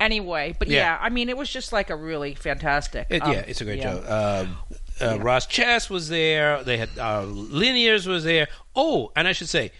Anyway, 0.00 0.54
but 0.58 0.68
Yeah. 0.68 0.76
yeah. 0.94 0.98
I 1.00 1.08
mean, 1.08 1.28
it 1.28 1.36
was 1.36 1.50
just 1.50 1.72
like 1.72 1.90
a 1.90 1.96
really 1.96 2.34
fantastic. 2.34 3.08
It, 3.10 3.20
um, 3.22 3.32
yeah, 3.32 3.38
it's 3.40 3.60
a 3.60 3.64
great 3.64 3.78
yeah. 3.78 3.94
show. 3.94 4.46
Um, 4.46 4.56
uh, 5.00 5.18
Roz 5.18 5.46
Chast 5.48 5.90
was 5.90 6.08
there. 6.08 6.62
They 6.62 6.76
had 6.76 6.90
uh, 6.98 7.22
Liniers 7.24 8.06
was 8.06 8.22
there. 8.22 8.46
Oh, 8.76 9.10
and 9.16 9.26
I 9.26 9.32
should 9.32 9.48
say, 9.48 9.72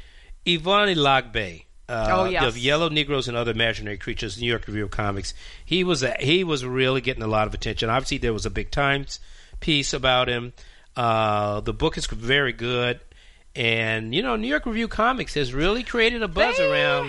Yvan 0.44 0.88
Alagbé. 0.94 1.64
Uh, 1.88 2.07
Oh, 2.11 2.24
yes. 2.26 2.42
of 2.44 2.59
Yellow 2.59 2.88
Negroes 2.90 3.28
and 3.28 3.37
Other 3.37 3.52
Imaginary 3.52 3.96
Creatures, 3.96 4.38
New 4.40 4.46
York 4.46 4.66
Review 4.66 4.85
of 4.85 4.90
Comics. 4.90 5.33
He 5.64 5.85
was 5.85 6.02
a, 6.02 6.14
he 6.20 6.44
was 6.44 6.62
really 6.64 7.00
getting 7.00 7.22
a 7.22 7.26
lot 7.28 7.46
of 7.46 7.54
attention. 7.54 7.88
Obviously, 7.88 8.18
there 8.18 8.33
was 8.35 8.44
a 8.44 8.50
big 8.50 8.70
Times 8.70 9.20
piece 9.61 9.92
about 9.94 10.28
him. 10.28 10.52
Uh, 10.96 11.61
the 11.61 11.72
book 11.72 11.96
is 11.96 12.07
very 12.07 12.52
good, 12.52 13.00
and 13.56 14.14
you 14.14 14.22
know, 14.22 14.37
New 14.37 14.46
York 14.48 14.66
Review 14.66 14.88
Comics 14.88 15.34
has 15.34 15.52
really 15.52 15.82
created 15.82 16.22
a 16.22 16.28
buzz 16.28 16.56
they 16.58 16.70
around 16.70 17.08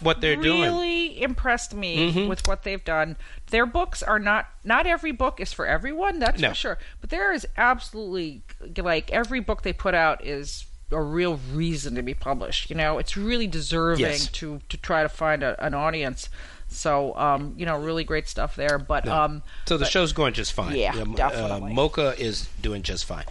what 0.00 0.20
they're 0.20 0.36
doing. 0.36 0.62
Really 0.62 1.22
impressed 1.22 1.74
me 1.74 2.12
Mhm. 2.12 2.28
with 2.28 2.46
what 2.46 2.62
they've 2.64 2.84
done. 2.84 3.16
Their 3.50 3.66
books 3.66 4.02
are 4.02 4.18
not 4.18 4.46
not 4.64 4.86
every 4.86 5.12
book 5.12 5.40
is 5.40 5.52
for 5.52 5.66
everyone. 5.66 6.18
That's 6.18 6.40
No. 6.40 6.50
for 6.50 6.54
sure. 6.54 6.78
But 7.00 7.10
there 7.10 7.32
is 7.32 7.46
absolutely 7.56 8.42
like 8.76 9.10
every 9.12 9.40
book 9.40 9.62
they 9.62 9.72
put 9.72 9.94
out 9.94 10.24
is 10.24 10.66
a 10.92 11.00
real 11.02 11.40
reason 11.52 11.94
to 11.96 12.02
be 12.02 12.14
published. 12.14 12.70
You 12.70 12.76
know, 12.76 12.98
it's 12.98 13.16
really 13.16 13.46
deserving 13.46 14.04
Yes. 14.04 14.26
to 14.28 14.60
to 14.68 14.76
try 14.76 15.02
to 15.02 15.08
find 15.08 15.42
a, 15.42 15.56
an 15.64 15.74
audience. 15.74 16.28
So, 16.68 17.16
um, 17.16 17.54
you 17.56 17.64
know, 17.64 17.76
really 17.78 18.02
great 18.02 18.28
stuff 18.28 18.56
there. 18.56 18.76
But 18.78 19.06
um, 19.06 19.42
So 19.66 19.76
the 19.78 19.84
but- 19.84 19.90
show's 19.92 20.12
going 20.12 20.34
just 20.34 20.52
fine. 20.52 20.74
Yeah, 20.74 20.94
Um, 21.00 21.14
definitely. 21.14 21.70
Uh, 21.70 21.74
MoCCA 21.74 22.18
is 22.18 22.48
doing 22.60 22.82
just 22.82 23.04
fine. 23.04 23.24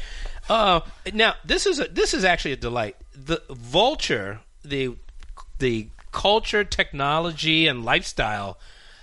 Uh, 0.49 0.81
now 1.13 1.36
this 1.43 1.65
is 1.65 1.79
a, 1.79 1.86
this 1.86 2.13
is 2.13 2.23
actually 2.23 2.51
a 2.51 2.58
delight. 2.58 2.95
The 3.13 3.41
Vulture, 3.49 4.41
the 4.63 4.95
the 5.60 5.88
culture, 6.12 6.63
technology, 6.63 7.67
and 7.67 7.84
lifestyle 7.84 8.58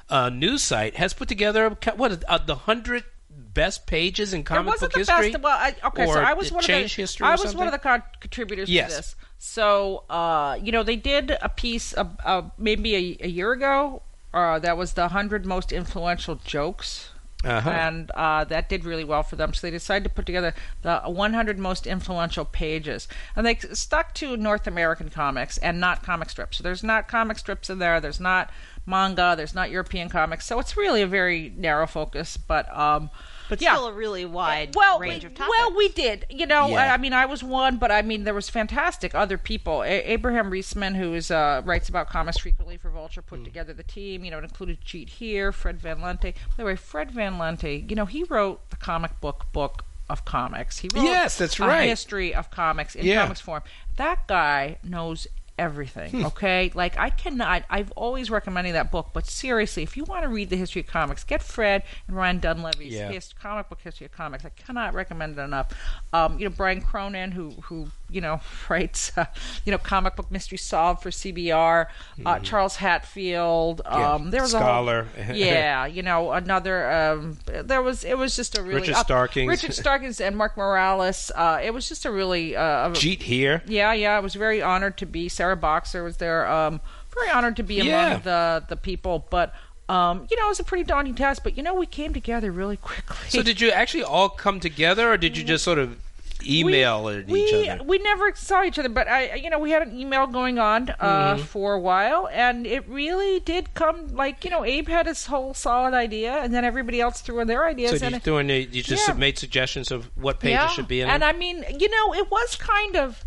uh, 0.09 0.29
news 0.29 0.63
site 0.63 0.97
has 0.97 1.13
put 1.13 1.29
together 1.29 1.77
what 1.97 2.25
uh, 2.29 2.39
the 2.39 2.55
hundred 2.55 3.05
best 3.31 3.87
pages 3.87 4.33
in 4.33 4.45
comic 4.45 4.67
wasn't 4.67 4.93
book 4.93 4.93
the 4.93 5.13
history. 5.13 5.33
best. 5.33 5.43
Well, 5.43 5.57
I, 5.59 5.75
okay, 5.89 6.07
so 6.07 6.21
I 6.21 6.33
was 6.35 6.53
one 6.53 6.65
of 6.65 6.67
the 6.69 6.87
history 6.87 7.27
I 7.27 7.33
was 7.33 7.43
something? 7.43 7.59
one 7.59 7.67
of 7.67 7.73
the 7.73 7.79
con- 7.79 8.03
contributors 8.21 8.69
Yes. 8.69 8.91
to 8.91 8.97
this. 8.97 9.17
So, 9.39 10.05
uh, 10.09 10.59
you 10.63 10.71
know, 10.73 10.83
they 10.83 10.97
did 10.97 11.37
a 11.43 11.49
piece 11.49 11.97
uh, 11.97 12.05
uh, 12.25 12.43
maybe 12.59 12.95
a, 12.95 13.25
a 13.27 13.29
year 13.29 13.53
ago. 13.53 14.03
Uh, 14.33 14.59
that 14.61 14.77
was 14.79 14.95
the 14.95 15.09
hundred 15.09 15.45
most 15.45 15.73
influential 15.73 16.37
jokes. 16.37 17.11
Uh-huh. 17.45 17.71
And 17.71 18.11
uh, 18.13 18.45
that 18.45 18.69
did 18.69 18.85
really 18.85 19.05
well 19.05 19.23
for 19.23 19.37
them. 19.37 19.53
So 19.53 19.67
they 19.67 19.71
decided 19.71 20.05
to 20.05 20.11
put 20.11 20.27
together 20.27 20.55
the 20.83 21.01
100 21.01 21.59
most 21.59 21.87
influential 21.87 22.45
pages. 22.45 23.09
And 23.35 23.47
they 23.47 23.57
stuck 23.57 24.15
to 24.15 24.37
North 24.37 24.67
American 24.67 25.11
comics 25.11 25.59
and 25.59 25.81
not 25.81 26.03
comic 26.03 26.31
strips. 26.31 26.59
So 26.59 26.63
there's 26.63 26.85
not 26.85 27.09
comic 27.09 27.39
strips 27.39 27.69
in 27.69 27.79
there. 27.79 28.01
There's 28.01 28.21
not 28.21 28.51
manga. 28.87 29.35
There's 29.37 29.55
not 29.55 29.71
European 29.71 30.09
comics. 30.09 30.47
So 30.47 30.59
it's 30.61 30.77
really 30.77 31.03
a 31.03 31.07
very 31.07 31.53
narrow 31.57 31.87
focus. 31.87 32.37
But 32.37 32.75
um, 32.77 33.11
But 33.53 33.61
yeah. 33.61 33.75
still 33.75 33.89
a 33.89 33.93
really 33.93 34.25
wide 34.25 34.75
well, 34.75 34.99
range 34.99 35.25
we, 35.25 35.27
of 35.27 35.35
topics. 35.35 35.55
Well, 35.59 35.77
we 35.77 35.89
did. 35.91 36.25
You 36.31 36.47
know, 36.47 36.69
Yeah. 36.69 36.91
I, 36.91 36.95
I 36.95 36.97
mean, 36.97 37.13
I 37.13 37.27
was 37.27 37.43
one, 37.45 37.77
but 37.77 37.93
I 37.93 38.01
mean, 38.01 38.25
there 38.25 38.33
was 38.33 38.49
fantastic 38.49 39.15
other 39.15 39.37
people. 39.37 39.83
A- 39.83 39.87
Abraham 40.11 40.51
Riesman, 40.51 40.95
who 40.97 41.13
is 41.13 41.31
uh, 41.31 41.61
writes 41.65 41.91
about 41.91 42.09
comics 42.09 42.39
frequently 42.39 42.79
for 42.79 42.89
Vulture, 42.89 43.21
put 43.21 43.45
together 43.45 43.75
the 43.75 43.83
team. 43.83 44.25
You 44.25 44.31
know, 44.31 44.39
it 44.39 44.45
included 44.45 44.81
Jeet 44.81 45.11
Heer, 45.11 45.53
Fred 45.53 45.79
Van 45.81 46.01
Lente. 46.01 46.33
By 46.33 46.55
the 46.57 46.65
way, 46.65 46.77
Fred 46.77 47.11
Van 47.11 47.35
Lente, 47.39 47.89
you 47.91 47.95
know, 47.95 48.07
he 48.07 48.25
wrote 48.25 48.71
the 48.71 48.77
comic 48.77 49.21
book 49.21 49.45
book 49.53 49.85
of 50.09 50.25
comics. 50.25 50.79
He 50.79 50.89
wrote 50.95 51.05
Yes, 51.05 51.37
that's 51.37 51.61
right. 51.61 51.67
a 51.67 51.71
right. 51.71 51.89
history 51.89 52.35
of 52.35 52.51
comics 52.51 52.95
in 52.95 53.05
Yeah. 53.05 53.23
comics 53.23 53.41
form. 53.43 53.63
That 53.97 54.27
guy 54.27 54.79
knows 54.83 55.27
everything 55.59 56.11
Hmm. 56.11 56.27
okay 56.27 56.71
like 56.75 56.97
i 56.99 57.11
cannot 57.11 57.65
i've 57.69 57.91
always 57.93 58.31
recommended 58.31 58.75
that 58.75 58.91
book 58.91 59.11
but 59.13 59.27
seriously 59.27 59.83
if 59.83 59.97
you 59.97 60.05
want 60.05 60.23
to 60.23 60.29
read 60.29 60.49
the 60.51 60.57
history 60.57 60.81
of 60.81 60.87
comics 60.87 61.25
get 61.25 61.43
fred 61.43 61.83
and 62.09 62.17
ryan 62.17 62.39
dunlavey's 62.41 62.93
Yeah. 62.95 63.11
his 63.13 63.33
comic 63.35 63.69
book 63.69 63.81
history 63.83 64.07
of 64.07 64.13
comics 64.13 64.45
i 64.45 64.49
cannot 64.49 64.95
recommend 64.95 65.39
it 65.39 65.43
enough 65.43 65.73
um, 66.13 66.39
you 66.39 66.49
know 66.49 66.55
brian 66.57 66.81
cronin 66.81 67.33
who 67.33 67.51
who 67.63 67.89
you 68.13 68.21
know 68.21 68.41
writes 68.69 69.13
uh, 69.17 69.25
you 69.65 69.73
know 69.73 69.79
comic 69.79 70.15
book 70.17 70.31
mystery 70.31 70.59
solved 70.59 71.03
for 71.03 71.11
cbr 71.11 71.87
uh, 72.27 72.39
charles 72.41 72.77
hatfield 72.77 73.81
Mm-hmm. 73.85 73.99
Yeah. 74.01 74.13
um, 74.13 74.31
there 74.31 74.43
was 74.43 74.51
Scholar. 74.53 75.07
a 75.19 75.23
whole, 75.25 75.37
yeah 75.37 75.87
you 75.87 76.03
know 76.03 76.33
another 76.33 76.91
um, 76.91 77.39
there 77.47 77.83
was 77.83 78.05
it 78.05 78.17
was 78.19 78.37
just 78.37 78.57
a 78.59 78.63
really 78.63 78.81
Richard 78.81 78.95
up- 78.95 79.07
Starkings. 79.07 79.49
richard 79.49 79.75
starkings 79.75 80.21
and 80.21 80.37
mark 80.37 80.57
morales 80.57 81.31
uh, 81.35 81.61
it 81.63 81.73
was 81.75 81.89
just 81.89 82.05
a 82.05 82.11
really 82.13 82.55
uh, 82.57 82.89
a- 82.89 82.91
Jeet 82.93 83.23
Heer. 83.23 83.63
yeah, 83.67 83.93
yeah. 83.93 84.17
I 84.17 84.21
was 84.21 84.35
very 84.35 84.61
honored 84.63 84.97
to 84.99 85.07
be. 85.07 85.29
Sarah 85.29 85.57
Boxer 85.57 86.03
was 86.05 86.19
there. 86.19 86.47
Um, 86.47 86.81
very 87.15 87.31
honored 87.31 87.57
to 87.57 87.63
be 87.63 87.81
among 87.81 87.91
Yeah. 87.91 88.19
the 88.19 88.65
the 88.69 88.77
people. 88.77 89.27
But 89.31 89.55
um, 89.89 90.27
you 90.31 90.37
know, 90.39 90.47
it 90.47 90.49
was 90.49 90.61
a 90.61 90.65
pretty 90.65 90.85
daunting 90.85 91.15
task. 91.15 91.43
But 91.43 91.57
you 91.57 91.63
know, 91.63 91.75
we 91.75 91.87
came 91.87 92.13
together 92.13 92.51
really 92.53 92.77
quickly. 92.77 93.17
So 93.29 93.43
did 93.43 93.61
you 93.61 93.71
actually 93.71 94.03
all 94.05 94.29
come 94.29 94.61
together, 94.61 95.11
or 95.13 95.17
did 95.17 95.37
you 95.37 95.45
just 95.45 95.65
sort 95.65 95.79
of 95.79 95.99
email 96.47 97.09
at 97.09 97.27
we, 97.27 97.43
each 97.45 97.69
other? 97.69 97.83
We 97.85 97.99
never 97.99 98.33
saw 98.35 98.63
each 98.65 98.79
other, 98.79 98.89
but 98.89 99.09
I, 99.09 99.35
you 99.35 99.51
know, 99.51 99.59
we 99.59 99.71
had 99.71 99.83
an 99.87 99.99
email 99.99 100.27
going 100.27 100.59
on 100.59 100.91
uh, 101.01 101.35
Mm-hmm. 101.35 101.43
for 101.45 101.75
a 101.75 101.81
while, 101.81 102.29
and 102.33 102.67
it 102.67 102.89
really 102.89 103.41
did 103.41 103.75
come. 103.75 104.15
Like, 104.15 104.45
you 104.45 104.51
know, 104.51 104.65
Abe 104.65 104.89
had 104.89 105.07
his 105.07 105.27
whole 105.27 105.55
solid 105.55 105.95
idea, 105.95 106.33
and 106.43 106.53
then 106.55 106.65
everybody 106.65 107.01
else 107.01 107.21
threw 107.21 107.41
in 107.41 107.49
their 107.49 107.65
ideas. 107.67 107.99
so 108.01 108.07
and 108.07 108.13
you 108.13 108.17
it- 108.17 108.23
doing 108.25 108.49
you 108.49 108.83
just 108.83 109.09
Yeah. 109.09 109.15
made 109.15 109.39
suggestions 109.39 109.91
of 109.91 110.11
what 110.17 110.41
pages 110.41 110.55
yeah. 110.55 110.69
should 110.69 110.89
be 110.89 111.01
in 111.01 111.09
And 111.09 111.23
it? 111.23 111.27
I 111.27 111.33
mean, 111.33 111.65
you 111.79 111.89
know, 111.89 112.15
it 112.15 112.31
was 112.31 112.57
kind 112.57 112.97
of. 112.97 113.25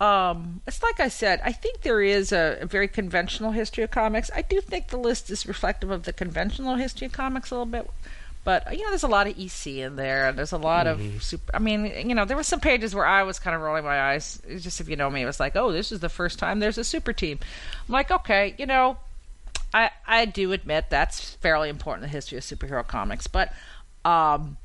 Um, 0.00 0.62
it's 0.66 0.82
like 0.82 0.98
I 0.98 1.06
said. 1.08 1.40
I 1.44 1.52
think 1.52 1.82
there 1.82 2.02
is 2.02 2.32
a, 2.32 2.58
a 2.62 2.66
very 2.66 2.88
conventional 2.88 3.52
history 3.52 3.84
of 3.84 3.92
comics. 3.92 4.30
I 4.34 4.42
do 4.42 4.60
think 4.60 4.88
the 4.88 4.96
list 4.96 5.30
is 5.30 5.46
reflective 5.46 5.90
of 5.92 6.02
the 6.02 6.12
conventional 6.12 6.74
history 6.74 7.06
of 7.06 7.12
comics 7.12 7.52
a 7.52 7.54
little 7.54 7.66
bit, 7.66 7.88
but 8.44 8.76
you 8.76 8.82
know, 8.82 8.90
there's 8.90 9.02
a 9.04 9.08
lot 9.08 9.26
of 9.26 9.38
EC 9.38 9.66
in 9.78 9.96
there, 9.96 10.28
and 10.28 10.38
there's 10.38 10.52
a 10.52 10.58
lot 10.58 10.86
Mm-hmm. 10.86 11.16
of 11.16 11.22
super. 11.22 11.54
I 11.54 11.58
mean, 11.58 11.84
you 12.08 12.14
know, 12.14 12.24
there 12.24 12.36
were 12.36 12.42
some 12.42 12.60
pages 12.60 12.94
where 12.94 13.06
I 13.06 13.22
was 13.22 13.38
kind 13.38 13.54
of 13.54 13.62
rolling 13.62 13.84
my 13.84 14.00
eyes. 14.00 14.40
Just 14.58 14.80
if 14.80 14.88
you 14.88 14.96
know 14.96 15.08
me, 15.10 15.22
it 15.22 15.26
was 15.26 15.38
like, 15.40 15.54
oh, 15.56 15.70
this 15.72 15.92
is 15.92 16.00
the 16.00 16.08
first 16.08 16.38
time 16.38 16.58
there's 16.60 16.78
a 16.78 16.84
super 16.84 17.12
team. 17.12 17.38
I'm 17.88 17.92
like, 17.92 18.10
okay, 18.10 18.54
you 18.58 18.66
know, 18.66 18.96
I 19.72 19.90
I 20.06 20.24
do 20.24 20.52
admit 20.52 20.86
that's 20.90 21.34
fairly 21.36 21.68
important 21.68 22.04
in 22.04 22.10
the 22.10 22.12
history 22.12 22.36
of 22.38 22.44
superhero 22.44 22.86
comics, 22.86 23.26
but 23.26 23.52
um, 24.04 24.56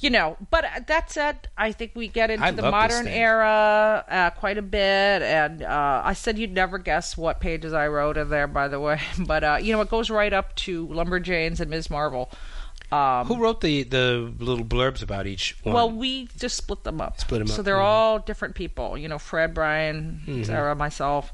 you 0.00 0.10
know, 0.10 0.36
but 0.50 0.64
that 0.86 1.10
said, 1.10 1.48
I 1.56 1.72
think 1.72 1.92
we 1.94 2.08
get 2.08 2.30
into 2.30 2.44
I 2.44 2.50
the 2.50 2.70
modern 2.70 3.08
era 3.08 4.04
uh, 4.08 4.30
quite 4.30 4.58
a 4.58 4.62
bit, 4.62 4.78
and 5.22 5.62
uh, 5.62 6.02
I 6.04 6.12
said 6.12 6.38
you'd 6.38 6.52
never 6.52 6.78
guess 6.78 7.16
what 7.16 7.40
pages 7.40 7.72
I 7.72 7.88
wrote 7.88 8.16
in 8.16 8.28
there, 8.28 8.46
by 8.46 8.68
the 8.68 8.78
way. 8.78 9.00
But 9.18 9.42
uh, 9.44 9.58
you 9.60 9.72
know, 9.72 9.80
it 9.80 9.88
goes 9.90 10.10
right 10.10 10.32
up 10.32 10.54
to 10.56 10.86
Lumberjanes 10.88 11.58
and 11.60 11.70
Ms. 11.70 11.90
Marvel. 11.90 12.30
Um, 12.94 13.26
Who 13.26 13.38
wrote 13.42 13.60
the 13.60 13.82
the 13.82 14.32
little 14.38 14.64
blurbs 14.64 15.02
about 15.02 15.26
each 15.26 15.56
one? 15.62 15.74
well, 15.74 15.90
we 15.90 16.28
just 16.38 16.56
split 16.56 16.84
them 16.84 17.00
up. 17.00 17.20
Split 17.20 17.40
'em 17.40 17.46
So 17.48 17.58
up, 17.60 17.64
they're 17.64 17.76
mhm. 17.76 17.82
all 17.84 18.18
different 18.20 18.54
people. 18.54 18.96
You 18.96 19.08
know, 19.08 19.18
Fred, 19.18 19.52
Brian, 19.54 20.22
Mhm. 20.26 20.46
Sarah, 20.46 20.74
myself. 20.76 21.32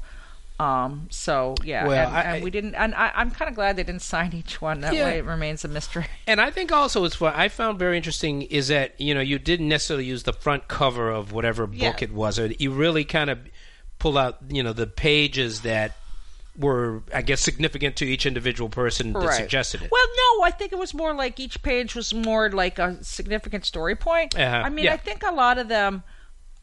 Um, 0.59 1.07
so 1.09 1.55
yeah, 1.63 1.87
Well, 1.87 2.07
and, 2.07 2.15
I- 2.17 2.21
and 2.35 2.43
we 2.43 2.51
didn't. 2.51 2.75
And 2.75 2.93
I, 2.95 3.11
I'm 3.15 3.31
kind 3.31 3.49
of 3.49 3.55
glad 3.55 3.75
they 3.77 3.83
didn't 3.83 4.01
sign 4.15 4.31
each 4.33 4.61
one. 4.61 4.81
That 4.81 4.93
Yeah. 4.93 5.05
way, 5.05 5.17
it 5.19 5.25
remains 5.25 5.63
a 5.65 5.67
mystery. 5.67 6.05
And 6.27 6.39
I 6.39 6.51
think 6.51 6.71
also 6.71 7.03
it's 7.03 7.19
what 7.19 7.35
I 7.35 7.47
found 7.49 7.77
very 7.79 7.97
interesting 7.97 8.43
is 8.43 8.67
that 8.69 8.99
you 8.99 9.13
know 9.13 9.21
you 9.21 9.37
didn't 9.39 9.69
necessarily 9.69 10.05
use 10.05 10.23
the 10.23 10.33
front 10.33 10.67
cover 10.67 11.09
of 11.11 11.31
whatever 11.31 11.67
book 11.67 11.79
Yeah. 12.01 12.05
it 12.07 12.11
was, 12.13 12.39
or 12.39 12.47
you 12.47 12.71
really 12.71 13.03
kind 13.05 13.29
of 13.29 13.39
pull 13.99 14.17
out 14.17 14.37
you 14.49 14.63
know 14.63 14.73
the 14.73 14.87
pages 14.87 15.61
that 15.61 15.95
were 16.57 17.01
I 17.13 17.21
guess 17.21 17.39
significant 17.41 17.95
to 17.97 18.05
each 18.05 18.25
individual 18.25 18.69
person 18.69 19.13
that 19.13 19.19
Right. 19.19 19.35
suggested 19.37 19.81
it. 19.83 19.89
Well, 19.91 20.05
no, 20.39 20.43
I 20.43 20.51
think 20.51 20.71
it 20.73 20.77
was 20.77 20.93
more 20.93 21.13
like 21.13 21.39
each 21.39 21.61
page 21.63 21.95
was 21.95 22.13
more 22.13 22.49
like 22.49 22.77
a 22.79 23.01
significant 23.03 23.65
story 23.65 23.95
point. 23.95 24.37
Uh-huh, 24.37 24.63
I 24.65 24.69
mean, 24.69 24.85
yeah. 24.85 24.93
I 24.93 24.97
think 24.97 25.23
a 25.23 25.31
lot 25.31 25.57
of 25.57 25.67
them. 25.69 26.03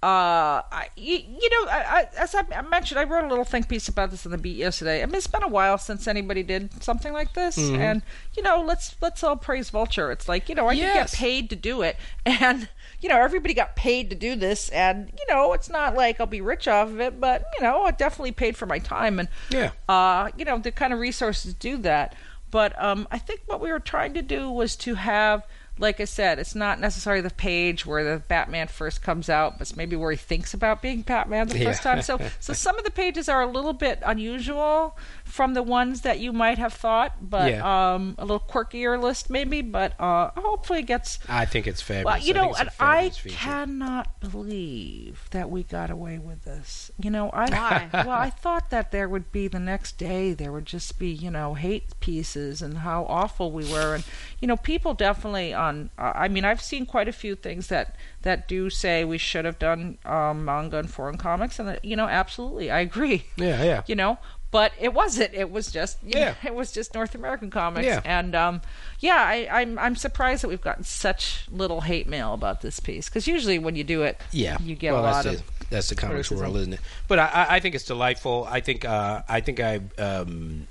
Uh, 0.00 0.62
I, 0.70 0.90
you, 0.96 1.16
you 1.16 1.50
know, 1.50 1.68
I, 1.72 1.78
I, 1.82 2.08
as 2.22 2.32
I 2.32 2.42
I 2.54 2.62
mentioned, 2.62 3.00
I 3.00 3.04
wrote 3.04 3.24
a 3.24 3.28
little 3.28 3.44
think 3.44 3.68
piece 3.68 3.88
about 3.88 4.12
this 4.12 4.24
in 4.24 4.30
the 4.30 4.38
Beat 4.38 4.56
yesterday. 4.56 5.02
I 5.02 5.06
mean, 5.06 5.16
it's 5.16 5.26
been 5.26 5.42
a 5.42 5.48
while 5.48 5.76
since 5.76 6.06
anybody 6.06 6.44
did 6.44 6.84
something 6.84 7.12
like 7.12 7.32
this, 7.34 7.58
Mm-hmm. 7.58 7.80
and 7.80 8.02
you 8.36 8.44
know, 8.44 8.62
let's 8.62 8.94
let's 9.00 9.24
all 9.24 9.34
praise 9.36 9.70
Vulture. 9.70 10.12
It's 10.12 10.28
like 10.28 10.48
you 10.48 10.54
know, 10.54 10.68
I 10.68 10.76
did 10.76 10.94
get 10.94 11.10
paid 11.12 11.50
to 11.50 11.56
do 11.56 11.82
it, 11.82 11.96
and 12.26 12.68
you 13.00 13.08
know, 13.08 13.20
everybody 13.20 13.54
got 13.54 13.76
paid 13.76 14.10
to 14.10 14.16
do 14.16 14.34
this, 14.36 14.68
and 14.70 15.10
you 15.18 15.34
know, 15.34 15.52
it's 15.52 15.70
not 15.70 15.94
like 15.94 16.20
I'll 16.20 16.26
be 16.26 16.40
rich 16.40 16.66
off 16.66 16.88
of 16.88 17.00
it, 17.00 17.20
but 17.20 17.44
you 17.58 17.64
know, 17.64 17.86
it 17.86 17.96
definitely 17.98 18.32
paid 18.32 18.56
for 18.56 18.66
my 18.66 18.78
time, 18.78 19.18
and 19.20 19.28
Yeah. 19.50 19.70
uh, 19.88 20.30
you 20.36 20.44
know, 20.44 20.58
the 20.58 20.72
kind 20.72 20.92
of 20.92 20.98
resources 20.98 21.54
to 21.54 21.58
do 21.58 21.76
that. 21.78 22.14
But 22.50 22.82
um, 22.82 23.06
I 23.10 23.18
think 23.18 23.42
what 23.46 23.60
we 23.60 23.70
were 23.70 23.78
trying 23.80 24.14
to 24.14 24.22
do 24.22 24.50
was 24.50 24.74
to 24.76 24.94
have, 24.94 25.46
like 25.78 26.00
I 26.00 26.06
said, 26.06 26.38
it's 26.38 26.54
not 26.54 26.80
necessarily 26.80 27.20
the 27.20 27.28
page 27.30 27.84
where 27.84 28.02
the 28.02 28.20
Batman 28.20 28.68
first 28.68 29.02
comes 29.02 29.28
out, 29.28 29.58
but 29.58 29.60
it's 29.68 29.76
maybe 29.76 29.96
where 29.96 30.10
he 30.10 30.16
thinks 30.16 30.54
about 30.54 30.80
being 30.80 31.02
Batman 31.02 31.48
the 31.48 31.58
Yeah. 31.58 31.66
first 31.66 31.82
time. 31.82 32.00
So, 32.00 32.18
so 32.40 32.54
some 32.54 32.78
of 32.78 32.84
the 32.86 32.90
pages 32.90 33.28
are 33.28 33.42
a 33.42 33.46
little 33.46 33.74
bit 33.74 33.98
unusual 34.02 34.96
from 35.28 35.54
the 35.54 35.62
ones 35.62 36.00
that 36.02 36.18
you 36.18 36.32
might 36.32 36.58
have 36.58 36.72
thought, 36.72 37.16
but 37.30 37.52
Yeah. 37.52 37.62
um, 37.94 38.14
a 38.18 38.24
little 38.24 38.40
quirkier 38.40 39.00
list 39.00 39.30
maybe. 39.30 39.62
But 39.62 39.98
uh, 40.00 40.30
hopefully, 40.36 40.80
it 40.80 40.86
gets 40.86 41.18
I 41.28 41.44
think 41.44 41.66
it's 41.66 41.80
fabulous. 41.82 42.04
well, 42.04 42.26
you 42.26 42.34
I 42.34 42.36
know, 42.36 42.50
it's 42.50 42.60
and 42.60 42.70
I 42.80 43.10
feature. 43.10 43.36
cannot 43.36 44.20
believe 44.20 45.28
that 45.30 45.50
we 45.50 45.62
got 45.62 45.90
away 45.90 46.18
with 46.18 46.44
this. 46.44 46.90
You 47.00 47.10
know, 47.10 47.30
I 47.30 47.50
Why? 47.50 47.88
well, 47.92 48.10
I 48.10 48.30
thought 48.30 48.70
that 48.70 48.90
there 48.92 49.08
would 49.08 49.30
be 49.32 49.48
the 49.48 49.60
next 49.60 49.98
day 49.98 50.32
there 50.32 50.52
would 50.52 50.64
just 50.66 50.98
be 50.98 51.08
you 51.10 51.30
know 51.30 51.54
hate 51.54 51.98
pieces 52.00 52.62
and 52.62 52.78
how 52.78 53.04
awful 53.04 53.52
we 53.52 53.64
were, 53.70 53.94
and 53.94 54.04
you 54.40 54.48
know, 54.48 54.56
people 54.56 54.94
definitely 54.94 55.52
on. 55.54 55.90
Uh, 55.98 56.12
I 56.14 56.28
mean, 56.28 56.44
I've 56.44 56.62
seen 56.62 56.86
quite 56.86 57.08
a 57.08 57.12
few 57.12 57.34
things 57.34 57.68
that 57.68 57.94
that 58.22 58.48
do 58.48 58.68
say 58.70 59.04
we 59.04 59.18
should 59.18 59.44
have 59.44 59.58
done 59.58 59.98
um, 60.04 60.44
manga 60.44 60.78
and 60.78 60.90
foreign 60.90 61.18
comics, 61.18 61.58
and 61.58 61.68
uh, 61.68 61.76
you 61.82 61.96
know, 61.96 62.06
absolutely, 62.06 62.70
I 62.70 62.80
agree. 62.80 63.24
Yeah, 63.36 63.62
yeah. 63.62 63.82
You 63.86 63.94
know, 63.96 64.18
but 64.50 64.72
it 64.80 64.94
wasn't. 64.94 65.34
It 65.34 65.50
was 65.50 65.70
just 65.70 65.98
Yeah. 66.04 66.30
know, 66.30 66.34
it 66.44 66.54
was 66.54 66.72
just 66.72 66.94
North 66.94 67.14
American 67.14 67.50
comics. 67.50 67.86
Yeah. 67.86 68.00
And 68.04 68.34
um, 68.34 68.62
yeah, 69.00 69.16
I, 69.16 69.48
I'm 69.60 69.78
I'm 69.78 69.96
surprised 69.96 70.42
that 70.42 70.48
we've 70.48 70.60
gotten 70.60 70.84
such 70.84 71.46
little 71.50 71.82
hate 71.82 72.06
mail 72.08 72.34
about 72.34 72.60
this 72.62 72.80
piece 72.80 73.08
because 73.08 73.26
usually 73.26 73.58
when 73.58 73.76
you 73.76 73.84
do 73.84 74.02
it, 74.02 74.20
Yeah, 74.32 74.56
you 74.62 74.74
get 74.74 74.92
well, 74.92 75.02
a 75.02 75.04
lot 75.04 75.26
of. 75.26 75.42
that's 75.70 75.88
the 75.90 75.94
comics 75.94 76.28
criticism. 76.28 76.38
world, 76.38 76.56
isn't 76.56 76.72
it? 76.74 76.80
But 77.08 77.18
I, 77.18 77.26
I- 77.26 77.54
I 77.56 77.60
think 77.60 77.74
it's 77.74 77.84
delightful. 77.84 78.46
I 78.48 78.60
think 78.60 78.84
uh, 78.84 79.22
I 79.28 79.40
think 79.40 79.60
I 79.60 79.80
um, 79.98 80.66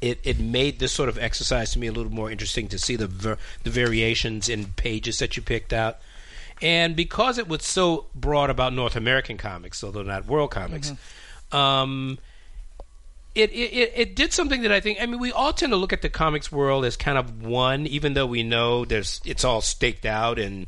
it 0.00 0.20
it 0.24 0.38
made 0.38 0.78
this 0.78 0.92
sort 0.92 1.08
of 1.08 1.18
exercise 1.18 1.72
to 1.72 1.78
me 1.78 1.86
a 1.88 1.92
little 1.92 2.12
more 2.12 2.30
interesting 2.30 2.68
to 2.68 2.78
see 2.78 2.96
the 2.96 3.06
ver- 3.08 3.38
the 3.64 3.70
variations 3.70 4.48
in 4.48 4.66
pages 4.76 5.18
that 5.18 5.36
you 5.36 5.42
picked 5.42 5.72
out. 5.72 5.98
And 6.62 6.94
because 6.96 7.36
it 7.38 7.48
was 7.48 7.64
so 7.64 8.06
broad 8.14 8.48
about 8.50 8.72
North 8.72 8.96
American 8.96 9.36
comics, 9.36 9.82
although 9.84 10.02
not 10.02 10.26
world 10.26 10.50
comics, 10.52 10.90
Mm-hmm. 10.90 11.56
um, 11.56 12.18
it, 13.36 13.52
it 13.52 13.72
it- 13.72 13.92
it 13.94 14.16
did 14.16 14.32
something 14.32 14.62
that 14.62 14.72
I 14.72 14.80
think. 14.80 14.98
I 15.00 15.06
mean, 15.06 15.20
we 15.20 15.30
all 15.32 15.52
tend 15.52 15.72
to 15.72 15.76
look 15.76 15.92
at 15.92 16.02
the 16.02 16.08
comics 16.08 16.50
world 16.50 16.84
as 16.84 16.96
kind 16.96 17.18
of 17.18 17.42
one, 17.44 17.86
even 17.86 18.14
though 18.14 18.26
we 18.26 18.42
know 18.42 18.84
there's 18.84 19.20
it's 19.24 19.44
all 19.44 19.60
staked 19.60 20.06
out 20.06 20.38
and 20.38 20.66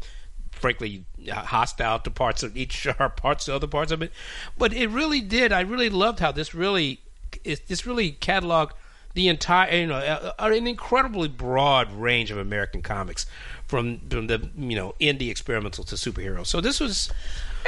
frankly 0.52 1.04
hostile 1.30 2.00
to 2.00 2.10
parts 2.10 2.42
of 2.42 2.56
each 2.56 2.86
or 2.98 3.08
parts 3.08 3.46
to 3.46 3.54
other 3.54 3.66
parts 3.66 3.92
of 3.92 4.02
it. 4.02 4.12
But 4.56 4.72
it 4.72 4.88
really 4.88 5.20
did. 5.20 5.52
I 5.52 5.60
really 5.62 5.90
loved 5.90 6.20
how 6.20 6.32
this 6.32 6.54
really 6.54 7.00
this 7.44 7.86
really 7.86 8.12
cataloged 8.12 8.72
the 9.14 9.28
entire 9.28 9.74
you 9.74 9.86
know 9.86 9.96
uh, 9.96 10.32
an 10.38 10.66
incredibly 10.66 11.28
broad 11.28 11.90
range 11.92 12.30
of 12.30 12.38
American 12.38 12.82
comics 12.82 13.26
from, 13.66 13.98
from 14.08 14.26
the 14.26 14.48
you 14.56 14.76
know 14.76 14.94
indie 15.00 15.30
experimental 15.30 15.84
to 15.84 15.94
superheroes. 15.94 16.46
So 16.46 16.60
this 16.60 16.80
was 16.80 17.10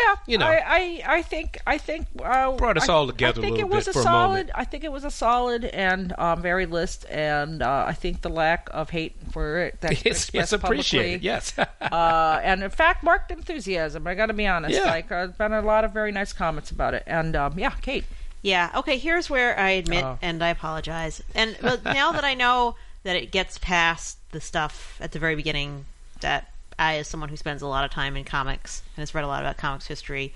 yeah, 0.06 0.14
you 0.26 0.38
know. 0.38 0.46
I, 0.46 0.62
I, 0.66 1.02
I 1.18 1.22
think 1.22 1.58
I 1.66 1.78
think 1.78 2.06
uh, 2.22 2.52
brought 2.56 2.76
us 2.76 2.88
I, 2.88 2.92
all 2.92 3.06
together 3.06 3.40
I 3.40 3.44
think 3.44 3.58
a 3.58 3.60
little 3.66 3.72
it 3.72 3.74
was 3.76 3.84
bit 3.86 3.94
a 3.96 3.98
for 3.98 4.02
solid. 4.02 4.24
a 4.24 4.28
moment. 4.28 4.50
I 4.54 4.64
think 4.64 4.84
it 4.84 4.92
was 4.92 5.04
a 5.04 5.10
solid 5.10 5.64
and 5.64 6.12
um, 6.18 6.42
very 6.42 6.66
list, 6.66 7.06
and 7.10 7.62
uh, 7.62 7.84
I 7.86 7.92
think 7.92 8.22
the 8.22 8.28
lack 8.30 8.68
of 8.72 8.90
hate 8.90 9.16
for 9.32 9.58
it 9.58 9.80
that's 9.80 10.00
It's, 10.06 10.06
expressed 10.24 10.52
it's 10.52 10.64
appreciated. 10.64 11.20
publicly, 11.20 11.26
Yes. 11.26 11.54
uh, 11.92 12.40
and 12.42 12.62
in 12.62 12.70
fact, 12.70 13.02
marked 13.02 13.30
enthusiasm. 13.30 14.06
I 14.06 14.14
got 14.14 14.26
to 14.26 14.32
be 14.34 14.46
honest. 14.46 14.74
Yeah. 14.74 14.84
Like, 14.84 15.10
uh, 15.12 15.28
been 15.28 15.52
a 15.52 15.62
lot 15.62 15.84
of 15.84 15.92
very 15.92 16.12
nice 16.12 16.32
comments 16.32 16.70
about 16.70 16.94
it, 16.94 17.02
and 17.06 17.36
um, 17.36 17.58
yeah, 17.58 17.70
Kate. 17.82 18.04
Yeah. 18.42 18.70
Okay. 18.74 18.96
Here's 18.98 19.28
where 19.28 19.58
I 19.58 19.70
admit, 19.70 20.04
Oh. 20.04 20.18
and 20.22 20.42
I 20.42 20.48
apologize. 20.48 21.22
And 21.34 21.56
but 21.60 21.84
now 21.84 22.12
that 22.12 22.24
I 22.24 22.34
know 22.34 22.76
that 23.02 23.16
it 23.16 23.30
gets 23.30 23.58
past 23.58 24.18
the 24.32 24.40
stuff 24.40 24.96
at 25.00 25.12
the 25.12 25.18
very 25.18 25.34
beginning, 25.36 25.84
that 26.20 26.49
I, 26.80 26.96
as 26.96 27.06
someone 27.08 27.28
who 27.28 27.36
spends 27.36 27.62
a 27.62 27.66
lot 27.66 27.84
of 27.84 27.90
time 27.90 28.16
in 28.16 28.24
comics 28.24 28.82
and 28.96 29.02
has 29.02 29.14
read 29.14 29.24
a 29.24 29.28
lot 29.28 29.42
about 29.42 29.58
comics 29.58 29.86
history, 29.86 30.32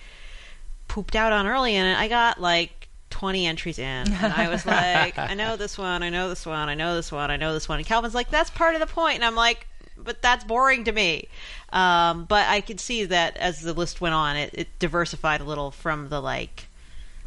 pooped 0.89 1.17
out 1.17 1.33
on 1.33 1.47
early 1.47 1.75
in 1.75 1.87
it, 1.87 1.99
I 1.99 2.07
got 2.07 2.41
like 2.41 2.89
20 3.11 3.47
entries 3.47 3.79
in, 3.79 4.13
and 4.13 4.33
I 4.33 4.49
was 4.49 4.67
like, 4.67 5.19
I 5.19 5.35
know 5.35 5.57
this 5.57 5.79
one, 5.79 6.03
I 6.03 6.11
know 6.11 6.29
this 6.29 6.45
one, 6.45 6.69
I 6.69 6.75
know 6.75 6.95
this 6.95 7.11
one, 7.11 7.31
I 7.31 7.37
know 7.37 7.55
this 7.55 7.69
one. 7.69 7.79
And 7.79 7.87
Calvin's 7.87 8.15
like, 8.15 8.31
that's 8.31 8.51
part 8.51 8.75
of 8.75 8.81
the 8.81 8.87
point. 8.87 8.95
point, 8.95 9.15
and 9.17 9.25
I'm 9.25 9.35
like. 9.35 9.67
But 9.97 10.21
that's 10.21 10.43
boring 10.43 10.83
to 10.85 10.93
me. 10.93 11.29
Um, 11.73 12.25
but 12.25 12.49
I 12.49 12.61
could 12.61 12.81
see 12.81 13.05
that 13.05 13.37
as 13.37 13.61
the 13.61 13.73
list 13.73 14.01
went 14.01 14.13
on, 14.13 14.37
it, 14.37 14.51
it 14.53 14.79
diversified 14.81 15.41
a 15.41 15.45
little 15.45 15.71
from 15.71 16.09
the 16.09 16.21
like, 16.21 16.67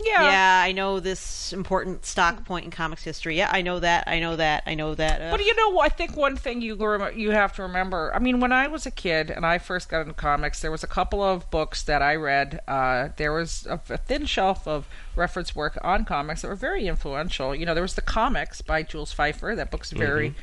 Yeah. 0.05 0.23
yeah, 0.23 0.61
I 0.63 0.73
know 0.73 0.99
this 0.99 1.51
important 1.53 2.05
stock 2.05 2.45
point 2.45 2.65
in 2.65 2.71
comics 2.71 3.03
history. 3.03 3.35
Yeah, 3.37 3.49
I 3.51 3.63
know 3.63 3.79
that. 3.79 4.03
I 4.07 4.19
know 4.19 4.35
that. 4.35 4.61
I 4.67 4.75
know 4.75 4.93
that. 4.93 5.21
Uh, 5.21 5.31
But 5.31 5.43
you 5.43 5.55
know, 5.55 5.79
I 5.79 5.89
think 5.89 6.15
one 6.15 6.35
thing 6.35 6.61
you 6.61 6.75
rem- 6.75 7.17
you 7.17 7.31
have 7.31 7.53
to 7.55 7.63
remember. 7.63 8.11
I 8.13 8.19
mean, 8.19 8.39
when 8.39 8.51
I 8.51 8.67
was 8.67 8.85
a 8.85 8.91
kid 8.91 9.31
and 9.31 9.43
I 9.45 9.57
first 9.57 9.89
got 9.89 10.01
into 10.01 10.13
comics, 10.13 10.61
there 10.61 10.71
was 10.71 10.83
a 10.83 10.87
couple 10.87 11.23
of 11.23 11.49
books 11.49 11.81
that 11.83 12.03
I 12.03 12.15
read. 12.15 12.59
Uh, 12.67 13.09
there 13.17 13.33
was 13.33 13.65
a, 13.67 13.79
a 13.89 13.97
thin 13.97 14.25
shelf 14.27 14.67
of 14.67 14.87
reference 15.15 15.55
work 15.55 15.79
on 15.83 16.05
comics 16.05 16.43
that 16.43 16.49
were 16.49 16.55
very 16.55 16.87
influential. 16.87 17.55
You 17.55 17.65
know, 17.65 17.73
there 17.73 17.81
was 17.83 17.95
the 17.95 18.01
comics 18.01 18.61
by 18.61 18.83
Jules 18.83 19.11
Feiffer. 19.13 19.55
That 19.55 19.71
book's 19.71 19.89
very 19.91 20.35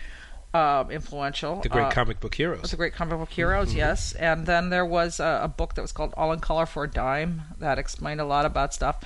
um, 0.52 0.90
influential. 0.92 1.52
Mm-hmm. 1.54 1.62
the 1.62 1.68
great 1.68 1.86
Uh, 1.86 1.90
comic 1.90 2.20
book 2.20 2.34
heroes. 2.34 2.62
was 2.62 2.72
a 2.72 2.76
great 2.76 2.94
comic 2.94 3.18
book 3.18 3.30
heroes, 3.30 3.70
Mm-hmm. 3.70 3.78
yes. 3.78 4.12
And 4.14 4.46
then 4.46 4.70
there 4.70 4.86
was 4.86 5.18
a, 5.18 5.40
a 5.44 5.48
book 5.48 5.74
that 5.74 5.82
was 5.82 5.90
called 5.92 6.14
All 6.16 6.32
in 6.32 6.38
Color 6.40 6.66
for 6.66 6.84
a 6.84 6.88
Dime 6.90 7.42
that 7.58 7.78
explained 7.78 8.20
a 8.20 8.24
lot 8.24 8.44
about 8.46 8.72
stuff. 8.72 9.00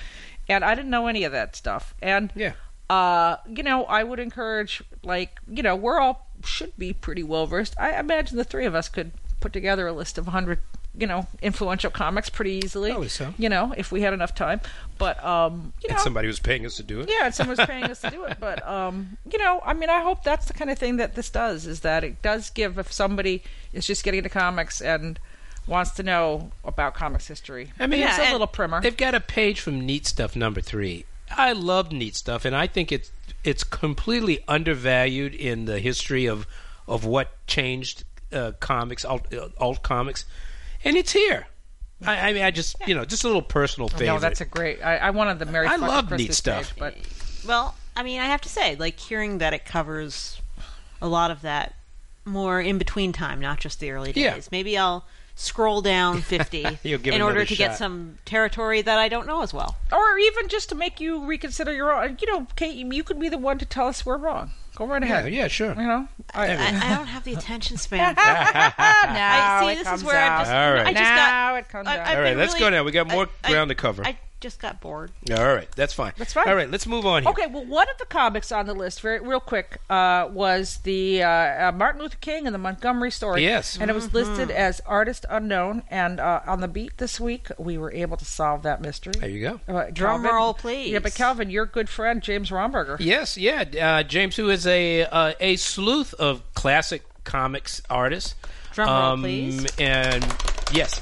And 0.49 0.65
I 0.65 0.73
didn't 0.75 0.89
know 0.89 1.07
any 1.07 1.23
of 1.23 1.31
that 1.31 1.55
stuff. 1.55 1.93
And 2.01 2.31
Yeah. 2.35 2.53
uh, 2.89 3.37
you 3.47 3.61
know, 3.63 3.85
I 3.85 4.03
would 4.03 4.19
encourage, 4.19 4.81
like, 5.03 5.39
you 5.47 5.61
know, 5.63 5.75
we're 5.75 5.99
all 5.99 6.27
should 6.43 6.75
be 6.77 6.91
pretty 6.93 7.21
well 7.23 7.45
versed. 7.45 7.75
I 7.79 7.99
imagine 7.99 8.35
the 8.37 8.43
three 8.43 8.65
of 8.65 8.73
us 8.73 8.89
could 8.89 9.11
put 9.41 9.53
together 9.53 9.87
a 9.87 9.93
list 9.93 10.17
of 10.17 10.25
100, 10.25 10.59
you 10.97 11.05
know, 11.05 11.27
influential 11.41 11.91
comics 11.91 12.29
pretty 12.29 12.53
easily. 12.53 12.89
Probably 12.89 13.09
so. 13.09 13.33
You 13.37 13.47
know, 13.49 13.73
if 13.77 13.91
we 13.91 14.01
had 14.01 14.13
enough 14.13 14.33
time. 14.33 14.59
But, 14.97 15.23
um, 15.23 15.73
you 15.83 15.89
know. 15.89 15.95
and 15.95 16.01
somebody 16.01 16.27
was 16.27 16.39
paying 16.39 16.65
us 16.65 16.77
to 16.77 16.83
do 16.83 17.01
it. 17.01 17.09
Yeah, 17.09 17.25
and 17.25 17.35
someone's 17.35 17.59
paying 17.65 17.83
us 17.85 18.01
to 18.01 18.09
do 18.09 18.23
it. 18.25 18.37
But 18.39 18.65
um, 18.67 19.17
you 19.31 19.37
know, 19.37 19.61
I 19.65 19.73
mean, 19.73 19.89
I 19.89 20.01
hope 20.01 20.23
that's 20.23 20.47
the 20.47 20.53
kind 20.53 20.71
of 20.71 20.79
thing 20.79 20.97
that 20.97 21.15
this 21.15 21.29
does. 21.29 21.67
Is 21.67 21.81
that 21.81 22.03
it 22.03 22.21
does 22.21 22.49
give 22.49 22.79
if 22.79 22.91
somebody 22.91 23.43
is 23.71 23.85
just 23.85 24.03
getting 24.03 24.19
into 24.19 24.29
comics 24.29 24.81
and 24.81 25.19
wants 25.69 25.91
to 25.91 26.03
know 26.03 26.51
about 26.65 26.95
comics 26.95 27.27
history. 27.27 27.71
I 27.79 27.87
mean, 27.87 28.01
it's 28.01 28.17
a 28.17 28.31
little 28.31 28.47
primer. 28.47 28.81
They've 28.81 28.97
got 28.97 29.15
a 29.15 29.19
page 29.19 29.61
from 29.61 29.85
Neat 29.85 30.05
Stuff 30.05 30.35
number 30.35 30.61
three. 30.61 31.05
I 31.31 31.53
love 31.53 31.91
Neat 31.91 32.15
Stuff, 32.15 32.43
and 32.43 32.55
I 32.55 32.67
think 32.67 32.91
it's 32.91 33.11
it's 33.43 33.63
completely 33.63 34.43
undervalued 34.47 35.33
in 35.35 35.65
the 35.65 35.79
history 35.79 36.25
of 36.25 36.47
of 36.87 37.05
what 37.05 37.45
changed 37.45 38.03
uh, 38.33 38.53
comics, 38.59 39.05
alt, 39.05 39.31
uh, 39.33 39.49
alt 39.59 39.83
comics, 39.83 40.25
and 40.83 40.97
it's 40.97 41.13
here. 41.13 41.47
I, 42.05 42.29
I 42.29 42.33
mean, 42.33 42.43
I 42.43 42.51
just 42.51 42.75
you 42.87 42.95
know, 42.95 43.05
just 43.05 43.23
a 43.23 43.27
little 43.27 43.41
personal 43.41 43.89
favorite. 43.89 44.07
no, 44.07 44.19
that's 44.19 44.41
a 44.41 44.45
great. 44.45 44.83
I, 44.83 44.97
I 44.97 45.09
wanted 45.11 45.39
the 45.39 45.45
Mary. 45.45 45.67
I 45.67 45.71
Fucking 45.71 45.87
love 45.87 46.07
Christmas 46.07 46.27
neat 46.29 46.33
stuff. 46.33 46.69
page, 46.69 46.79
but 46.79 46.95
well, 47.47 47.75
I 47.95 48.03
mean, 48.03 48.19
I 48.19 48.25
have 48.25 48.41
to 48.41 48.49
say, 48.49 48.75
like 48.75 48.99
hearing 48.99 49.37
that 49.37 49.53
it 49.53 49.65
covers 49.65 50.41
a 51.01 51.07
lot 51.07 51.29
of 51.31 51.41
that 51.41 51.75
more 52.25 52.59
in 52.61 52.77
between 52.77 53.13
time, 53.13 53.39
not 53.39 53.59
just 53.59 53.79
the 53.79 53.91
early 53.91 54.11
days. 54.13 54.23
Yeah. 54.23 54.39
Maybe 54.51 54.77
I'll 54.77 55.05
scroll 55.39 55.81
down 55.81 56.21
50 56.21 56.79
You'll 56.83 56.99
give 56.99 57.13
in 57.13 57.21
order 57.21 57.45
to 57.45 57.55
shot. 57.55 57.57
get 57.57 57.77
some 57.77 58.17
territory 58.25 58.81
that 58.81 58.97
I 58.99 59.07
don't 59.07 59.25
know 59.27 59.41
as 59.41 59.53
well. 59.53 59.77
or 59.91 60.17
even 60.19 60.47
just 60.49 60.69
to 60.69 60.75
make 60.75 60.99
you 60.99 61.25
reconsider 61.25 61.73
your 61.73 61.91
own. 61.93 62.17
You 62.21 62.27
know, 62.31 62.47
Kate, 62.55 62.75
you 62.75 63.03
could 63.03 63.19
be 63.19 63.29
the 63.29 63.37
one 63.37 63.57
to 63.59 63.65
tell 63.65 63.87
us 63.87 64.05
we're 64.05 64.17
wrong. 64.17 64.51
Go 64.75 64.85
right 64.85 65.01
ahead. 65.03 65.33
yeah, 65.33 65.47
sure. 65.47 65.69
You 65.69 65.87
know, 65.87 66.07
I, 66.33 66.47
I, 66.55 66.67
I 66.91 66.95
don't 66.95 67.07
have 67.07 67.23
the 67.25 67.33
attention 67.33 67.75
span. 67.77 68.15
now 68.17 68.23
I 68.77 69.61
see. 69.65 69.71
it 69.73 69.75
This 69.79 69.87
comes 69.87 70.01
is 70.01 70.05
where 70.07 70.21
I'm 70.21 70.39
just. 70.41 70.51
All 70.51 70.71
right. 70.73 70.87
I 70.87 70.93
just 70.93 71.03
now 71.03 71.49
got. 71.51 71.59
it 71.59 71.69
comes 71.69 71.87
I- 71.87 71.97
out. 71.97 72.07
I've 72.07 72.15
All 72.15 72.21
right, 72.23 72.29
been 72.31 72.37
let's 72.37 72.53
really- 72.53 72.59
go 72.65 72.69
now. 72.69 72.83
We 72.83 72.91
got 72.91 73.07
more 73.07 73.27
I- 73.43 73.49
ground 73.49 73.69
to 73.69 73.75
cover. 73.75 74.05
I 74.05 74.17
just 74.39 74.59
got 74.59 74.79
bored. 74.81 75.11
All 75.31 75.53
right, 75.53 75.69
that's 75.73 75.93
fine. 75.93 76.13
That's 76.17 76.33
fine. 76.33 76.47
All 76.47 76.55
right, 76.55 76.69
let's 76.69 76.87
move 76.87 77.05
on 77.05 77.23
here. 77.23 77.31
Okay, 77.31 77.47
well, 77.47 77.65
one 77.65 77.89
of 77.89 77.97
the 77.97 78.05
comics 78.05 78.51
on 78.51 78.65
the 78.65 78.73
list, 78.73 79.01
very 79.01 79.19
real 79.19 79.39
quick, 79.39 79.79
uh, 79.89 80.29
was 80.31 80.77
the 80.83 81.23
uh, 81.23 81.29
uh, 81.29 81.71
Martin 81.75 82.01
Luther 82.01 82.17
King 82.21 82.45
and 82.45 82.53
the 82.53 82.59
Montgomery 82.59 83.11
story. 83.11 83.43
Yes. 83.43 83.77
and 83.79 83.89
it 83.89 83.93
was 83.93 84.13
listed 84.13 84.49
as 84.51 84.79
artist 84.85 85.25
unknown. 85.29 85.83
And 85.89 86.19
uh, 86.19 86.41
on 86.47 86.61
the 86.61 86.67
beat 86.67 86.97
this 86.97 87.19
week, 87.19 87.47
we 87.57 87.77
were 87.77 87.91
able 87.91 88.17
to 88.17 88.25
solve 88.25 88.63
that 88.63 88.81
mystery. 88.81 89.13
There 89.19 89.29
you 89.29 89.41
go. 89.67 89.73
Uh, 89.73 89.89
Drum 89.91 90.21
Calvin- 90.23 90.35
roll, 90.35 90.53
please. 90.53 90.91
Yeah, 90.91 90.99
but 90.99 91.13
Calvin, 91.15 91.49
your 91.49 91.65
good 91.65 91.89
friend 91.89 92.21
James 92.21 92.49
Romberger. 92.49 92.97
Yes, 92.99 93.37
yeah, 93.37 93.63
uh, 93.81 94.03
James, 94.03 94.35
who 94.35 94.49
is 94.49 94.65
a 94.65 95.03
uh, 95.05 95.33
a 95.39 95.55
sleuth 95.57 96.13
of 96.15 96.41
classic 96.53 97.03
comics 97.23 97.81
artists. 97.89 98.35
Drum 98.73 98.87
roll, 98.89 98.97
Um, 98.97 99.21
please. 99.21 99.65
And 99.77 100.23
yes, 100.71 100.99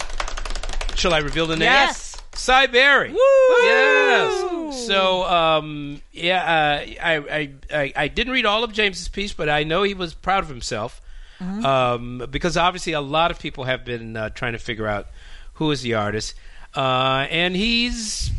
shall 0.95 1.13
I 1.13 1.19
reveal 1.19 1.45
the 1.47 1.55
name? 1.55 1.65
Yes. 1.65 2.06
Sy 2.37 2.67
Barry. 2.67 3.11
Woo! 3.11 3.17
Yes. 3.63 4.85
So, 4.87 5.23
um, 5.23 6.01
yeah, 6.11 6.41
uh, 6.43 6.85
I, 7.03 7.15
I, 7.15 7.49
I, 7.73 7.93
I 7.95 8.07
didn't 8.07 8.33
read 8.33 8.45
all 8.45 8.63
of 8.63 8.71
James's 8.73 9.07
piece, 9.07 9.33
but 9.33 9.49
I 9.49 9.63
know 9.63 9.83
he 9.83 9.93
was 9.93 10.13
proud 10.13 10.43
of 10.43 10.49
himself 10.49 11.01
Mm-hmm. 11.39 11.63
um, 11.67 12.27
because 12.31 12.57
obviously 12.57 12.93
a 12.93 12.99
lot 13.01 13.29
of 13.29 13.37
people 13.37 13.65
have 13.65 13.85
been 13.85 14.17
uh, 14.17 14.31
trying 14.31 14.53
to 14.53 14.57
figure 14.57 14.87
out 14.87 15.05
who 15.53 15.69
is 15.69 15.83
the 15.83 15.93
artist, 15.93 16.33
uh, 16.75 17.27
and 17.29 17.55
he's 17.55 18.31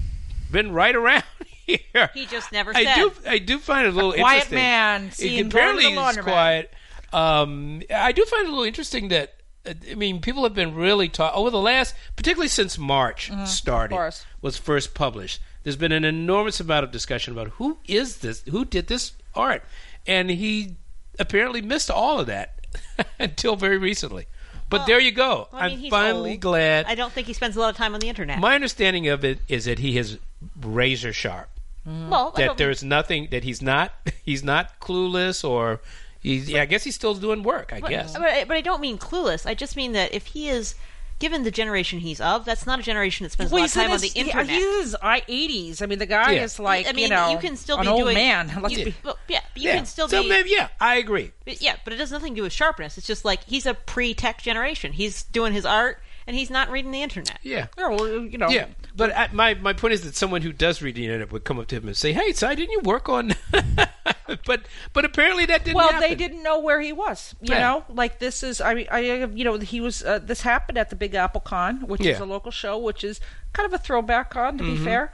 been 0.50 0.72
right 0.72 0.96
around 0.96 1.22
here. 1.64 2.10
He 2.12 2.26
just 2.26 2.50
never 2.50 2.72
I 2.76 2.82
said. 2.82 2.94
do, 2.96 3.12
I 3.24 3.38
do 3.38 3.58
find 3.58 3.86
it 3.86 3.90
a 3.90 3.92
little 3.92 4.12
quiet 4.14 4.50
interesting. 4.52 4.56
man 4.56 5.10
It- 5.16 5.46
apparently 5.46 5.84
he's 5.94 6.16
quiet. 6.16 6.72
Um, 7.12 7.82
I 7.94 8.10
do 8.10 8.24
find 8.24 8.42
it 8.46 8.48
a 8.48 8.50
little 8.50 8.64
interesting 8.66 9.08
that 9.10 9.32
I 9.68 9.94
mean, 9.94 10.20
people 10.20 10.44
have 10.44 10.54
been 10.54 10.74
really 10.74 11.08
taught 11.08 11.34
over 11.34 11.50
the 11.50 11.60
last, 11.60 11.94
particularly 12.16 12.48
since 12.48 12.78
March 12.78 13.30
mm-hmm. 13.30 13.44
started, 13.44 14.12
was 14.40 14.56
first 14.56 14.94
published. 14.94 15.40
There's 15.62 15.76
been 15.76 15.92
an 15.92 16.04
enormous 16.04 16.60
amount 16.60 16.84
of 16.84 16.90
discussion 16.90 17.32
about 17.32 17.48
who 17.52 17.78
is 17.86 18.18
this, 18.18 18.42
who 18.50 18.64
did 18.64 18.86
this 18.86 19.12
art, 19.34 19.62
and 20.06 20.30
he 20.30 20.76
apparently 21.18 21.60
missed 21.60 21.90
all 21.90 22.20
of 22.20 22.26
that 22.28 22.66
until 23.18 23.56
very 23.56 23.78
recently. 23.78 24.26
But 24.70 24.80
Well, 24.80 24.86
there 24.86 25.00
you 25.00 25.12
go. 25.12 25.48
I 25.52 25.68
mean, 25.68 25.72
I'm 25.72 25.78
he's 25.80 25.90
finally 25.90 26.32
old. 26.32 26.40
glad. 26.40 26.86
I 26.86 26.94
don't 26.94 27.12
think 27.12 27.26
he 27.26 27.32
spends 27.32 27.56
a 27.56 27.60
lot 27.60 27.70
of 27.70 27.76
time 27.76 27.94
on 27.94 28.00
the 28.00 28.08
internet. 28.08 28.38
My 28.38 28.54
understanding 28.54 29.08
of 29.08 29.24
it 29.24 29.38
is 29.48 29.64
that 29.64 29.78
he 29.78 29.96
is 29.96 30.18
razor 30.60 31.12
sharp. 31.12 31.48
Mm-hmm. 31.86 32.10
well, 32.10 32.32
That 32.36 32.58
there's 32.58 32.84
nothing 32.84 33.28
that 33.30 33.44
he's 33.44 33.62
not 33.62 33.92
he's 34.24 34.44
not 34.44 34.78
clueless 34.80 35.48
or 35.48 35.80
he's 36.20 36.48
yeah, 36.48 36.62
I 36.62 36.66
guess 36.66 36.84
he's 36.84 36.94
still 36.94 37.14
doing 37.14 37.42
work. 37.42 37.72
I 37.72 37.80
But, 37.80 37.90
guess. 37.90 38.12
but, 38.12 38.22
I- 38.22 38.44
but 38.44 38.56
I 38.56 38.60
don't 38.60 38.80
mean 38.80 38.98
clueless. 38.98 39.46
I 39.46 39.54
just 39.54 39.76
mean 39.76 39.92
that 39.92 40.12
if 40.14 40.26
he 40.26 40.48
is 40.48 40.74
given 41.18 41.42
the 41.42 41.50
generation 41.50 41.98
he's 41.98 42.20
of, 42.20 42.44
that's 42.44 42.64
not 42.64 42.78
a 42.78 42.82
generation 42.82 43.24
that 43.24 43.30
spends 43.30 43.50
Well, 43.50 43.58
a 43.58 43.62
lot 43.62 43.64
he's 43.64 43.76
of 43.76 43.82
time 43.82 43.86
in 43.90 43.94
on 43.94 44.00
the 44.00 44.12
internet. 44.14 44.48
he's 44.50 44.62
in 44.64 44.80
his 44.82 44.96
I- 45.02 45.20
80s. 45.22 45.82
I 45.82 45.86
mean, 45.86 45.98
the 45.98 46.06
guy 46.06 46.32
Yeah. 46.32 46.44
is 46.44 46.60
like, 46.60 46.86
I 46.86 46.92
mean, 46.92 47.04
you 47.04 47.08
know, 47.10 47.36
can 47.40 47.56
still 47.56 47.76
an 47.78 47.82
be 47.82 47.88
old 47.88 48.02
doing 48.02 48.14
man. 48.14 48.52
Let's 48.62 48.76
you, 48.76 48.84
be, 48.86 48.94
well, 49.02 49.18
yeah, 49.28 49.40
but 49.52 49.60
you 49.62 49.68
yeah. 49.70 49.76
can 49.76 49.86
still 49.86 50.08
so 50.08 50.22
be. 50.22 50.28
maybe 50.28 50.50
yeah, 50.50 50.68
I 50.80 50.94
agree. 50.96 51.32
but 51.44 51.60
yeah, 51.60 51.76
but 51.82 51.92
it 51.92 51.98
has 51.98 52.12
nothing 52.12 52.34
to 52.34 52.36
do 52.36 52.42
with 52.44 52.52
sharpness. 52.52 52.98
It's 52.98 53.06
just 53.06 53.24
like 53.24 53.42
he's 53.44 53.66
a 53.66 53.74
pre-tech 53.74 54.40
generation. 54.42 54.92
He's 54.92 55.24
doing 55.24 55.52
his 55.52 55.66
art 55.66 56.00
and 56.28 56.36
he's 56.36 56.50
not 56.50 56.70
reading 56.70 56.92
the 56.92 57.02
internet. 57.02 57.38
Yeah. 57.42 57.66
yeah, 57.76 57.88
well, 57.88 58.06
you 58.24 58.38
know, 58.38 58.48
Yeah, 58.48 58.66
but 58.98 59.16
I, 59.16 59.28
my 59.32 59.54
my 59.54 59.72
point 59.72 59.94
is 59.94 60.02
that 60.02 60.14
someone 60.16 60.42
who 60.42 60.52
does 60.52 60.82
read 60.82 60.96
the 60.96 61.04
internet 61.06 61.32
would 61.32 61.44
come 61.44 61.58
up 61.58 61.68
to 61.68 61.76
him 61.76 61.86
and 61.86 61.96
say, 61.96 62.12
"Hey, 62.12 62.32
Sy, 62.32 62.54
didn't 62.54 62.72
you 62.72 62.80
work 62.80 63.08
on?" 63.08 63.32
but 64.44 64.62
but 64.92 65.04
apparently 65.04 65.46
that 65.46 65.64
didn't. 65.64 65.76
Well, 65.76 65.88
happen. 65.90 66.08
they 66.08 66.14
didn't 66.14 66.42
know 66.42 66.58
where 66.60 66.80
he 66.80 66.92
was. 66.92 67.34
You 67.40 67.54
Yeah. 67.54 67.60
know, 67.60 67.84
like 67.88 68.18
this 68.18 68.42
is. 68.42 68.60
I 68.60 68.74
mean, 68.74 68.86
I 68.90 68.98
you 69.24 69.44
know 69.44 69.56
he 69.58 69.80
was. 69.80 70.02
Uh, 70.02 70.18
this 70.18 70.42
happened 70.42 70.76
at 70.76 70.90
the 70.90 70.96
Big 70.96 71.14
Apple 71.14 71.40
Con, 71.40 71.86
which 71.86 72.00
is 72.02 72.06
Yeah. 72.08 72.12
Mm-hmm. 72.14 72.22
a 72.24 72.26
local 72.26 72.50
show, 72.50 72.76
which 72.78 73.02
is 73.04 73.20
kind 73.54 73.66
of 73.66 73.72
a 73.72 73.82
throwback 73.82 74.30
con, 74.30 74.58
to 74.58 74.64
be 74.64 74.76
fair, 74.76 75.12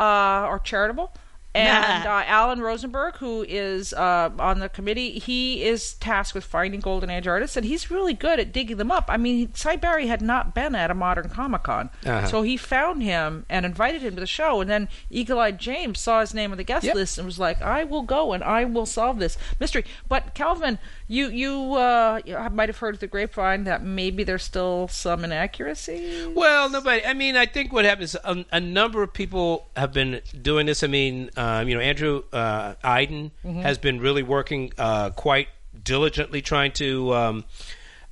uh, 0.00 0.46
or 0.48 0.58
charitable. 0.60 1.12
And 1.56 2.06
uh, 2.06 2.22
Alan 2.26 2.60
Rosenberg, 2.60 3.16
who 3.16 3.44
is 3.48 3.92
uh, 3.92 4.30
on 4.38 4.58
the 4.60 4.68
committee, 4.68 5.18
he 5.18 5.64
is 5.64 5.94
tasked 5.94 6.34
with 6.34 6.44
finding 6.44 6.80
Golden 6.80 7.10
Age 7.10 7.26
artists, 7.26 7.56
and 7.56 7.64
he's 7.66 7.90
really 7.90 8.14
good 8.14 8.38
at 8.38 8.52
digging 8.52 8.76
them 8.76 8.90
up. 8.90 9.06
I 9.08 9.16
mean, 9.16 9.52
Sy 9.54 9.76
Barry 9.76 10.06
had 10.06 10.20
not 10.22 10.54
been 10.54 10.74
at 10.74 10.90
a 10.90 10.94
modern 10.94 11.28
Comic 11.28 11.62
Con, 11.64 11.90
Uh-huh. 12.04 12.26
so 12.26 12.42
he 12.42 12.56
found 12.56 13.02
him 13.02 13.44
and 13.48 13.64
invited 13.66 14.02
him 14.02 14.14
to 14.14 14.20
the 14.20 14.26
show. 14.26 14.60
And 14.60 14.68
then 14.70 14.88
Eagle 15.10 15.38
Eyed 15.38 15.58
James 15.58 15.98
saw 16.00 16.20
his 16.20 16.34
name 16.34 16.50
on 16.52 16.58
the 16.58 16.64
guest 16.64 16.84
Yep. 16.84 16.94
list 16.94 17.18
and 17.18 17.26
was 17.26 17.38
like, 17.38 17.60
"I 17.62 17.84
will 17.84 18.02
go 18.02 18.32
and 18.32 18.44
I 18.44 18.64
will 18.64 18.86
solve 18.86 19.18
this 19.18 19.38
mystery." 19.58 19.84
But 20.08 20.34
Calvin, 20.34 20.78
you 21.08 21.28
you 21.28 21.74
uh, 21.74 22.20
might 22.52 22.68
have 22.68 22.78
heard 22.78 22.98
the 23.00 23.06
grapevine 23.06 23.64
that 23.64 23.82
maybe 23.82 24.24
there's 24.24 24.42
still 24.42 24.88
some 24.88 25.24
inaccuracy. 25.24 26.32
Well, 26.34 26.68
nobody. 26.68 27.04
I 27.04 27.14
mean, 27.14 27.36
I 27.36 27.46
think 27.46 27.72
what 27.72 27.84
happens. 27.84 28.14
A, 28.16 28.44
a 28.52 28.60
number 28.60 29.02
of 29.02 29.12
people 29.12 29.68
have 29.76 29.92
been 29.92 30.20
doing 30.40 30.66
this. 30.66 30.82
I 30.82 30.88
mean, 30.88 31.30
um, 31.36 31.68
you 31.68 31.74
know, 31.74 31.80
Andrew 31.80 32.22
uh, 32.32 32.74
Aydin 32.84 33.30
has 33.62 33.78
been 33.78 34.00
really 34.00 34.22
working 34.22 34.72
uh, 34.78 35.10
quite 35.10 35.48
diligently 35.82 36.42
trying 36.42 36.72
to 36.72 37.14
um, 37.14 37.44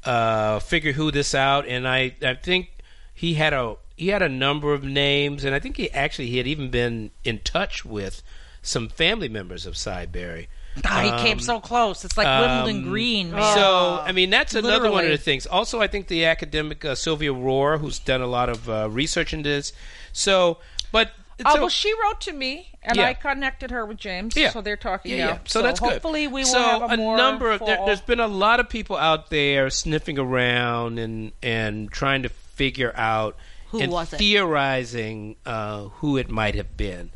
uh, 0.05 0.59
figure 0.61 0.93
who 0.93 1.11
this 1.11 1.35
out, 1.35 1.67
and 1.67 1.89
I, 1.89 2.15
I 2.23 2.35
think 2.35 2.71
he 3.13 3.35
had 3.35 3.53
a 3.53 3.77
he 3.97 4.09
had 4.09 4.23
a 4.23 4.29
number 4.29 4.73
of 4.73 4.85
names, 4.85 5.45
and 5.45 5.55
I 5.55 5.59
think 5.59 5.77
he 5.77 5.91
actually 5.91 6.29
he 6.29 6.39
had 6.39 6.47
even 6.47 6.71
been 6.71 7.11
in 7.25 7.41
touch 7.41 7.85
with 7.85 8.23
some 8.63 8.89
family 8.89 9.29
members 9.29 9.67
of 9.67 9.77
Sy 9.77 10.07
Barry. 10.07 10.49
Ah, 10.85 11.03
he 11.19 11.23
came 11.25 11.39
so 11.39 11.61
close. 11.61 12.05
It's 12.05 12.17
like 12.17 12.27
Wimbledon 12.27 12.83
Um, 12.85 12.91
Green. 12.91 13.31
Man. 13.31 13.55
So, 13.55 14.01
I 14.05 14.13
mean, 14.13 14.31
that's 14.31 14.55
another 14.55 14.91
one 14.91 15.05
of 15.05 15.11
the 15.11 15.19
things. 15.19 15.47
Also, 15.47 15.81
I 15.81 15.87
think 15.87 16.09
the 16.09 16.25
academic 16.25 16.85
uh, 16.85 16.95
Sylvia 16.95 17.33
Rhor, 17.33 17.79
who's 17.79 17.99
done 17.99 18.23
a 18.23 18.27
lot 18.27 18.49
of 18.49 18.69
uh, 18.69 18.89
research 18.91 19.33
into 19.33 19.49
this. 19.49 19.73
So, 20.13 20.59
but 20.91 21.13
Oh 21.45 21.55
so- 21.55 21.61
well, 21.63 21.69
she 21.69 21.93
wrote 22.01 22.21
to 22.23 22.33
me, 22.33 22.71
and 22.83 22.97
Yeah. 22.97 23.07
I 23.09 23.15
connected 23.15 23.71
her 23.73 23.85
with 23.85 23.97
James. 23.99 24.37
Yeah. 24.37 24.51
so 24.51 24.61
they're 24.61 24.77
talking 24.77 25.13
yeah, 25.13 25.19
now. 25.27 25.33
yeah. 25.33 25.39
So, 25.47 25.63
that's 25.63 25.81
good. 25.81 25.93
Hopefully, 25.95 26.29
we 26.29 26.43
will 26.43 26.47
so 26.47 26.61
have 26.61 26.93
a, 26.93 26.97
more 26.97 27.17
number 27.17 27.51
of 27.51 27.61
There, 27.65 27.79
there's 27.87 28.01
been 28.01 28.21
a 28.21 28.29
lot 28.29 28.61
of 28.61 28.69
people 28.69 28.97
out 28.97 29.31
there 29.31 29.69
sniffing 29.71 30.19
around 30.19 30.99
and 30.99 31.33
and 31.43 31.91
trying 31.91 32.23
to 32.23 32.29
figure 32.29 32.93
out 32.97 33.37
Who 33.71 33.81
and 33.81 33.91
was 33.91 34.13
it? 34.13 34.19
theorizing 34.19 35.37
uh, 35.45 35.85
who 35.99 36.17
it 36.17 36.31
might 36.31 36.55
have 36.55 36.77
been. 36.77 37.11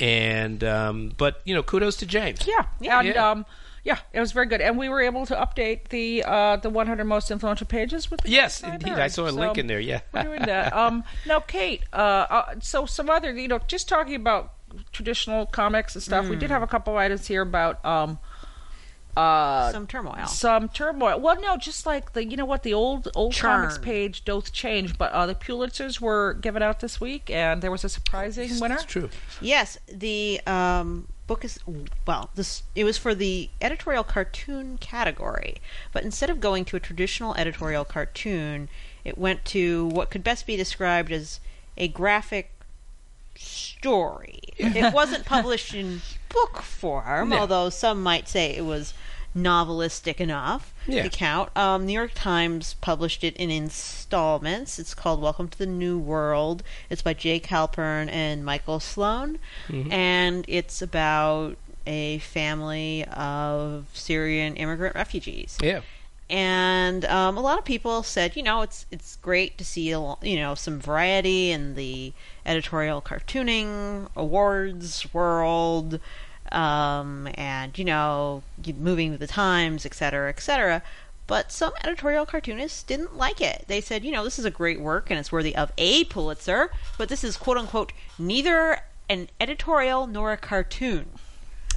And 0.00 0.62
um, 0.64 1.12
but 1.16 1.40
you 1.44 1.54
know, 1.54 1.62
kudos 1.62 1.96
to 1.96 2.06
James. 2.06 2.46
Yeah, 2.46 2.64
Yeah. 2.80 2.98
and 3.00 3.08
Yeah. 3.08 3.30
um, 3.30 3.46
yeah, 3.84 3.98
it 4.12 4.20
was 4.20 4.30
very 4.32 4.46
good, 4.46 4.60
and 4.60 4.78
we 4.78 4.88
were 4.88 5.00
able 5.00 5.26
to 5.26 5.34
update 5.34 5.88
the 5.88 6.22
uh, 6.24 6.56
the 6.56 6.70
100 6.70 7.04
most 7.04 7.30
influential 7.30 7.66
pages 7.66 8.10
with. 8.10 8.20
Yes, 8.24 8.62
indeed. 8.62 8.84
Barry. 8.90 9.02
I 9.02 9.08
saw 9.08 9.28
a 9.28 9.30
link 9.32 9.58
in 9.58 9.66
there. 9.66 9.80
Yeah. 9.80 10.00
we're 10.12 10.22
doing 10.22 10.42
that. 10.42 10.72
Um, 10.76 11.04
now, 11.26 11.40
Kate. 11.40 11.82
Uh, 11.92 11.96
uh, 12.30 12.54
so 12.60 12.86
some 12.86 13.10
other, 13.10 13.32
you 13.32 13.48
know, 13.48 13.58
just 13.66 13.88
talking 13.88 14.14
about 14.14 14.52
traditional 14.92 15.46
comics 15.46 15.94
and 15.94 16.02
stuff. 16.02 16.26
We 16.28 16.36
Hmm. 16.36 16.40
did 16.40 16.50
have 16.50 16.62
a 16.62 16.66
couple 16.66 16.96
items 16.96 17.26
here 17.26 17.42
about 17.42 17.84
um, 17.84 18.18
uh, 19.16 19.70
Some 19.72 19.86
turmoil. 19.86 20.26
some 20.26 20.68
turmoil. 20.68 21.20
Well, 21.20 21.40
no, 21.40 21.56
just 21.56 21.84
like 21.84 22.14
the 22.14 22.24
you 22.24 22.36
know 22.36 22.44
what 22.44 22.62
the 22.62 22.72
old 22.72 23.08
old 23.14 23.34
comics 23.34 23.78
page 23.78 24.24
doth 24.24 24.52
change, 24.52 24.96
but 24.96 25.12
uh, 25.12 25.26
the 25.26 25.34
Pulitzers 25.34 26.00
were 26.00 26.34
given 26.34 26.62
out 26.62 26.80
this 26.80 27.00
week, 27.00 27.30
and 27.30 27.60
there 27.60 27.70
was 27.70 27.84
a 27.84 27.88
surprising 27.88 28.58
winner. 28.58 28.76
It's 28.76 28.84
true. 28.84 29.10
Yes, 29.40 29.78
the 29.86 30.40
um, 30.46 31.08
book 31.26 31.44
is 31.44 31.58
well. 32.06 32.30
This 32.34 32.62
it 32.74 32.84
was 32.84 32.96
for 32.96 33.14
the 33.14 33.50
editorial 33.60 34.04
cartoon 34.04 34.78
category, 34.78 35.56
but 35.92 36.04
instead 36.04 36.30
of 36.30 36.40
going 36.40 36.64
to 36.66 36.76
a 36.76 36.80
traditional 36.80 37.34
editorial 37.34 37.84
cartoon, 37.84 38.68
it 39.04 39.18
went 39.18 39.44
to 39.46 39.86
what 39.86 40.10
could 40.10 40.24
best 40.24 40.46
be 40.46 40.56
described 40.56 41.12
as 41.12 41.38
a 41.76 41.88
graphic 41.88 42.50
story. 43.36 44.40
it 44.58 44.92
wasn't 44.92 45.24
published 45.24 45.74
in 45.74 46.02
book 46.28 46.62
form, 46.62 47.30
No. 47.30 47.38
although 47.40 47.70
some 47.70 48.02
might 48.02 48.28
say 48.28 48.54
it 48.56 48.64
was 48.64 48.94
novelistic 49.36 50.20
enough 50.20 50.74
Yeah. 50.86 51.02
to 51.04 51.08
count. 51.08 51.56
Um, 51.56 51.86
New 51.86 51.92
York 51.94 52.12
Times 52.14 52.74
published 52.80 53.24
it 53.24 53.34
in 53.36 53.50
installments. 53.50 54.78
It's 54.78 54.94
called 54.94 55.20
Welcome 55.22 55.48
to 55.48 55.58
the 55.58 55.66
New 55.66 55.98
World. 55.98 56.62
It's 56.90 57.02
by 57.02 57.14
Jake 57.14 57.46
Halpern 57.46 58.10
and 58.10 58.44
Michael 58.44 58.78
Sloan, 58.80 59.38
and 59.68 60.44
it's 60.48 60.82
about 60.82 61.56
a 61.86 62.18
family 62.18 63.04
of 63.06 63.86
Syrian 63.94 64.54
immigrant 64.56 64.94
refugees 64.94 65.56
Yeah. 65.62 65.80
And 66.32 67.04
um, 67.04 67.36
a 67.36 67.42
lot 67.42 67.58
of 67.58 67.64
people 67.66 68.02
said, 68.02 68.36
you 68.36 68.42
know, 68.42 68.62
it's 68.62 68.86
it's 68.90 69.16
great 69.16 69.58
to 69.58 69.66
see 69.66 69.90
you 69.90 70.36
know 70.36 70.54
some 70.54 70.80
variety 70.80 71.50
in 71.50 71.74
the 71.74 72.14
editorial 72.46 73.02
cartooning 73.02 74.08
awards 74.16 75.12
world, 75.12 76.00
um, 76.50 77.28
and 77.34 77.78
you 77.78 77.84
know, 77.84 78.42
moving 78.78 79.10
with 79.10 79.20
the 79.20 79.26
times, 79.26 79.84
et 79.84 79.92
cetera, 79.92 80.30
et 80.30 80.40
cetera. 80.40 80.82
But 81.26 81.52
some 81.52 81.74
editorial 81.84 82.24
cartoonists 82.24 82.82
didn't 82.82 83.14
like 83.14 83.42
it. 83.42 83.66
They 83.68 83.82
said, 83.82 84.02
you 84.02 84.10
know, 84.10 84.24
this 84.24 84.38
is 84.38 84.46
a 84.46 84.50
great 84.50 84.80
work 84.80 85.10
and 85.10 85.20
it's 85.20 85.30
worthy 85.30 85.54
of 85.54 85.70
a 85.76 86.04
Pulitzer, 86.04 86.70
but 86.96 87.10
this 87.10 87.22
is 87.22 87.36
quote 87.36 87.58
unquote 87.58 87.92
neither 88.18 88.80
an 89.10 89.28
editorial 89.38 90.06
nor 90.06 90.32
a 90.32 90.38
cartoon. 90.38 91.10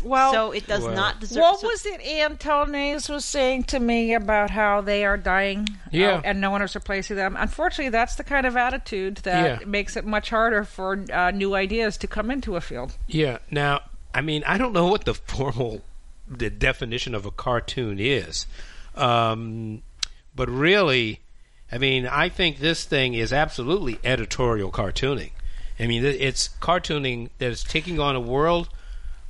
Well, 0.06 0.32
so 0.32 0.52
it 0.52 0.68
does 0.68 0.84
Well. 0.84 0.94
not 0.96 1.20
deserve. 1.20 1.42
What 1.42 1.60
so- 1.62 1.68
was 1.68 1.86
it 1.86 2.00
Ann 2.02 2.38
Telnaes 2.38 3.10
was 3.10 3.26
saying 3.26 3.64
to 3.66 3.80
me 3.80 4.14
about 4.14 4.52
how 4.52 4.82
they 4.82 5.04
are 5.04 5.18
dying 5.18 5.68
Yeah. 5.92 6.18
uh, 6.18 6.22
and 6.24 6.40
no 6.40 6.52
one 6.52 6.62
is 6.62 6.76
replacing 6.76 7.16
them? 7.16 7.36
Unfortunately, 7.38 7.90
that's 7.90 8.16
the 8.16 8.24
kind 8.24 8.46
of 8.46 8.56
attitude 8.56 9.18
that 9.24 9.62
Yeah. 9.62 9.66
makes 9.68 9.98
it 9.98 10.06
much 10.06 10.30
harder 10.30 10.64
for 10.64 11.04
uh, 11.12 11.32
new 11.32 11.56
ideas 11.56 11.98
to 11.98 12.08
come 12.08 12.30
into 12.30 12.56
a 12.56 12.62
field. 12.62 12.94
Yeah. 13.08 13.40
Now, 13.50 13.82
I 14.14 14.22
mean, 14.22 14.44
I 14.46 14.58
don't 14.58 14.74
know 14.74 14.88
what 14.88 15.06
the 15.06 15.14
formal 15.16 15.82
the 16.28 16.50
definition 16.50 17.14
of 17.14 17.26
a 17.26 17.32
cartoon 17.32 17.98
is, 18.00 18.48
um, 18.96 19.82
but 20.36 20.50
really, 20.50 21.20
I 21.72 21.78
mean, 21.78 22.08
I 22.08 22.30
think 22.30 22.60
this 22.60 22.84
thing 22.84 23.14
is 23.14 23.32
absolutely 23.34 24.00
editorial 24.04 24.72
cartooning. 24.72 25.32
I 25.80 25.88
mean, 25.88 26.06
it's 26.06 26.50
cartooning 26.62 27.30
that 27.40 27.48
is 27.52 27.64
taking 27.64 28.00
on 28.00 28.16
a 28.16 28.20
world 28.20 28.70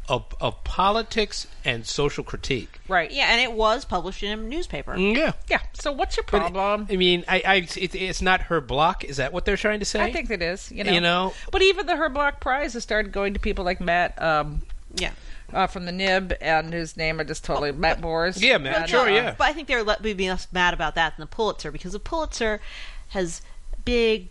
of, 0.08 0.26
of 0.39 0.64
politics 0.64 1.47
and 1.64 1.86
social 1.86 2.24
critique. 2.24 2.80
Right. 2.88 3.12
yeah, 3.12 3.28
and 3.32 3.41
it 3.41 3.51
was 3.51 3.86
published 3.86 4.22
in 4.24 4.39
a 4.39 4.41
newspaper. 4.41 4.95
Yeah. 4.97 5.34
Yeah. 5.49 5.62
So 5.74 5.91
what's 5.91 6.16
your 6.18 6.24
But, 6.30 6.51
problem? 6.51 6.88
I 6.89 6.95
mean, 6.95 7.24
I, 7.28 7.41
I 7.45 7.56
it, 7.76 7.95
it's 7.95 8.22
not 8.22 8.41
Herblock. 8.41 9.03
Is 9.03 9.18
that 9.18 9.34
what 9.34 9.45
they're 9.45 9.58
trying 9.58 9.80
to 9.80 9.86
say? 9.86 10.03
I 10.03 10.12
think 10.12 10.30
it 10.30 10.41
is. 10.41 10.72
You 10.72 10.84
know. 10.84 10.91
You 10.91 11.01
know? 11.01 11.34
But 11.51 11.62
even 11.62 11.86
the 11.88 11.93
Herblock 11.93 12.39
Prize 12.39 12.74
has 12.74 12.84
started 12.84 13.12
going 13.12 13.34
to 13.34 13.39
people 13.39 13.66
like 13.66 13.82
Matt 13.82 14.22
um, 14.22 14.62
Yeah. 14.95 15.12
uh, 15.51 15.68
from 15.68 15.86
the 15.86 15.91
Nib 15.91 16.34
and 16.41 16.72
his 16.74 16.95
name 16.95 17.20
I 17.20 17.24
just 17.24 17.43
totally 17.43 17.72
Matt 17.72 18.01
Bors. 18.01 18.41
Yeah, 18.41 18.58
Matt, 18.60 18.82
And, 18.82 18.89
sure, 18.89 19.08
uh, 19.08 19.12
yeah. 19.12 19.36
But 19.38 19.47
I 19.47 19.53
think 19.53 19.68
they're 19.68 19.84
let 19.84 20.03
me 20.03 20.14
be 20.14 20.30
less 20.30 20.47
mad 20.51 20.74
about 20.74 20.95
that 20.95 21.18
than 21.18 21.24
the 21.24 21.28
Pulitzer 21.36 21.72
because 21.72 21.93
the 21.93 21.99
Pulitzer 21.99 22.62
has 23.10 23.41
big, 23.86 24.28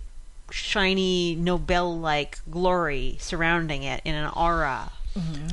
shiny 0.50 1.34
Nobel-like 1.34 2.38
glory 2.50 3.16
surrounding 3.18 3.82
it 3.82 4.00
in 4.04 4.14
an 4.14 4.30
aura. 4.36 4.92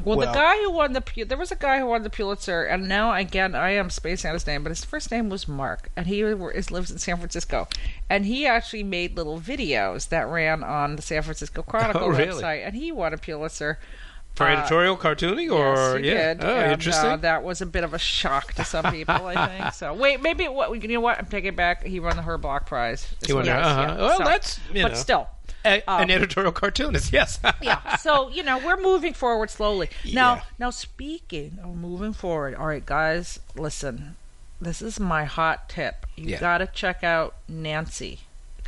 Well, 0.03 0.18
Well- 0.18 0.28
the 0.28 0.34
guy 0.34 0.57
who 0.62 0.72
won 0.72 0.93
the 0.93 1.03
there 1.28 1.38
was 1.38 1.51
a 1.51 1.55
guy 1.55 1.80
who 1.80 1.86
won 1.86 2.03
the 2.03 2.09
Pulitzer, 2.09 2.64
and 2.64 2.88
now 2.88 3.14
again 3.14 3.53
I 3.53 3.72
am 3.72 3.89
spacing 3.89 4.30
out 4.30 4.34
his 4.34 4.47
name, 4.47 4.64
but 4.64 4.70
his 4.70 4.84
first 4.84 5.12
name 5.12 5.30
was 5.30 5.47
Mark, 5.47 5.89
and 5.95 6.07
he 6.07 6.22
is, 6.22 6.72
lives 6.72 6.89
in 6.89 6.97
San 6.97 7.18
Francisco, 7.18 7.68
and 8.09 8.26
he 8.26 8.45
actually 8.47 8.84
made 8.84 9.16
little 9.16 9.39
videos 9.39 10.09
that 10.09 10.28
ran 10.28 10.64
on 10.64 10.95
the 10.95 11.01
San 11.01 11.22
Francisco 11.22 11.62
Chronicle 11.62 12.01
Oh, 12.05 12.07
really? 12.09 12.41
website, 12.41 12.66
and 12.66 12.76
he 12.76 12.91
won 12.91 13.14
a 13.14 13.18
Pulitzer. 13.18 13.78
For 14.34 14.47
Uh, 14.47 14.59
editorial 14.62 14.95
cartooning, 14.95 15.51
or 15.51 15.99
yes, 15.99 16.03
he 16.05 16.07
yeah, 16.09 16.34
did. 16.36 16.43
oh, 16.45 16.55
and, 16.55 16.72
interesting. 16.72 17.09
Uh, 17.09 17.18
that 17.18 17.43
was 17.43 17.59
a 17.59 17.66
bit 17.66 17.84
of 17.84 17.93
a 17.93 17.99
shock 17.99 18.53
to 18.53 18.64
some 18.64 18.86
people, 18.86 19.28
I 19.28 19.45
think. 19.59 19.74
So 19.74 19.93
wait, 20.03 20.22
maybe 20.22 20.47
what 20.47 20.72
you 20.82 20.88
know 20.88 21.01
what? 21.01 21.20
I'm 21.20 21.26
taking 21.26 21.49
it 21.49 21.55
back. 21.57 21.84
He 21.84 21.99
won 21.99 22.16
the 22.16 22.22
Herblock 22.24 22.66
Prize. 22.66 23.14
He 23.28 23.34
won 23.34 23.45
what 23.45 23.49
it 23.49 23.51
the- 23.55 23.59
is, 23.59 23.68
uh-huh. 23.68 23.82
yeah. 23.82 23.97
Well, 23.97 24.18
So- 24.20 24.24
that's, 24.24 24.59
but 24.72 24.76
know. 24.76 24.93
still. 24.93 25.28
A- 25.66 25.84
um, 25.88 26.01
an 26.03 26.12
editorial 26.12 26.51
cartoonist, 26.51 27.12
yes. 27.14 27.39
yeah. 27.62 27.95
So 27.97 28.30
you 28.30 28.43
know 28.43 28.57
we're 28.57 28.78
moving 28.82 29.14
forward 29.14 29.49
slowly. 29.49 29.89
Now, 30.12 30.36
Yeah. 30.36 30.41
now 30.59 30.70
speaking 30.70 31.59
of 31.64 31.76
moving 31.76 32.14
forward, 32.14 32.55
all 32.55 32.68
right, 32.68 32.86
guys, 32.86 33.39
listen. 33.55 34.16
This 34.59 34.82
is 34.82 34.99
my 34.99 35.26
hot 35.26 35.70
tip. 35.70 36.05
You 36.16 36.30
Yeah. 36.30 36.39
got 36.39 36.59
to 36.59 36.68
check 36.68 37.03
out 37.03 37.34
Nancy. 37.47 38.20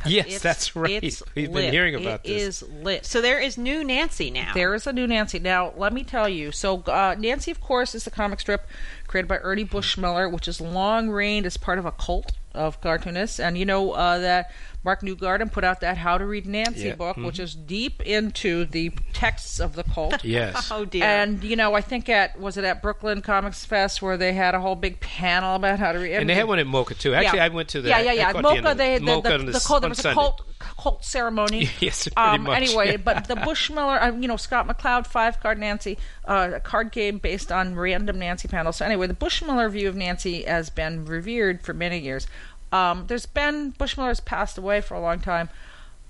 Yes, 0.04 0.26
it's- 0.26 0.42
that's 0.42 0.74
right. 0.76 1.02
it's 1.02 1.22
We've 1.36 1.50
been 1.52 1.72
hearing 1.72 1.94
about 1.94 2.20
It 2.24 2.28
this. 2.34 2.62
is 2.62 2.62
lit. 2.68 3.06
So 3.06 3.20
there 3.22 3.38
is 3.40 3.56
new 3.56 3.82
Nancy 3.84 4.30
now. 4.30 4.52
There 4.52 4.74
is 4.74 4.86
a 4.88 4.92
new 4.92 5.06
Nancy. 5.06 5.38
Now, 5.38 5.72
let 5.76 5.92
me 5.94 6.02
tell 6.02 6.28
you. 6.28 6.50
So, 6.52 6.82
uh, 6.86 7.14
Nancy, 7.18 7.50
of 7.52 7.60
course, 7.60 7.94
is 7.94 8.04
the 8.04 8.10
comic 8.10 8.40
strip 8.40 8.66
created 9.06 9.28
by 9.28 9.38
Ernie 9.38 9.64
Bushmiller, 9.64 10.30
which 10.30 10.46
is 10.48 10.60
long 10.60 11.08
reigned 11.10 11.46
as 11.46 11.56
part 11.56 11.78
of 11.78 11.86
a 11.86 11.92
cult 11.92 12.32
of 12.52 12.80
cartoonists. 12.82 13.38
And 13.40 13.56
you 13.56 13.64
know 13.64 13.92
uh, 13.92 14.18
that 14.18 14.50
Mark 14.84 15.00
Newgarden 15.00 15.50
put 15.50 15.64
out 15.64 15.80
that 15.80 15.96
How 15.96 16.18
to 16.18 16.26
Read 16.26 16.46
Nancy 16.46 16.80
Yeah. 16.82 16.90
Mm-hmm. 16.90 16.98
book, 16.98 17.16
which 17.16 17.38
is 17.40 17.54
deep 17.54 18.02
into 18.02 18.66
the 18.66 18.90
texts 19.12 19.58
of 19.58 19.74
the 19.74 19.82
cult. 19.82 20.22
yes. 20.24 20.70
Oh 20.70 20.84
dear. 20.84 21.04
And 21.04 21.42
you 21.42 21.56
know, 21.56 21.74
I 21.74 21.80
think 21.80 22.08
at 22.08 22.38
was 22.38 22.56
it 22.56 22.64
at 22.64 22.82
Brooklyn 22.82 23.22
Comics 23.22 23.64
Fest 23.64 24.02
where 24.02 24.16
they 24.16 24.32
had 24.34 24.54
a 24.54 24.60
whole 24.60 24.76
big 24.76 25.00
panel 25.00 25.56
about 25.56 25.78
how 25.78 25.92
to 25.92 25.98
read. 25.98 26.14
And 26.14 26.28
they 26.28 26.34
had 26.34 26.46
one 26.46 26.58
at 26.58 26.66
MoCCA 26.66 26.98
too. 26.98 27.14
Actually, 27.14 27.40
I 27.40 27.48
went 27.48 27.70
to 27.70 27.80
the 27.80 27.88
yeah, 27.88 28.00
yeah, 28.00 28.10
I 28.10 28.14
yeah. 28.14 28.32
caught 28.32 28.42
the 28.42 28.48
end 28.50 28.66
MoCCA, 28.66 28.70
of 28.72 28.76
they 28.78 28.98
the, 28.98 29.04
MoCCA 29.04 29.22
the, 29.22 29.34
on 29.34 29.46
the, 29.46 29.52
this- 29.52 29.66
cult, 29.66 29.80
there 29.82 29.86
on 29.86 29.90
was 29.90 29.98
a 29.98 30.02
Sunday. 30.02 30.14
cult 30.14 30.42
cult 30.78 31.04
ceremony. 31.04 31.68
Yes, 31.80 32.08
pretty 32.08 32.38
much. 32.38 32.56
Anyway, 32.56 32.96
but 33.04 33.26
the 33.28 33.34
Bushmiller, 33.34 34.00
uh, 34.00 34.16
you 34.16 34.28
know, 34.28 34.36
Scott 34.36 34.66
McCloud, 34.66 35.06
five 35.06 35.40
card 35.40 35.58
Nancy, 35.58 35.98
uh, 36.24 36.52
a 36.54 36.60
card 36.60 36.92
game 36.92 37.18
based 37.18 37.50
on 37.52 37.74
random 37.74 38.18
Nancy 38.18 38.48
panels. 38.48 38.76
So 38.76 38.84
anyway, 38.86 39.06
the 39.06 39.14
Bushmiller 39.14 39.70
view 39.70 39.88
of 39.88 39.96
Nancy 39.96 40.42
has 40.44 40.70
been 40.70 41.04
revered 41.04 41.62
for 41.62 41.74
many 41.74 41.98
years. 41.98 42.26
Um, 42.74 43.06
there's 43.06 43.24
been 43.24 43.70
Bushmiller's 43.70 44.18
passed 44.18 44.58
away 44.58 44.80
for 44.80 44.94
a 44.94 45.00
long 45.00 45.20
time. 45.20 45.48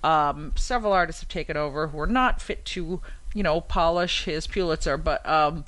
Um, 0.03 0.53
several 0.57 0.95
artists 0.95 1.21
have 1.21 1.29
taken 1.29 1.59
over 1.59 1.89
who 1.89 2.01
are 2.01 2.07
not 2.07 2.41
fit 2.41 2.65
to, 2.67 3.03
you 3.35 3.43
know, 3.43 3.61
polish 3.61 4.25
his 4.25 4.47
Pulitzer, 4.47 4.97
but 4.97 5.27
um, 5.29 5.67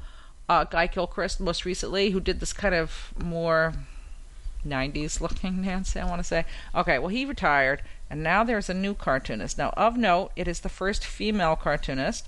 uh, 0.49 0.65
Guy 0.65 0.87
Gilchrist 0.87 1.39
most 1.39 1.67
recently, 1.67 2.11
who 2.11 2.21
did 2.21 2.41
this 2.41 2.55
kind 2.55 2.75
of 2.75 3.13
more 3.23 3.75
90s 4.67 5.21
looking 5.21 5.61
Nancy, 5.61 6.01
I 6.01 6.07
want 6.07 6.21
to 6.21 6.25
say. 6.25 6.47
Okay, 6.75 6.99
well, 6.99 7.09
he 7.09 7.27
retired, 7.27 7.83
and 8.09 8.23
now 8.23 8.43
there's 8.43 8.71
a 8.71 8.75
new 8.75 8.95
cartoonist. 8.95 9.59
Now, 9.59 9.75
of 9.77 9.99
note, 9.99 10.33
it 10.35 10.49
is 10.49 10.61
the 10.61 10.71
first 10.71 11.05
female 11.05 11.57
cartoonist, 11.57 12.27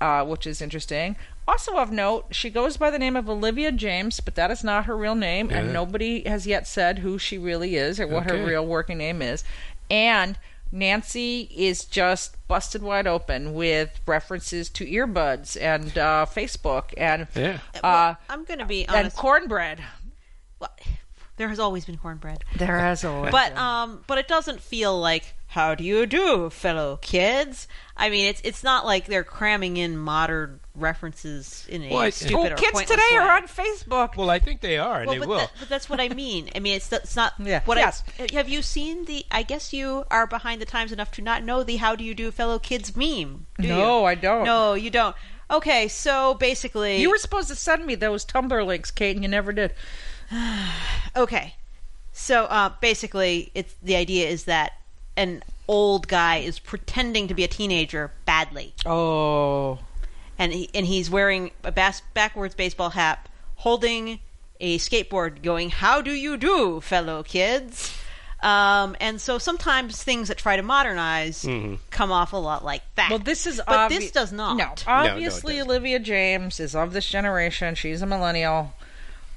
uh, 0.00 0.24
which 0.24 0.46
is 0.46 0.60
interesting. 0.60 1.16
Also 1.46 1.76
of 1.78 1.90
note, 1.90 2.26
she 2.30 2.50
goes 2.50 2.76
by 2.76 2.90
the 2.90 2.98
name 2.98 3.16
of 3.16 3.28
Olivia 3.28 3.72
James, 3.72 4.20
but 4.20 4.34
that 4.34 4.50
is 4.50 4.62
not 4.62 4.84
her 4.84 4.96
real 4.96 5.14
name, 5.14 5.50
and 5.50 5.72
nobody 5.72 6.28
has 6.28 6.46
yet 6.46 6.66
said 6.66 6.98
who 6.98 7.18
she 7.18 7.38
really 7.38 7.76
is 7.76 7.98
or 7.98 8.06
what 8.06 8.24
her 8.30 8.44
real 8.44 8.66
working 8.66 8.98
name 8.98 9.22
is. 9.22 9.44
And 9.90 10.38
Nancy 10.70 11.48
is 11.56 11.84
just 11.86 12.36
busted 12.48 12.82
wide 12.82 13.06
open 13.06 13.54
with 13.54 13.98
references 14.06 14.68
to 14.70 14.84
earbuds 14.84 15.58
and 15.60 15.96
uh, 15.96 16.26
Facebook 16.28 16.92
and 16.98 17.26
Yeah. 17.34 17.58
uh, 17.76 17.80
Well, 17.82 18.16
I'm 18.28 18.44
going 18.44 18.58
to 18.58 18.66
be 18.66 18.86
and 18.86 19.12
cornbread. 19.14 19.82
Well, 20.60 20.70
there 21.38 21.48
has 21.48 21.58
always 21.58 21.86
been 21.86 21.96
cornbread. 21.96 22.44
There 22.56 22.78
has 22.78 23.04
always 23.04 23.32
but 23.32 23.56
um 23.56 24.04
but 24.06 24.18
it 24.18 24.28
doesn't 24.28 24.60
feel 24.60 24.98
like 25.00 25.34
how 25.52 25.74
do 25.74 25.82
you 25.82 26.04
do 26.06 26.50
fellow 26.50 26.98
kids 27.00 27.66
i 27.96 28.10
mean 28.10 28.26
it's 28.26 28.40
it's 28.44 28.62
not 28.62 28.84
like 28.84 29.06
they're 29.06 29.24
cramming 29.24 29.76
in 29.78 29.96
modern 29.96 30.60
references 30.74 31.66
in 31.68 31.82
a 31.82 31.88
Well, 31.90 31.98
I- 32.00 32.10
stupid 32.10 32.52
or 32.52 32.56
kids 32.56 32.72
pointless 32.72 32.88
today 32.90 33.02
way. 33.18 33.18
are 33.18 33.36
on 33.36 33.48
Facebook. 33.48 34.16
Well, 34.16 34.30
I 34.30 34.38
think 34.38 34.60
they 34.60 34.78
are, 34.78 34.98
and 35.00 35.06
well, 35.08 35.14
they 35.14 35.18
but, 35.18 35.28
will. 35.28 35.38
that- 35.38 35.50
but 35.58 35.68
that's 35.68 35.90
what 35.90 36.00
I 36.00 36.08
mean. 36.24 36.50
I 36.54 36.60
mean, 36.60 36.74
it's 36.76 36.92
it's 36.92 37.16
not 37.16 37.32
Yeah. 37.40 37.62
what 37.64 37.78
Yes. 37.78 38.04
I 38.20 38.28
have 38.32 38.48
you 38.48 38.62
seen 38.62 39.06
the. 39.06 39.26
I 39.30 39.42
guess 39.42 39.72
you 39.72 40.04
are 40.10 40.26
behind 40.28 40.60
the 40.60 40.66
times 40.66 40.92
enough 40.92 41.10
to 41.12 41.22
not 41.22 41.42
know 41.42 41.64
the 41.64 41.76
"How 41.78 41.96
do 41.96 42.04
you 42.04 42.14
do, 42.14 42.30
fellow 42.30 42.60
kids" 42.60 42.94
meme. 42.94 43.46
Do 43.58 43.66
No, 43.68 44.00
you? 44.00 44.04
I 44.04 44.14
don't. 44.14 44.44
No, 44.44 44.74
you 44.74 44.90
don't. 44.90 45.16
Okay, 45.50 45.88
so 45.88 46.34
basically, 46.34 47.00
You 47.00 47.10
were 47.10 47.18
supposed 47.18 47.48
to 47.48 47.56
send 47.56 47.84
me 47.86 47.96
those 47.96 48.24
Tumblr 48.24 48.64
links, 48.66 48.92
Kate, 48.92 49.16
and 49.16 49.24
you 49.24 49.28
never 49.30 49.52
did. 49.52 49.72
Okay. 51.16 51.54
So 52.12 52.44
uh, 52.44 52.70
basically, 52.80 53.50
it's 53.54 53.74
the 53.82 53.96
idea 53.96 54.28
is 54.28 54.44
that 54.44 54.72
an 55.18 55.42
old 55.68 56.08
guy 56.08 56.36
is 56.38 56.58
pretending 56.58 57.28
to 57.28 57.34
be 57.34 57.44
a 57.44 57.48
teenager 57.48 58.10
badly, 58.24 58.72
Oh. 58.86 59.78
and 60.38 60.52
he, 60.52 60.70
and 60.72 60.86
he's 60.86 61.10
wearing 61.10 61.50
a 61.64 61.70
bas- 61.72 62.00
backwards 62.14 62.54
baseball 62.54 62.90
hat, 62.90 63.28
holding 63.56 64.20
a 64.60 64.78
skateboard, 64.78 65.42
going, 65.42 65.70
"How 65.70 66.00
do 66.00 66.12
you 66.12 66.36
do, 66.38 66.80
fellow 66.80 67.22
kids?" 67.22 67.94
Um, 68.40 68.96
and 69.00 69.20
so 69.20 69.38
sometimes 69.38 70.00
things 70.02 70.28
that 70.28 70.38
try 70.38 70.56
to 70.56 70.62
modernize 70.62 71.44
come 71.90 72.12
off 72.12 72.32
a 72.32 72.36
lot 72.36 72.64
like 72.64 72.82
that. 72.94 73.10
Well, 73.10 73.18
this 73.18 73.46
is 73.46 73.60
but 73.66 73.90
obvi- 73.90 73.98
this 73.98 74.10
does 74.12 74.30
not. 74.32 74.56
No, 74.56 74.66
no, 74.66 74.74
obviously 74.86 75.54
doesn't. 75.56 75.68
Olivia 75.70 75.98
James 75.98 76.60
is 76.60 76.76
of 76.76 76.92
this 76.92 77.08
generation. 77.08 77.74
She's 77.74 78.00
a 78.00 78.06
millennial, 78.06 78.74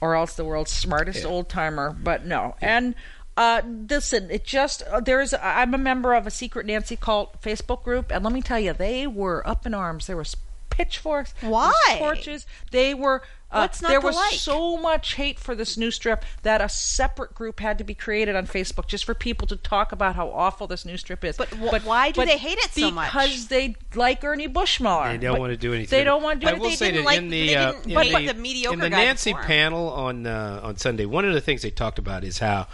or 0.01 0.15
else 0.15 0.33
the 0.35 0.45
world's 0.45 0.71
smartest 0.71 1.23
Yeah. 1.23 1.29
old 1.29 1.49
timer. 1.49 1.89
But 1.91 2.25
no, 2.25 2.55
and 2.61 2.93
uh, 3.37 3.61
listen, 3.89 4.29
it 4.29 4.43
just 4.43 4.83
uh, 4.83 4.99
there's. 4.99 5.33
I'm 5.33 5.73
a 5.73 5.77
member 5.77 6.13
of 6.13 6.27
a 6.27 6.31
secret 6.31 6.65
Nancy 6.65 6.95
cult 6.95 7.41
Facebook 7.41 7.83
group, 7.83 8.11
and 8.11 8.23
let 8.23 8.33
me 8.33 8.41
tell 8.41 8.59
you, 8.59 8.73
they 8.73 9.07
were 9.07 9.47
up 9.47 9.65
in 9.65 9.73
arms. 9.73 10.07
There 10.07 10.17
was 10.17 10.35
pitchforks, 10.69 11.33
Why? 11.41 11.71
torches. 11.97 12.45
They 12.71 12.93
were. 12.93 13.23
Uh, 13.53 13.63
What's 13.67 13.81
not 13.81 13.89
there 13.89 13.99
to 13.99 14.05
was 14.05 14.15
like? 14.15 14.31
so 14.35 14.77
much 14.77 15.15
hate 15.15 15.37
for 15.37 15.55
this 15.55 15.77
new 15.77 15.91
strip 15.91 16.23
that 16.43 16.61
a 16.61 16.69
separate 16.69 17.35
group 17.35 17.59
had 17.59 17.77
to 17.79 17.83
be 17.83 17.93
created 17.93 18.33
on 18.33 18.47
Facebook 18.47 18.87
just 18.87 19.03
for 19.03 19.13
people 19.13 19.45
to 19.47 19.57
talk 19.57 19.91
about 19.91 20.15
how 20.15 20.29
awful 20.29 20.67
this 20.67 20.85
new 20.85 20.95
strip 20.95 21.25
is. 21.25 21.35
But 21.35 21.49
wh- 21.49 21.85
why 21.85 22.11
do 22.11 22.23
they 22.23 22.37
hate 22.37 22.57
it 22.59 22.71
so 22.71 22.91
much? 22.91 23.11
Because 23.11 23.47
they 23.47 23.75
like 23.93 24.23
Ernie 24.23 24.47
Bushmiller. 24.47 25.11
They 25.11 25.17
don't 25.17 25.33
But 25.33 25.39
want 25.41 25.51
to 25.51 25.57
do 25.57 25.73
anything. 25.73 25.99
They 25.99 26.05
don't 26.05 26.23
want 26.23 26.39
to 26.39 26.45
do 26.45 26.47
I 26.47 26.51
anything. 26.51 26.63
will 26.63 26.69
they 26.69 26.75
say 26.77 26.91
didn't 26.91 27.03
that 27.03 27.05
like- 27.09 27.17
in 27.17 27.29
the 27.29 27.47
they 27.47 27.55
uh, 27.55 27.73
in 27.83 27.91
like 27.91 28.11
the, 28.27 28.27
the 28.27 28.39
mediocre 28.39 28.73
in 28.73 28.79
the 28.79 28.89
guy 28.89 29.03
Nancy 29.03 29.33
before. 29.33 29.43
panel 29.45 29.89
on 29.89 30.25
uh, 30.25 30.61
on 30.63 30.77
Sunday, 30.77 31.05
one 31.05 31.25
of 31.25 31.33
the 31.33 31.41
things 31.41 31.61
they 31.61 31.71
talked 31.71 31.99
about 31.99 32.23
is 32.23 32.37
how. 32.39 32.67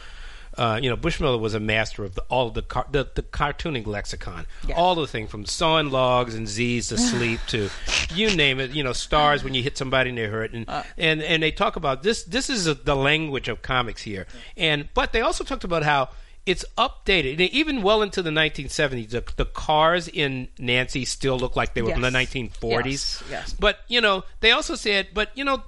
Uh, 0.57 0.79
you 0.81 0.89
know, 0.89 0.97
Bushmiller 0.97 1.39
was 1.39 1.53
a 1.53 1.59
master 1.59 2.03
of 2.03 2.15
the, 2.15 2.21
all 2.29 2.47
of 2.47 2.53
the, 2.55 2.61
car, 2.63 2.85
the 2.91 3.07
the 3.13 3.21
cartooning 3.21 3.85
lexicon, 3.85 4.45
Yeah. 4.67 4.75
all 4.75 4.95
the 4.95 5.05
thing 5.07 5.27
from 5.27 5.45
sawing 5.45 5.91
logs 5.91 6.33
and 6.33 6.47
Z's 6.47 6.87
to 6.89 6.97
sleep 7.11 7.39
to 7.47 7.69
you 8.15 8.35
name 8.35 8.59
it. 8.59 8.71
You 8.71 8.83
know, 8.83 8.93
stars 8.93 9.43
when 9.43 9.53
you 9.53 9.61
hit 9.61 9.77
somebody 9.77 10.09
and 10.09 10.17
they 10.17 10.25
hurt, 10.25 10.53
and 10.53 10.67
Uh. 10.67 10.83
and 10.97 11.21
and 11.21 11.43
they 11.43 11.51
talk 11.51 11.75
about 11.75 12.01
this. 12.03 12.23
This 12.23 12.49
is 12.49 12.65
the 12.65 12.95
language 12.95 13.47
of 13.47 13.61
comics 13.61 14.01
here, 14.01 14.25
and 14.55 14.89
but 14.93 15.13
they 15.13 15.21
also 15.21 15.43
talked 15.43 15.63
about 15.63 15.83
how 15.83 16.09
it's 16.47 16.63
updated. 16.77 17.39
Even 17.41 17.81
well 17.81 18.01
into 18.01 18.21
the 18.21 18.29
1970s, 18.31 19.09
the, 19.09 19.23
the 19.35 19.43
cars 19.45 20.07
in 20.07 20.47
Nancy 20.57 21.03
still 21.03 21.37
look 21.37 21.55
like 21.57 21.73
they 21.73 21.81
were 21.81 21.91
from 21.91 22.01
the 22.01 22.09
1940s. 22.09 22.85
Yes, 22.85 23.23
yes. 23.29 23.53
But 23.53 23.79
you 23.89 23.99
know, 24.01 24.23
they 24.39 24.51
also 24.51 24.75
said, 24.75 25.09
but 25.13 25.29
you 25.37 25.43
know, 25.43 25.61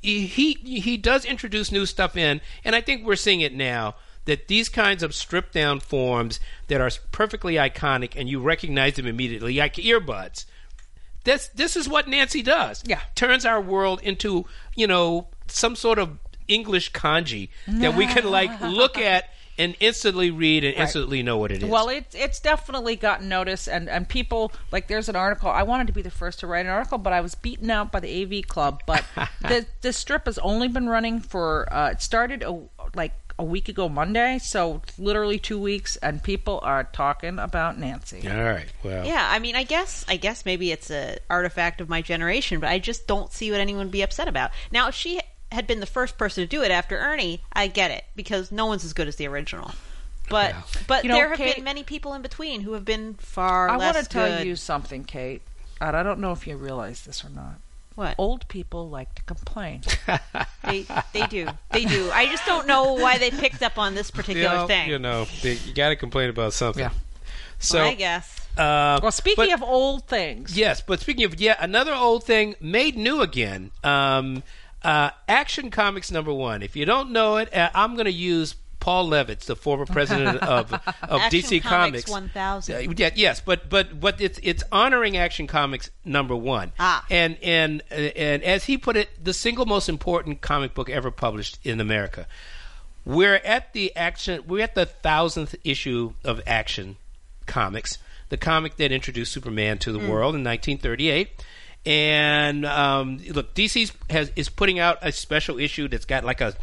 he 0.00 0.24
he 0.64 0.96
does 0.96 1.24
introduce 1.24 1.70
new 1.70 1.86
stuff 1.86 2.16
in, 2.16 2.40
and 2.64 2.74
I 2.74 2.80
think 2.80 3.04
we're 3.06 3.14
seeing 3.16 3.40
it 3.42 3.54
now 3.54 3.94
that 4.24 4.48
these 4.48 4.68
kinds 4.68 5.02
of 5.02 5.14
stripped 5.14 5.52
down 5.52 5.80
forms 5.80 6.38
that 6.68 6.80
are 6.80 6.90
perfectly 7.10 7.54
iconic 7.54 8.12
and 8.16 8.28
you 8.28 8.40
recognize 8.40 8.94
them 8.94 9.06
immediately, 9.06 9.56
like 9.56 9.74
earbuds. 9.74 10.44
This 11.24 11.48
this 11.48 11.76
is 11.76 11.88
what 11.88 12.08
Nancy 12.08 12.42
does. 12.42 12.82
Yeah. 12.86 13.00
turns 13.14 13.44
our 13.44 13.60
world 13.60 14.00
into 14.02 14.44
you 14.74 14.86
know 14.86 15.28
some 15.46 15.76
sort 15.76 15.98
of 15.98 16.18
English 16.48 16.92
kanji 16.92 17.48
that 17.68 17.94
we 17.96 18.06
can 18.06 18.24
like 18.28 18.60
look 18.60 18.98
at 18.98 19.28
and 19.58 19.76
instantly 19.80 20.30
read 20.30 20.64
and 20.64 20.74
Right. 20.74 20.82
instantly 20.82 21.22
know 21.22 21.36
what 21.36 21.52
it 21.52 21.62
is. 21.62 21.68
Well, 21.68 21.88
it's 21.90 22.14
it's 22.16 22.40
definitely 22.40 22.96
gotten 22.96 23.28
notice, 23.28 23.68
and 23.68 23.88
and 23.88 24.08
people 24.08 24.50
like 24.72 24.88
there's 24.88 25.08
an 25.08 25.14
article. 25.14 25.50
I 25.50 25.62
wanted 25.62 25.86
to 25.88 25.92
be 25.92 26.02
the 26.02 26.10
first 26.10 26.40
to 26.40 26.46
write 26.48 26.66
an 26.66 26.72
article, 26.72 26.98
but 26.98 27.12
I 27.12 27.20
was 27.20 27.34
beaten 27.36 27.70
out 27.70 27.92
by 27.92 28.00
the 28.00 28.22
AV 28.22 28.48
Club. 28.48 28.82
But 28.86 29.04
the 29.42 29.66
the 29.82 29.92
strip 29.92 30.24
has 30.26 30.38
only 30.38 30.66
been 30.68 30.88
running 30.88 31.20
for 31.20 31.72
uh, 31.72 31.90
it 31.90 32.02
started 32.02 32.42
a, 32.42 32.58
like 32.94 33.12
a 33.42 33.44
week 33.44 33.68
ago 33.68 33.88
Monday, 33.88 34.38
so 34.38 34.80
literally 34.98 35.38
two 35.38 35.58
weeks, 35.58 35.96
and 35.96 36.22
people 36.22 36.60
are 36.62 36.84
talking 36.84 37.38
about 37.40 37.76
Nancy. 37.78 38.26
all 38.28 38.42
right. 38.44 38.66
Well, 38.84 39.04
Yeah, 39.04 39.28
I 39.30 39.40
mean, 39.40 39.56
I 39.56 39.64
guess, 39.64 40.04
I 40.08 40.16
guess 40.16 40.46
maybe 40.46 40.70
it's 40.70 40.90
a 40.90 41.18
artifact 41.28 41.80
of 41.80 41.88
my 41.88 42.00
generation, 42.02 42.60
but 42.60 42.68
I 42.70 42.78
just 42.78 43.06
don't 43.08 43.32
see 43.32 43.50
what 43.50 43.58
anyone 43.60 43.86
would 43.86 43.90
be 43.92 44.02
upset 44.02 44.28
about. 44.28 44.52
Now, 44.70 44.86
if 44.88 44.94
she 44.94 45.20
had 45.50 45.66
been 45.66 45.80
the 45.80 45.86
first 45.86 46.16
person 46.16 46.44
to 46.44 46.48
do 46.48 46.62
it 46.62 46.70
after 46.70 46.96
Ernie, 46.96 47.42
I 47.52 47.66
get 47.66 47.90
it 47.90 48.04
because 48.14 48.52
no 48.52 48.66
one's 48.66 48.84
as 48.84 48.92
good 48.92 49.08
as 49.08 49.16
the 49.16 49.26
original. 49.26 49.72
But 50.30 50.52
Well. 50.52 50.64
but 50.86 51.02
You 51.04 51.08
know, 51.10 51.16
there 51.16 51.28
have 51.30 51.36
Kate- 51.36 51.56
been 51.56 51.64
many 51.64 51.82
people 51.82 52.14
in 52.14 52.22
between 52.22 52.60
who 52.60 52.72
have 52.74 52.84
been 52.84 53.14
far 53.14 53.68
I 53.68 53.76
less 53.76 53.94
want 53.94 54.06
to 54.06 54.10
tell 54.10 54.28
good. 54.38 54.46
you 54.46 54.54
something, 54.56 55.02
Kate, 55.04 55.42
and 55.80 55.96
I 55.96 56.02
don't 56.04 56.20
know 56.20 56.30
if 56.32 56.46
you 56.46 56.56
realize 56.56 57.02
this 57.02 57.24
or 57.24 57.28
not. 57.28 57.56
What 57.94 58.14
Old 58.18 58.46
people 58.48 58.88
like 58.88 59.14
to 59.14 59.22
complain. 59.22 59.82
they 60.64 60.86
they 61.12 61.26
do 61.26 61.48
they 61.70 61.84
do. 61.84 62.10
I 62.12 62.26
just 62.26 62.44
don't 62.46 62.66
know 62.66 62.94
why 62.94 63.18
they 63.18 63.30
picked 63.30 63.62
up 63.62 63.78
on 63.78 63.94
this 63.94 64.10
you 64.10 64.14
particular 64.14 64.56
know, 64.56 64.66
thing. 64.66 64.88
you 64.88 64.98
know, 64.98 65.26
they, 65.42 65.54
you 65.54 65.74
got 65.74 65.90
to 65.90 65.96
complain 65.96 66.30
about 66.30 66.52
something. 66.52 66.82
Yeah. 66.82 66.90
So 67.58 67.80
I 67.82 67.94
guess. 67.94 68.38
Uh, 68.56 68.98
Well, 69.02 69.12
speaking 69.12 69.46
but- 69.46 69.54
of 69.54 69.62
old 69.62 70.06
things, 70.08 70.56
yes, 70.56 70.80
but 70.82 71.00
speaking 71.00 71.24
of 71.24 71.40
yet 71.40 71.58
another 71.60 71.94
old 71.94 72.24
thing 72.24 72.54
made 72.60 72.96
new 72.96 73.20
again. 73.20 73.70
Um, 73.82 74.42
uh, 74.82 75.10
Action 75.28 75.70
Comics 75.70 76.10
number 76.10 76.32
one. 76.32 76.62
If 76.62 76.74
you 76.74 76.84
don't 76.84 77.12
know 77.12 77.36
it, 77.36 77.54
uh, 77.54 77.70
I'm 77.74 77.94
going 77.94 78.06
to 78.06 78.12
use 78.12 78.56
Paul 78.82 79.10
Levitz, 79.10 79.44
the 79.44 79.54
former 79.54 79.86
president 79.86 80.38
of 80.42 80.72
of 80.72 81.20
DC 81.30 81.62
Comics 81.62 82.04
Comics. 82.04 82.10
1000. 82.10 82.74
Uh, 82.74 82.92
yeah, 82.96 83.10
yes, 83.14 83.40
but 83.40 83.70
but 83.70 84.00
but 84.00 84.20
it's 84.20 84.40
it's 84.42 84.64
honoring 84.72 85.16
Action 85.16 85.46
Comics 85.46 85.90
number 86.04 86.34
one. 86.34 86.72
Ah. 86.80 87.06
and 87.08 87.38
and 87.44 87.82
uh, 87.92 87.94
and 87.94 88.42
as 88.42 88.64
he 88.64 88.76
put 88.76 88.96
it, 88.96 89.08
the 89.22 89.32
single 89.32 89.66
most 89.66 89.88
important 89.88 90.40
comic 90.40 90.74
book 90.74 90.90
ever 90.90 91.12
published 91.12 91.60
in 91.62 91.80
America. 91.80 92.26
We're 93.04 93.36
at 93.36 93.72
the 93.72 93.94
action. 93.94 94.42
We're 94.48 94.64
at 94.64 94.74
the 94.74 94.86
thousandth 94.86 95.54
issue 95.62 96.14
of 96.24 96.40
Action 96.44 96.96
Comics, 97.46 97.98
the 98.30 98.36
comic 98.36 98.78
that 98.78 98.90
introduced 98.90 99.32
Superman 99.32 99.78
to 99.78 99.92
the 99.92 99.98
world 100.00 100.34
in 100.34 100.42
1938. 100.42 101.28
And 101.86 102.66
um, 102.66 103.18
look, 103.28 103.54
DC 103.54 103.92
has 104.10 104.32
is 104.34 104.48
putting 104.48 104.80
out 104.80 104.98
a 105.02 105.12
special 105.12 105.60
issue 105.60 105.86
that's 105.86 106.04
got 106.04 106.24
like 106.24 106.40
a 106.40 106.54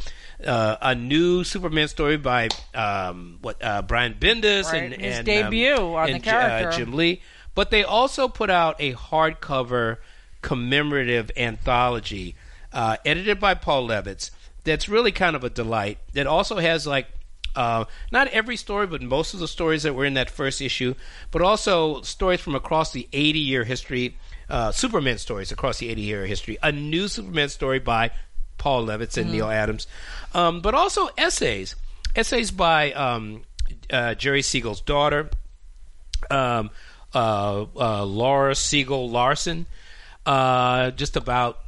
uh, 0.45 0.77
a 0.81 0.95
new 0.95 1.43
Superman 1.43 1.87
story 1.87 2.17
by 2.17 2.49
um, 2.73 3.37
what 3.41 3.63
uh, 3.63 3.81
Brian 3.81 4.13
Bendis 4.13 4.65
Right, 4.71 4.83
and, 4.83 4.93
his 4.93 5.17
and 5.17 5.25
debut 5.25 5.75
um, 5.75 5.95
on 5.95 6.07
the 6.07 6.13
and 6.15 6.23
character. 6.23 6.69
uh, 6.69 6.71
Jim 6.71 6.93
Lee. 6.93 7.21
But 7.55 7.71
they 7.71 7.83
also 7.83 8.27
put 8.27 8.49
out 8.49 8.75
a 8.79 8.93
hardcover 8.93 9.97
commemorative 10.41 11.31
anthology 11.35 12.35
uh, 12.71 12.97
edited 13.05 13.39
by 13.39 13.53
Paul 13.53 13.87
Levitz 13.87 14.31
that's 14.63 14.87
really 14.87 15.11
kind 15.11 15.35
of 15.35 15.43
a 15.43 15.49
delight. 15.49 15.97
That 16.13 16.27
also 16.27 16.57
has 16.57 16.85
like 16.87 17.07
Uh, 17.55 17.85
not 18.11 18.27
every 18.27 18.55
story, 18.55 18.85
but 18.85 19.01
most 19.01 19.33
of 19.33 19.39
the 19.39 19.47
stories 19.47 19.81
that 19.83 19.93
were 19.95 20.05
in 20.05 20.13
that 20.13 20.29
first 20.29 20.61
issue, 20.61 20.93
but 21.31 21.41
also 21.41 21.99
stories 22.03 22.39
from 22.39 22.53
across 22.55 22.91
the 22.91 23.07
80 23.11 23.39
year 23.39 23.63
history, 23.63 24.15
uh, 24.49 24.71
Superman 24.71 25.17
stories 25.17 25.51
across 25.51 25.79
the 25.79 25.89
80 25.89 26.01
year 26.01 26.25
history. 26.27 26.57
A 26.61 26.71
new 26.71 27.07
Superman 27.07 27.49
story 27.49 27.79
by 27.79 28.11
Paul 28.59 28.85
Levitz 28.85 29.17
and 29.17 29.31
Neal 29.31 29.49
Adams, 29.49 29.87
um, 30.33 30.61
but 30.61 30.75
also 30.75 31.09
essays. 31.17 31.75
Essays 32.15 32.51
by 32.51 32.91
um, 32.93 33.41
uh, 33.89 34.13
Jerry 34.15 34.41
Siegel's 34.41 34.81
daughter, 34.81 35.29
um, 36.29 36.69
uh, 37.13 37.65
uh, 37.75 38.05
Laura 38.05 38.53
Siegel 38.53 39.09
Larson, 39.09 39.65
uh, 40.25 40.91
just 40.91 41.15
about 41.15 41.59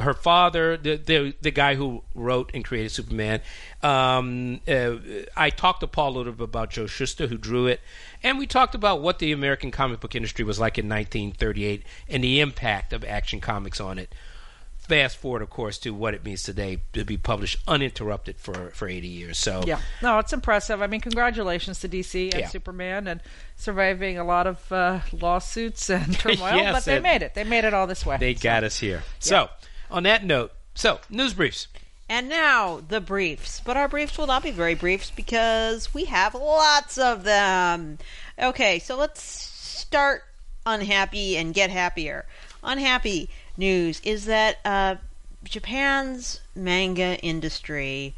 her 0.00 0.14
father, 0.14 0.76
the, 0.76 0.96
the 0.96 1.34
the 1.40 1.50
guy 1.50 1.74
who 1.74 2.02
wrote 2.14 2.52
and 2.54 2.64
created 2.64 2.90
Superman. 2.90 3.40
Um, 3.82 4.60
uh, 4.68 4.96
I 5.36 5.50
talked 5.50 5.80
to 5.80 5.86
Paul 5.86 6.10
a 6.10 6.16
little 6.18 6.32
bit 6.32 6.44
about 6.44 6.70
Joe 6.70 6.86
Shuster, 6.86 7.26
who 7.26 7.36
drew 7.36 7.66
it, 7.66 7.80
and 8.22 8.38
we 8.38 8.46
talked 8.46 8.74
about 8.74 9.00
what 9.00 9.18
the 9.18 9.32
American 9.32 9.70
comic 9.70 10.00
book 10.00 10.14
industry 10.14 10.44
was 10.44 10.60
like 10.60 10.78
in 10.78 10.88
1938 10.88 11.82
and 12.08 12.22
the 12.22 12.40
impact 12.40 12.92
of 12.92 13.04
Action 13.04 13.40
Comics 13.40 13.80
on 13.80 13.98
it. 13.98 14.14
Fast 14.88 15.18
forward, 15.18 15.42
of 15.42 15.50
course, 15.50 15.76
to 15.78 15.90
what 15.92 16.14
it 16.14 16.24
means 16.24 16.42
today 16.42 16.80
to 16.94 17.04
be 17.04 17.18
published 17.18 17.58
uninterrupted 17.68 18.36
for, 18.38 18.70
for 18.70 18.88
80 18.88 19.06
years. 19.06 19.38
So, 19.38 19.62
Yeah, 19.66 19.80
no, 20.02 20.18
it's 20.18 20.32
impressive. 20.32 20.80
I 20.80 20.86
mean, 20.86 21.02
congratulations 21.02 21.80
to 21.80 21.88
DC 21.88 22.32
and 22.32 22.40
Yeah. 22.40 22.48
Superman 22.48 23.06
and 23.06 23.20
surviving 23.56 24.18
a 24.18 24.24
lot 24.24 24.46
of 24.46 24.72
uh, 24.72 25.00
lawsuits 25.12 25.90
and 25.90 26.18
turmoil. 26.18 26.38
Yes, 26.56 26.72
but 26.74 26.84
they 26.86 26.94
and- 26.96 27.02
made 27.02 27.22
it. 27.22 27.34
They 27.34 27.44
made 27.44 27.64
it 27.64 27.74
all 27.74 27.86
this 27.86 28.06
way. 28.06 28.16
they 28.16 28.32
got 28.32 28.64
us 28.64 28.78
here. 28.80 29.02
So, 29.18 29.50
on 29.90 30.04
that 30.04 30.24
note, 30.24 30.52
so 30.74 31.00
news 31.10 31.34
briefs. 31.34 31.68
And 32.08 32.30
now 32.30 32.80
the 32.88 33.02
briefs. 33.02 33.60
But 33.62 33.76
our 33.76 33.88
briefs 33.88 34.16
will 34.16 34.26
not 34.26 34.42
be 34.42 34.50
very 34.50 34.74
briefs 34.74 35.10
because 35.14 35.92
we 35.92 36.04
have 36.06 36.34
lots 36.34 36.96
of 36.96 37.24
them. 37.24 37.98
Okay, 38.38 38.78
so 38.78 38.96
let's 38.96 39.20
start 39.22 40.22
unhappy 40.64 41.36
and 41.36 41.52
get 41.52 41.68
happier. 41.68 42.24
Unhappy 42.62 43.28
news 43.58 44.00
is 44.04 44.24
that 44.26 44.58
uh, 44.64 44.96
Japan's 45.44 46.40
manga 46.54 47.18
industry 47.20 48.14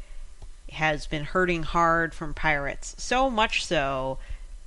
has 0.71 1.05
been 1.07 1.25
hurting 1.25 1.63
hard 1.63 2.13
from 2.13 2.33
pirates. 2.33 2.95
So 2.97 3.29
much 3.29 3.65
so 3.65 4.19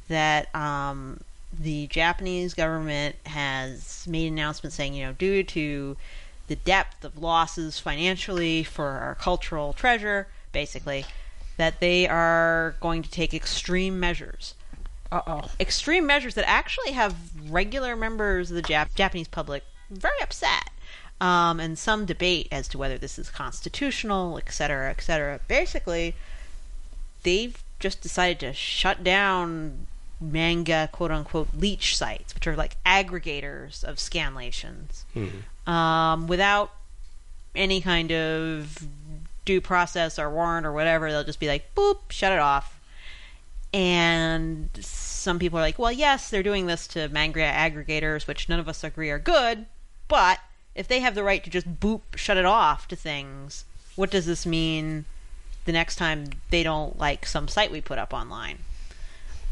that 0.09 0.55
um, 0.55 1.21
the 1.59 1.87
Japanese 1.87 2.53
government 2.55 3.17
has 3.27 4.07
made 4.07 4.27
an 4.27 4.35
announcement 4.35 4.73
saying, 4.73 4.95
you 4.95 5.07
know, 5.07 5.13
due 5.13 5.43
to 5.43 5.97
the 6.47 6.57
depth 6.57 7.05
of 7.05 7.17
losses 7.17 7.79
financially 7.79 8.63
for 8.63 8.87
our 8.87 9.15
cultural 9.15 9.73
treasure, 9.73 10.29
basically, 10.53 11.07
that 11.57 11.81
they 11.81 12.07
are 12.07 12.75
going 12.81 13.03
to 13.03 13.11
take 13.11 13.33
extreme 13.33 13.99
measures. 13.99 14.55
Uh 15.11 15.23
oh. 15.27 15.51
Extreme 15.59 16.07
measures 16.07 16.35
that 16.35 16.47
actually 16.49 16.93
have 16.93 17.15
regular 17.49 17.97
members 17.97 18.51
of 18.51 18.57
the 18.57 18.63
Jap- 18.63 18.95
Japanese 18.95 19.29
public 19.29 19.65
very 19.95 20.21
upset. 20.21 20.71
Um, 21.21 21.61
and 21.61 21.79
some 21.79 22.07
debate 22.07 22.49
as 22.51 22.69
to 22.69 22.79
whether 22.79 22.99
this 22.99 23.19
is 23.19 23.31
constitutional, 23.31 24.37
et 24.37 24.53
cetera, 24.53 24.91
et 24.91 25.01
cetera. 25.01 25.41
Basically, 25.49 26.15
they've 27.23 27.63
just 27.79 28.01
decided 28.01 28.41
to 28.41 28.53
shut 28.53 29.05
down 29.05 29.87
manga 30.21 30.89
quote 30.93 31.11
unquote 31.11 31.49
leech 31.55 31.97
sites, 31.97 32.35
which 32.35 32.47
are 32.47 32.57
like 32.57 32.77
aggregators 32.85 33.85
of 33.85 33.97
scanlations, 33.97 35.05
um, 35.69 36.27
without 36.27 36.73
any 37.55 37.81
kind 37.81 38.11
of 38.11 38.87
due 39.45 39.61
process 39.61 40.19
or 40.19 40.29
warrant 40.31 40.67
or 40.67 40.73
whatever. 40.73 41.11
They'll 41.11 41.25
just 41.25 41.41
be 41.41 41.49
like, 41.49 41.75
boop, 41.75 42.11
shut 42.11 42.33
it 42.33 42.39
off. 42.39 42.81
And 43.73 44.71
some 44.81 45.39
people 45.39 45.59
are 45.59 45.63
like, 45.63 45.79
well, 45.79 45.93
yes, 45.93 46.31
they're 46.31 46.43
doing 46.43 46.67
this 46.67 46.87
to 46.89 47.09
manga 47.09 47.41
aggregators, 47.41 48.27
which 48.27 48.49
none 48.49 48.61
of 48.61 48.69
us 48.69 48.85
agree 48.85 49.11
are 49.11 49.19
good, 49.19 49.67
but 50.09 50.41
if 50.75 50.89
they 50.89 51.01
have 51.01 51.15
the 51.15 51.23
right 51.25 51.43
to 51.45 51.51
just 51.51 51.81
boop, 51.81 52.01
shut 52.17 52.37
it 52.37 52.45
off 52.45 52.89
to 52.89 52.97
things, 52.97 53.65
what 53.97 54.11
does 54.11 54.27
this 54.27 54.45
mean 54.45 55.05
the 55.65 55.73
next 55.73 55.97
time 55.97 56.27
they 56.51 56.63
don't 56.63 56.99
like 56.99 57.27
some 57.27 57.49
site 57.49 57.71
we 57.71 57.81
put 57.81 57.99
up 57.99 58.13
online? 58.13 58.59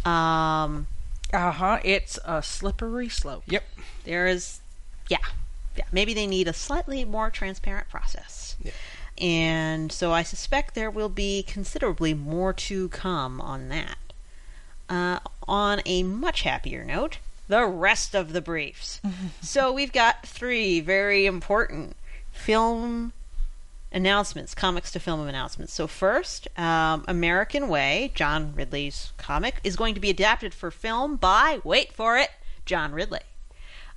Um, 0.04 0.86
Uh 1.32 1.52
huh. 1.52 1.78
It's 1.84 2.18
a 2.24 2.42
slippery 2.42 3.08
slope. 3.08 3.44
Yep. 3.46 3.64
there 4.04 4.26
is, 4.26 4.60
yeah, 5.08 5.18
yeah. 5.76 5.84
Maybe 5.92 6.12
they 6.12 6.26
need 6.26 6.48
a 6.48 6.52
slightly 6.52 7.04
more 7.04 7.30
transparent 7.30 7.88
process. 7.88 8.56
Yeah. 8.62 8.72
And 9.18 9.92
so 9.92 10.12
I 10.12 10.22
suspect 10.22 10.74
there 10.74 10.90
will 10.90 11.08
be 11.08 11.42
considerably 11.44 12.14
more 12.14 12.52
to 12.54 12.88
come 12.88 13.40
on 13.40 13.68
that. 13.68 13.96
Uh, 14.88 15.20
on 15.46 15.80
a 15.86 16.02
much 16.02 16.42
happier 16.42 16.84
note, 16.84 17.18
the 17.48 17.64
rest 17.64 18.14
of 18.14 18.32
the 18.32 18.40
briefs. 18.40 19.00
so 19.40 19.72
we've 19.72 19.92
got 19.92 20.26
three 20.26 20.80
very 20.80 21.26
important 21.26 21.96
film 22.30 23.12
announcements, 23.92 24.54
comics 24.54 24.90
to 24.92 25.00
film 25.00 25.26
announcements. 25.26 25.72
So 25.72 25.86
first, 25.86 26.48
um, 26.58 27.04
American 27.06 27.68
Way, 27.68 28.10
John 28.14 28.54
Ridley's 28.54 29.12
comic, 29.18 29.60
is 29.62 29.76
going 29.76 29.94
to 29.94 30.00
be 30.00 30.10
adapted 30.10 30.54
for 30.54 30.70
film 30.70 31.16
by, 31.16 31.60
wait 31.64 31.92
for 31.92 32.16
it, 32.16 32.30
John 32.64 32.92
Ridley. 32.92 33.20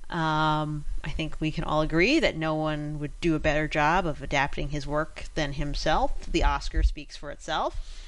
Um, 0.08 0.84
I 1.02 1.10
think 1.10 1.36
we 1.40 1.50
can 1.50 1.64
all 1.64 1.80
agree 1.80 2.20
that 2.20 2.36
no 2.36 2.54
one 2.54 3.00
would 3.00 3.18
do 3.20 3.34
a 3.34 3.40
better 3.40 3.66
job 3.66 4.06
of 4.06 4.22
adapting 4.22 4.68
his 4.68 4.86
work 4.86 5.24
than 5.34 5.54
himself. 5.54 6.26
The 6.30 6.44
Oscar 6.44 6.82
speaks 6.82 7.16
for 7.16 7.30
itself. 7.30 8.05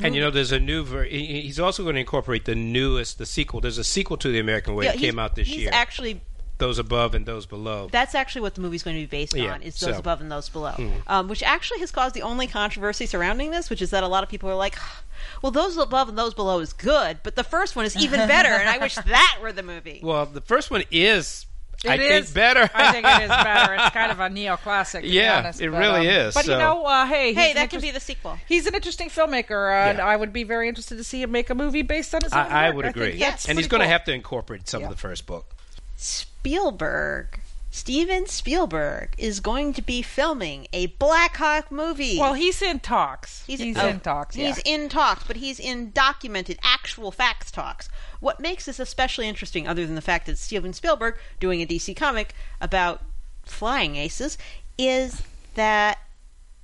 And 0.00 0.14
you 0.14 0.20
know, 0.20 0.30
there's 0.30 0.52
a 0.52 0.60
new. 0.60 0.84
Ver- 0.84 1.04
he's 1.04 1.58
also 1.58 1.82
going 1.82 1.94
to 1.96 2.00
incorporate 2.00 2.44
the 2.44 2.54
newest, 2.54 3.18
the 3.18 3.26
sequel. 3.26 3.60
There's 3.60 3.78
a 3.78 3.84
sequel 3.84 4.16
to 4.18 4.30
the 4.30 4.38
American 4.38 4.74
Way. 4.74 4.86
Yeah, 4.86 4.92
that 4.92 4.98
came 4.98 5.18
out 5.18 5.34
this 5.34 5.48
he's 5.48 5.56
year. 5.58 5.70
Actually, 5.72 6.20
those 6.58 6.78
above 6.78 7.14
and 7.14 7.24
those 7.26 7.46
below. 7.46 7.88
that's 7.90 8.14
actually 8.14 8.42
what 8.42 8.54
the 8.56 8.60
movie's 8.60 8.82
going 8.82 8.96
to 8.96 9.02
be 9.02 9.06
based 9.06 9.34
Yeah, 9.34 9.54
on: 9.54 9.62
is 9.62 9.74
so- 9.76 9.86
those 9.86 9.98
above 9.98 10.20
and 10.20 10.30
those 10.30 10.48
below. 10.48 10.74
Um, 11.06 11.28
which 11.28 11.42
actually 11.42 11.80
has 11.80 11.90
caused 11.90 12.14
the 12.14 12.22
only 12.22 12.46
controversy 12.46 13.06
surrounding 13.06 13.50
this, 13.50 13.70
which 13.70 13.82
is 13.82 13.90
that 13.90 14.02
a 14.04 14.08
lot 14.08 14.22
of 14.22 14.28
people 14.28 14.48
are 14.50 14.54
like, 14.56 14.76
"Well, 15.42 15.50
those 15.52 15.76
above 15.76 16.08
and 16.08 16.16
those 16.16 16.34
below 16.34 16.60
is 16.60 16.72
good, 16.72 17.18
but 17.24 17.34
the 17.36 17.44
first 17.44 17.74
one 17.74 17.84
is 17.84 17.96
even 17.96 18.26
better, 18.28 18.50
and 18.50 18.68
I 18.68 18.78
wish 18.78 18.94
that 19.06 19.38
were 19.42 19.52
the 19.52 19.62
movie." 19.64 20.00
well, 20.02 20.26
the 20.26 20.40
first 20.40 20.70
one 20.70 20.84
is, 20.92 21.46
I 21.86 21.94
It 21.94 22.24
think, 22.24 22.34
better. 22.34 22.68
I 22.74 22.90
think 22.92 23.06
it 23.06 23.22
is 23.22 23.28
better. 23.28 23.74
It's 23.74 23.90
kind 23.90 24.10
of 24.10 24.18
a 24.18 24.28
neoclassic. 24.28 25.02
To 25.02 25.06
Yeah, 25.06 25.36
be 25.40 25.44
honest, 25.46 25.60
it 25.60 25.70
but, 25.70 25.78
really 25.78 26.08
um, 26.08 26.26
is, 26.28 26.34
But 26.34 26.46
you 26.46 26.56
know, 26.58 26.84
uh, 26.84 27.06
hey, 27.06 27.32
hey, 27.32 27.52
that 27.54 27.62
an 27.62 27.68
can 27.68 27.80
be 27.80 27.90
the 27.92 28.00
sequel. 28.00 28.36
He's 28.48 28.66
an 28.66 28.74
interesting 28.74 29.08
filmmaker, 29.08 29.70
uh, 29.72 29.90
and 29.90 30.00
I 30.00 30.16
would 30.16 30.32
be 30.32 30.42
very 30.42 30.68
interested 30.68 30.96
to 30.96 31.04
see 31.04 31.22
him 31.22 31.30
make 31.30 31.50
a 31.50 31.54
movie 31.54 31.82
based 31.82 32.14
on 32.16 32.22
his 32.22 32.32
own 32.32 32.40
I, 32.40 32.66
I 32.66 32.70
would 32.70 32.84
think 32.84 32.96
agree. 32.96 33.18
that's 33.18 33.48
and 33.48 33.56
he's 33.58 33.68
pretty 33.68 33.78
going 33.78 33.88
to 33.88 33.92
have 33.92 34.04
to 34.04 34.12
incorporate 34.12 34.68
some 34.68 34.80
Yeah. 34.80 34.86
of 34.88 34.92
the 34.92 34.98
first 35.00 35.26
book. 35.26 35.54
Spielberg, 35.96 37.40
Steven 37.78 38.26
Spielberg, 38.26 39.14
is 39.18 39.38
going 39.38 39.72
to 39.72 39.80
be 39.80 40.02
filming 40.02 40.66
a 40.72 40.88
Blackhawk 40.88 41.70
movie. 41.70 42.18
Well, 42.18 42.34
he's 42.34 42.60
in 42.60 42.80
talks. 42.80 43.44
He's, 43.46 43.60
He's, 43.60 43.78
oh, 43.78 43.86
in 43.86 44.00
talks. 44.00 44.36
Yeah. 44.36 44.48
He's 44.48 44.58
in 44.64 44.88
talks, 44.88 45.22
but 45.22 45.36
he's 45.36 45.60
in 45.60 45.92
documented, 45.92 46.58
actual 46.60 47.12
facts 47.12 47.52
talks. 47.52 47.88
What 48.18 48.40
makes 48.40 48.66
this 48.66 48.80
especially 48.80 49.28
interesting, 49.28 49.68
other 49.68 49.86
than 49.86 49.94
the 49.94 50.00
fact 50.00 50.26
that 50.26 50.38
Steven 50.38 50.72
Spielberg 50.72 51.18
doing 51.38 51.62
a 51.62 51.66
DC 51.66 51.96
comic 51.96 52.34
about 52.60 53.00
flying 53.44 53.94
aces, 53.94 54.38
is 54.76 55.22
that 55.54 55.98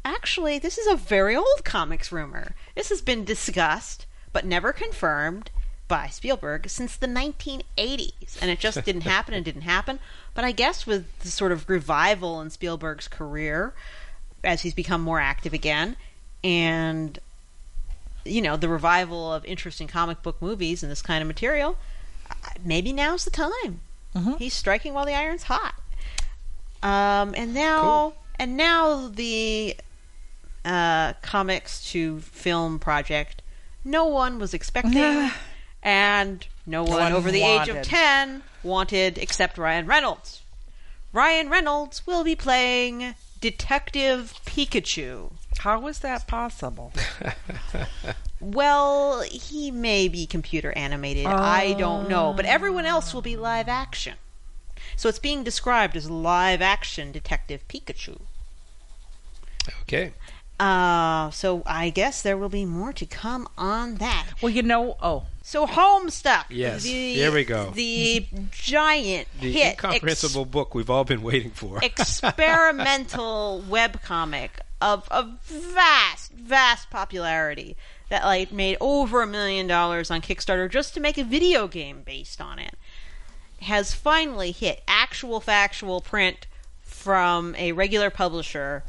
actually 0.05 0.59
this 0.59 0.79
is 0.79 0.89
a 0.89 0.97
very 0.97 1.37
old 1.37 1.65
comics 1.65 2.11
rumor. 2.11 2.57
This 2.75 2.89
has 2.89 3.01
been 3.01 3.25
discussed, 3.25 4.07
but 4.33 4.45
never 4.45 4.73
confirmed 4.73 5.53
by 5.87 6.09
Spielberg 6.09 6.69
since 6.69 6.97
the 6.97 7.07
1980s, 7.07 8.39
and 8.41 8.51
it 8.51 8.59
just 8.59 8.83
didn't 8.85 9.03
happen 9.03 9.35
and 9.35 9.45
didn't 9.45 9.63
happen. 9.63 9.99
But 10.35 10.45
I 10.45 10.53
guess 10.53 10.87
with 10.87 11.19
the 11.21 11.29
sort 11.29 11.53
of 11.53 11.69
revival 11.69 12.41
in 12.41 12.51
Spielberg's 12.51 13.07
career, 13.09 13.75
as 14.43 14.63
he's 14.63 14.75
become 14.75 15.01
more 15.03 15.21
active 15.21 15.53
again, 15.53 15.97
and 16.43 17.19
you 18.25 18.41
know 18.41 18.57
the 18.57 18.69
revival 18.69 19.33
of 19.33 19.45
interesting 19.45 19.87
comic 19.87 20.23
book 20.23 20.41
movies 20.41 20.83
and 20.83 20.91
this 20.91 21.03
kind 21.03 21.21
of 21.23 21.29
material, 21.29 21.77
maybe 22.65 22.93
now's 22.93 23.25
the 23.25 23.31
time. 23.31 23.81
Mhm. 24.15 24.39
He's 24.39 24.55
striking 24.55 24.95
while 24.95 25.05
the 25.05 25.15
iron's 25.15 25.45
hot. 25.45 25.75
Um, 26.83 27.35
and 27.37 27.53
now, 27.55 27.81
Cool. 27.83 28.17
and 28.39 28.57
now 28.57 29.09
the 29.09 29.77
uh, 30.65 31.13
comics 31.23 31.91
to 31.93 32.21
film 32.21 32.79
project. 32.79 33.43
No 33.85 34.05
one 34.07 34.39
was 34.39 34.55
expecting, 34.55 34.95
and 35.85 36.47
no 36.67 36.83
one, 36.83 37.01
one 37.01 37.13
over 37.13 37.31
the 37.31 37.43
age 37.43 37.69
of 37.69 37.83
ten 37.83 38.43
wanted 38.65 39.19
except 39.19 39.59
Ryan 39.59 39.87
Reynolds. 39.87 40.43
Ryan 41.13 41.49
Reynolds 41.49 42.07
will 42.07 42.25
be 42.25 42.35
playing 42.35 43.15
Detective 43.41 44.35
Pikachu. 44.45 45.33
How 45.59 45.87
is 45.87 46.01
that 46.01 46.27
possible? 46.27 46.93
Well, 48.45 49.23
he 49.23 49.71
may 49.71 50.07
be 50.09 50.27
computer 50.27 50.73
animated. 50.73 51.25
I 51.27 51.73
don't 51.75 52.11
know. 52.11 52.35
But 52.35 52.45
everyone 52.45 52.85
else 52.85 53.15
will 53.15 53.23
be 53.23 53.37
live 53.37 53.69
action. 53.69 54.15
So 54.97 55.09
it's 55.09 55.19
being 55.19 55.45
described 55.45 55.97
as 55.97 56.11
live 56.11 56.61
action 56.61 57.11
Detective 57.11 57.67
Pikachu. 57.69 58.21
Okay. 59.83 60.13
Uh, 60.59 61.31
so 61.31 61.63
I 61.67 61.91
guess 61.91 62.23
there 62.23 62.37
will 62.37 62.49
be 62.49 62.65
more 62.65 62.93
to 62.93 63.07
come 63.07 63.49
on 63.59 63.97
that. 63.97 64.27
Well, 64.41 64.51
you 64.51 64.63
know, 64.63 64.97
oh, 65.03 65.25
So 65.43 65.67
Homestuck. 65.67 66.45
Yes, 66.49 66.85
the, 66.85 67.15
here 67.15 67.33
we 67.33 67.45
go. 67.45 67.71
The 67.71 68.27
giant 68.53 69.27
The 69.41 69.51
hit, 69.53 69.73
incomprehensible 69.73 70.45
book 70.45 70.75
we've 70.75 70.91
all 70.91 71.05
been 71.05 71.23
waiting 71.23 71.51
for. 71.51 71.81
ex- 71.83 72.01
experimental 72.23 73.65
webcomic 73.69 74.51
of 74.81 75.09
a 75.11 75.27
vast, 75.45 76.33
vast 76.33 76.89
popularity 76.91 77.77
that 78.09 78.25
like 78.25 78.53
made 78.53 78.77
over 78.81 79.23
a 79.23 79.27
million 79.27 79.67
dollars 79.67 80.11
on 80.11 80.21
Kickstarter 80.21 80.71
just 80.71 80.95
to 80.95 81.01
make 81.01 81.19
a 81.19 81.25
video 81.25 81.67
game 81.67 82.03
based 82.05 82.41
on 82.41 82.59
it. 82.61 82.75
Has 83.63 83.93
finally 83.95 84.53
hit 84.53 84.83
actual 84.87 85.41
factual 85.41 86.01
print 86.01 86.47
from 86.83 87.55
a 87.57 87.73
regular 87.73 88.11
publisher. 88.11 88.85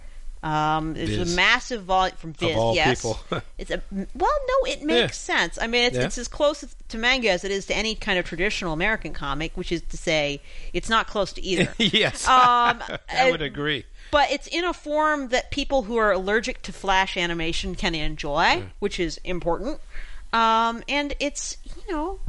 Um, 0.45 0.95
it's 0.95 1.09
Viz. 1.11 1.33
a 1.33 1.35
massive 1.35 1.83
volume 1.85 2.15
from 2.17 2.33
Viz. 2.33 2.55
all 2.55 2.75
yes, 2.75 3.01
people. 3.01 3.19
it's 3.57 3.71
a 3.71 3.81
well, 3.91 4.05
no, 4.47 4.71
it 4.71 4.83
makes 4.83 5.17
sense. 5.17 5.57
I 5.59 5.65
mean, 5.65 5.85
it's, 5.85 5.97
Yeah. 5.97 6.03
it's 6.05 6.17
as 6.19 6.27
close 6.27 6.63
to 6.89 6.97
manga 6.97 7.31
as 7.31 7.43
it 7.43 7.49
is 7.51 7.65
to 7.65 7.75
any 7.75 7.95
kind 7.95 8.19
of 8.19 8.25
traditional 8.25 8.71
American 8.71 9.11
comic, 9.11 9.53
which 9.57 9.71
is 9.71 9.81
to 9.81 9.97
say, 9.97 10.41
it's 10.71 10.87
not 10.87 11.07
close 11.07 11.33
to 11.33 11.41
either. 11.41 11.73
yes, 11.79 12.27
Um, 12.27 12.83
I 13.09 13.31
would 13.31 13.41
uh, 13.41 13.45
agree. 13.45 13.85
but 14.11 14.29
it's 14.31 14.45
in 14.45 14.63
a 14.63 14.73
form 14.73 15.29
that 15.29 15.49
people 15.49 15.83
who 15.83 15.97
are 15.97 16.11
allergic 16.11 16.61
to 16.63 16.71
flash 16.71 17.17
animation 17.17 17.73
can 17.73 17.95
enjoy, 17.95 18.65
which 18.77 18.99
is 18.99 19.19
important. 19.23 19.79
Um, 20.31 20.83
and 20.87 21.15
it's 21.19 21.57
you 21.65 21.91
know, 21.91 22.19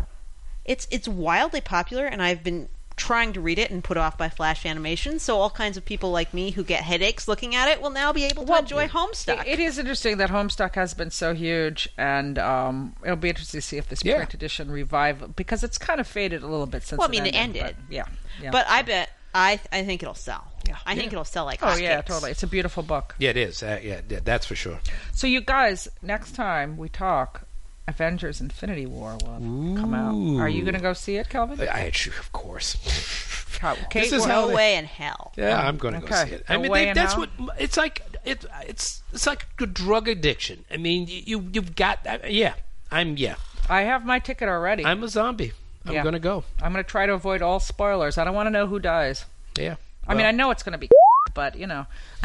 it's 0.64 0.88
it's 0.90 1.06
wildly 1.06 1.60
popular, 1.60 2.06
and 2.06 2.22
I've 2.22 2.42
been 2.42 2.68
trying 2.96 3.32
to 3.34 3.40
read 3.42 3.58
it 3.58 3.70
and 3.70 3.84
put 3.84 3.96
off 3.98 4.16
by 4.16 4.28
flash 4.28 4.64
animation. 4.64 5.18
So 5.18 5.38
all 5.38 5.50
kinds 5.50 5.76
of 5.76 5.84
people 5.84 6.10
like 6.10 6.32
me 6.32 6.50
who 6.52 6.64
get 6.64 6.82
headaches 6.82 7.28
looking 7.28 7.54
at 7.54 7.68
it 7.68 7.80
will 7.82 7.90
now 7.90 8.12
be 8.12 8.24
able 8.24 8.44
to 8.44 8.50
Well, 8.50 8.60
enjoy 8.60 8.88
Homestuck. 8.88 9.42
It, 9.42 9.48
it 9.48 9.60
is 9.60 9.78
interesting 9.78 10.16
that 10.18 10.30
Homestuck 10.30 10.74
has 10.76 10.94
been 10.94 11.10
so 11.10 11.34
huge, 11.34 11.88
and 11.98 12.38
um, 12.38 12.94
it'll 13.04 13.16
be 13.16 13.28
interesting 13.28 13.60
to 13.60 13.66
see 13.66 13.76
if 13.76 13.88
this 13.88 14.02
Yeah. 14.04 14.16
print 14.16 14.32
edition 14.34 14.70
revive 14.70 15.36
because 15.36 15.62
it's 15.62 15.76
kind 15.78 16.00
of 16.00 16.06
faded 16.06 16.42
a 16.42 16.46
little 16.46 16.66
bit 16.66 16.84
since. 16.84 16.98
Well, 16.98 17.08
I 17.08 17.10
mean, 17.10 17.26
it 17.26 17.34
ended. 17.34 17.62
ended. 17.62 17.76
but 17.86 17.94
yeah, 17.94 18.04
yeah. 18.42 18.50
But 18.50 18.66
I 18.68 18.80
bet 18.82 19.10
I 19.34 19.60
I 19.70 19.84
think 19.84 20.02
it'll 20.02 20.14
sell. 20.14 20.44
Yeah. 20.66 20.76
I 20.86 20.96
think 20.96 21.12
it'll 21.12 21.24
sell 21.24 21.44
like 21.44 21.60
oh 21.62 21.76
yeah, 21.76 22.00
hotcakes. 22.00 22.06
totally. 22.06 22.30
It's 22.30 22.42
a 22.42 22.46
beautiful 22.48 22.82
book. 22.82 23.14
Yeah, 23.18 23.30
it 23.30 23.36
is. 23.36 23.62
Uh, 23.62 23.78
yeah, 23.82 24.00
yeah, 24.08 24.20
that's 24.24 24.46
for 24.46 24.56
sure. 24.56 24.78
So 25.12 25.26
you 25.26 25.42
guys, 25.42 25.86
next 26.02 26.34
time 26.34 26.76
we 26.78 26.88
talk, 26.88 27.45
Avengers: 27.88 28.40
Infinity 28.40 28.86
War 28.86 29.16
will 29.22 29.32
have 29.34 29.80
come 29.80 29.94
out. 29.94 30.40
Are 30.42 30.48
you 30.48 30.62
going 30.62 30.74
to 30.74 30.80
go 30.80 30.92
see 30.92 31.16
it, 31.16 31.28
Calvin? 31.28 31.60
I, 31.68 31.90
of 32.18 32.32
course. 32.32 32.76
How- 33.60 33.74
Kate, 33.88 34.02
This 34.10 34.12
is 34.12 34.20
will- 34.22 34.26
how 34.28 34.40
No 34.42 34.48
they- 34.48 34.54
way 34.54 34.76
in 34.76 34.84
hell. 34.84 35.32
Yeah, 35.36 35.58
I'm 35.66 35.78
going 35.78 35.94
to 35.98 36.00
go 36.06 36.14
see 36.24 36.32
it. 36.32 36.44
I 36.48 36.56
No 36.56 36.62
mean, 36.62 36.72
they, 36.72 36.92
that's 36.92 37.14
hell? 37.14 37.26
what 37.38 37.54
it's 37.58 37.76
like. 37.78 38.02
It, 38.24 38.44
it's 38.66 39.02
it's 39.12 39.26
like 39.26 39.46
a 39.60 39.66
drug 39.66 40.08
addiction. 40.08 40.64
I 40.70 40.76
mean, 40.76 41.06
you 41.06 41.22
you- 41.24 41.50
you've 41.52 41.74
got. 41.76 42.06
Uh, 42.06 42.18
yeah, 42.28 42.54
I'm. 42.90 43.16
Yeah, 43.16 43.36
I 43.68 43.82
have 43.82 44.04
my 44.04 44.18
ticket 44.18 44.48
already. 44.48 44.84
I'm, 44.84 44.98
I'm 44.98 45.04
a 45.04 45.08
zombie. 45.08 45.52
I'm 45.86 45.94
Yeah. 45.94 46.02
going 46.02 46.12
to 46.14 46.18
go. 46.18 46.44
I'm 46.60 46.72
going 46.72 46.84
to 46.84 46.90
try 46.90 47.06
to 47.06 47.12
avoid 47.14 47.40
all 47.40 47.60
spoilers. 47.60 48.18
I 48.18 48.24
don't 48.24 48.34
want 48.34 48.48
to 48.48 48.50
know 48.50 48.66
who 48.66 48.78
dies. 48.80 49.24
Yeah. 49.56 49.76
I 50.08 50.14
mean, 50.14 50.26
I 50.26 50.32
know 50.32 50.50
it's 50.50 50.62
going 50.64 50.72
to 50.72 50.78
be, 50.78 50.88
but 51.36 51.56
you 51.56 51.68
know. 51.68 51.86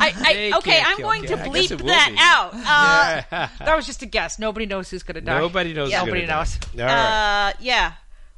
I, 0.00 0.52
okay, 0.56 0.82
I'm 0.84 0.96
kill 0.96 1.06
going 1.06 1.22
to 1.22 1.28
Kate. 1.28 1.38
I 1.38 1.48
guess 1.50 1.70
it 1.70 1.76
bleep 1.76 1.80
will 1.82 1.86
that 1.88 2.10
be. 2.10 2.16
out. 2.18 2.54
Uh, 2.54 3.22
yeah. 3.30 3.48
That 3.64 3.76
was 3.76 3.86
just 3.86 4.02
a 4.02 4.06
guess. 4.06 4.38
Nobody 4.40 4.66
knows 4.66 4.90
who's 4.90 5.04
going 5.04 5.14
to 5.16 5.20
die. 5.20 5.38
Nobody 5.38 5.72
knows. 5.74 5.90
Yeah. 5.90 6.00
who's 6.00 6.06
Nobody 6.06 6.26
knows. 6.26 6.58
All 6.74 6.80
right. 6.80 7.50
Uh, 7.50 7.52
yeah. 7.60 7.92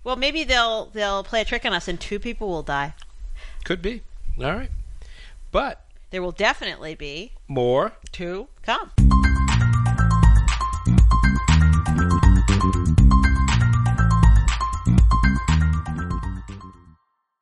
Well, 0.05 0.17
maybe 0.17 0.45
they'll 0.45 0.87
they'll 0.87 1.23
play 1.25 1.41
a 1.41 1.45
trick 1.45 1.65
on 1.65 1.73
us, 1.73 1.89
and 1.89 1.99
two 1.99 2.19
people 2.19 2.49
will 2.49 2.63
die. 2.63 2.95
Could 3.65 3.81
be. 3.81 4.03
All 4.39 4.53
right. 4.53 4.71
But 5.53 5.85
There 6.11 6.21
will 6.21 6.33
definitely 6.33 6.95
be 6.95 7.33
more 7.49 7.93
Two. 8.13 8.49
come. 8.63 8.91